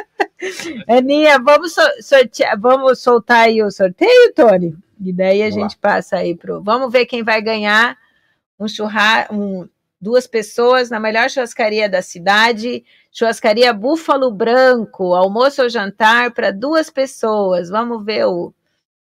[0.88, 4.74] Aninha, vamos, sortear, vamos soltar aí o sorteio, Tony?
[5.04, 5.92] E daí a vamos gente lá.
[5.92, 6.62] passa aí pro.
[6.62, 7.96] Vamos ver quem vai ganhar
[8.58, 9.68] um churrasco, um,
[10.00, 16.88] duas pessoas na melhor churrascaria da cidade, churrascaria Búfalo Branco, almoço ou jantar para duas
[16.88, 17.68] pessoas.
[17.68, 18.54] Vamos ver o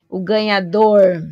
[0.09, 1.23] o ganhador.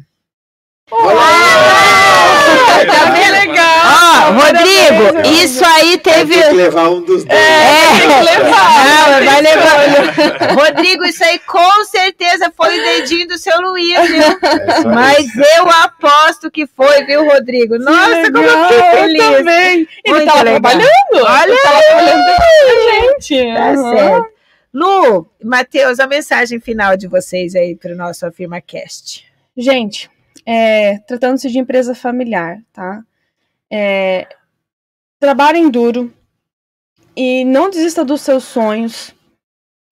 [0.91, 3.73] Ah, tá bem legal.
[3.85, 6.35] Ó, Rodrigo, isso aí teve.
[6.35, 7.41] Tem que levar um dos dois.
[7.41, 8.85] É, tem que levar.
[8.85, 10.55] Não, vai levar.
[10.55, 14.23] Rodrigo, isso aí com certeza foi o dedinho do seu Luiz, viu?
[14.23, 15.27] É Mas
[15.57, 17.79] eu aposto que foi, viu, Rodrigo?
[17.79, 19.23] Nossa, como eu fiquei feliz.
[19.23, 19.89] Eu também.
[20.05, 20.61] Ele tava legal.
[20.61, 20.91] trabalhando.
[21.15, 23.55] Olha aí, gente.
[23.55, 23.97] Tá uhum.
[23.97, 24.32] certo.
[24.75, 29.27] Lu, Matheus, a mensagem final de vocês aí para o nosso AfirmaCast.
[29.55, 30.11] Gente,
[30.47, 33.03] é, tratando-se de empresa familiar, tá?
[33.71, 34.27] É,
[35.21, 36.13] trabalhem duro
[37.15, 39.15] e não desista dos seus sonhos.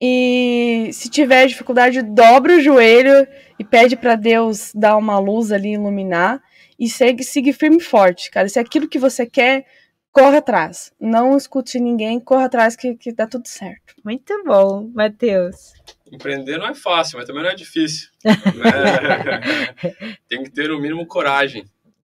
[0.01, 3.29] E se tiver dificuldade, dobra o joelho
[3.59, 6.43] e pede para Deus dar uma luz ali, iluminar.
[6.79, 8.49] E segue, siga firme e forte, cara.
[8.49, 9.67] Se é aquilo que você quer,
[10.13, 10.93] corra atrás.
[11.01, 13.95] Não escute ninguém, corra atrás que, que dá tudo certo.
[14.05, 15.73] Muito bom, Matheus.
[16.11, 18.09] Empreender não é fácil, mas também não é difícil.
[18.25, 19.91] é,
[20.29, 21.65] tem que ter o mínimo coragem.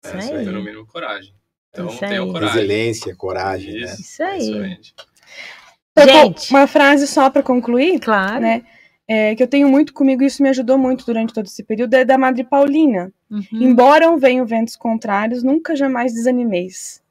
[0.04, 0.46] É, isso aí.
[0.46, 1.34] no mínimo coragem.
[1.70, 2.54] Então, tenham coragem.
[2.54, 3.92] Resiliência, coragem, isso, né?
[4.00, 4.78] Isso aí.
[5.98, 7.98] Gente, uma frase só para concluir.
[8.00, 8.40] Claro.
[8.40, 8.64] Né?
[9.06, 11.92] É, que eu tenho muito comigo, e isso me ajudou muito durante todo esse período,
[11.94, 13.12] é da Madre Paulina.
[13.30, 13.44] Uhum.
[13.52, 17.01] Embora venham ventos contrários, nunca jamais desanimeis.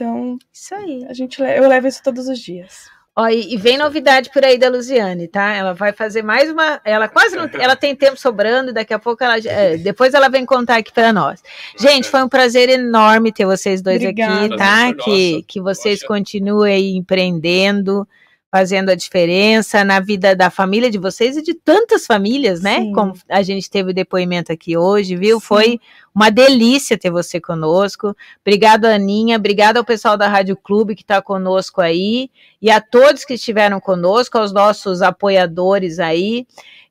[0.00, 1.04] Então, isso aí.
[1.10, 2.88] A gente, eu levo isso todos os dias.
[3.14, 5.52] Ó, e, e, vem novidade por aí da Luziane, tá?
[5.52, 6.80] Ela vai fazer mais uma.
[6.86, 7.50] Ela quase não.
[7.52, 9.36] Ela tem tempo sobrando, daqui a pouco ela.
[9.36, 11.42] É, depois ela vem contar aqui para nós.
[11.78, 14.46] Gente, foi um prazer enorme ter vocês dois Obrigada.
[14.46, 14.94] aqui, tá?
[14.94, 18.08] Que, que vocês continuem empreendendo
[18.50, 22.80] fazendo a diferença na vida da família de vocês e de tantas famílias, né?
[22.80, 22.92] Sim.
[22.92, 25.38] Como a gente teve o depoimento aqui hoje, viu?
[25.38, 25.46] Sim.
[25.46, 25.80] Foi
[26.12, 28.14] uma delícia ter você conosco.
[28.44, 29.36] Obrigado, Aninha.
[29.36, 32.28] Obrigado ao pessoal da Rádio Clube que está conosco aí
[32.60, 36.44] e a todos que estiveram conosco, aos nossos apoiadores aí.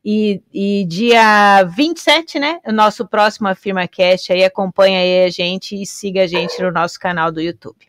[0.03, 2.59] E, e dia 27, né?
[2.65, 4.45] O nosso próximo AfirmaCast aí.
[4.45, 7.88] Acompanha aí a gente e siga a gente no nosso canal do YouTube.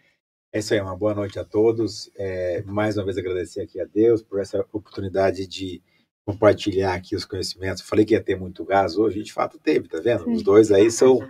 [0.52, 2.10] É isso aí, uma boa noite a todos.
[2.16, 5.80] É, mais uma vez agradecer aqui a Deus por essa oportunidade de
[6.26, 7.82] compartilhar aqui os conhecimentos.
[7.82, 10.28] Falei que ia ter muito gás hoje, de fato teve, tá vendo?
[10.30, 11.20] Os dois aí são,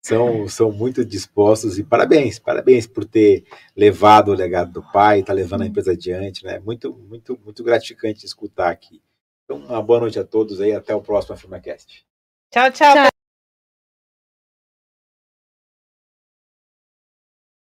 [0.00, 3.44] são, são muito dispostos e parabéns, parabéns por ter
[3.76, 6.60] levado o legado do pai, tá levando a empresa adiante, né?
[6.60, 9.02] Muito, muito, muito gratificante escutar aqui.
[9.44, 12.04] Então, uma boa noite a todos aí, até o próximo AfirmaCast.
[12.52, 12.94] Tchau, tchau.
[12.94, 13.17] tchau.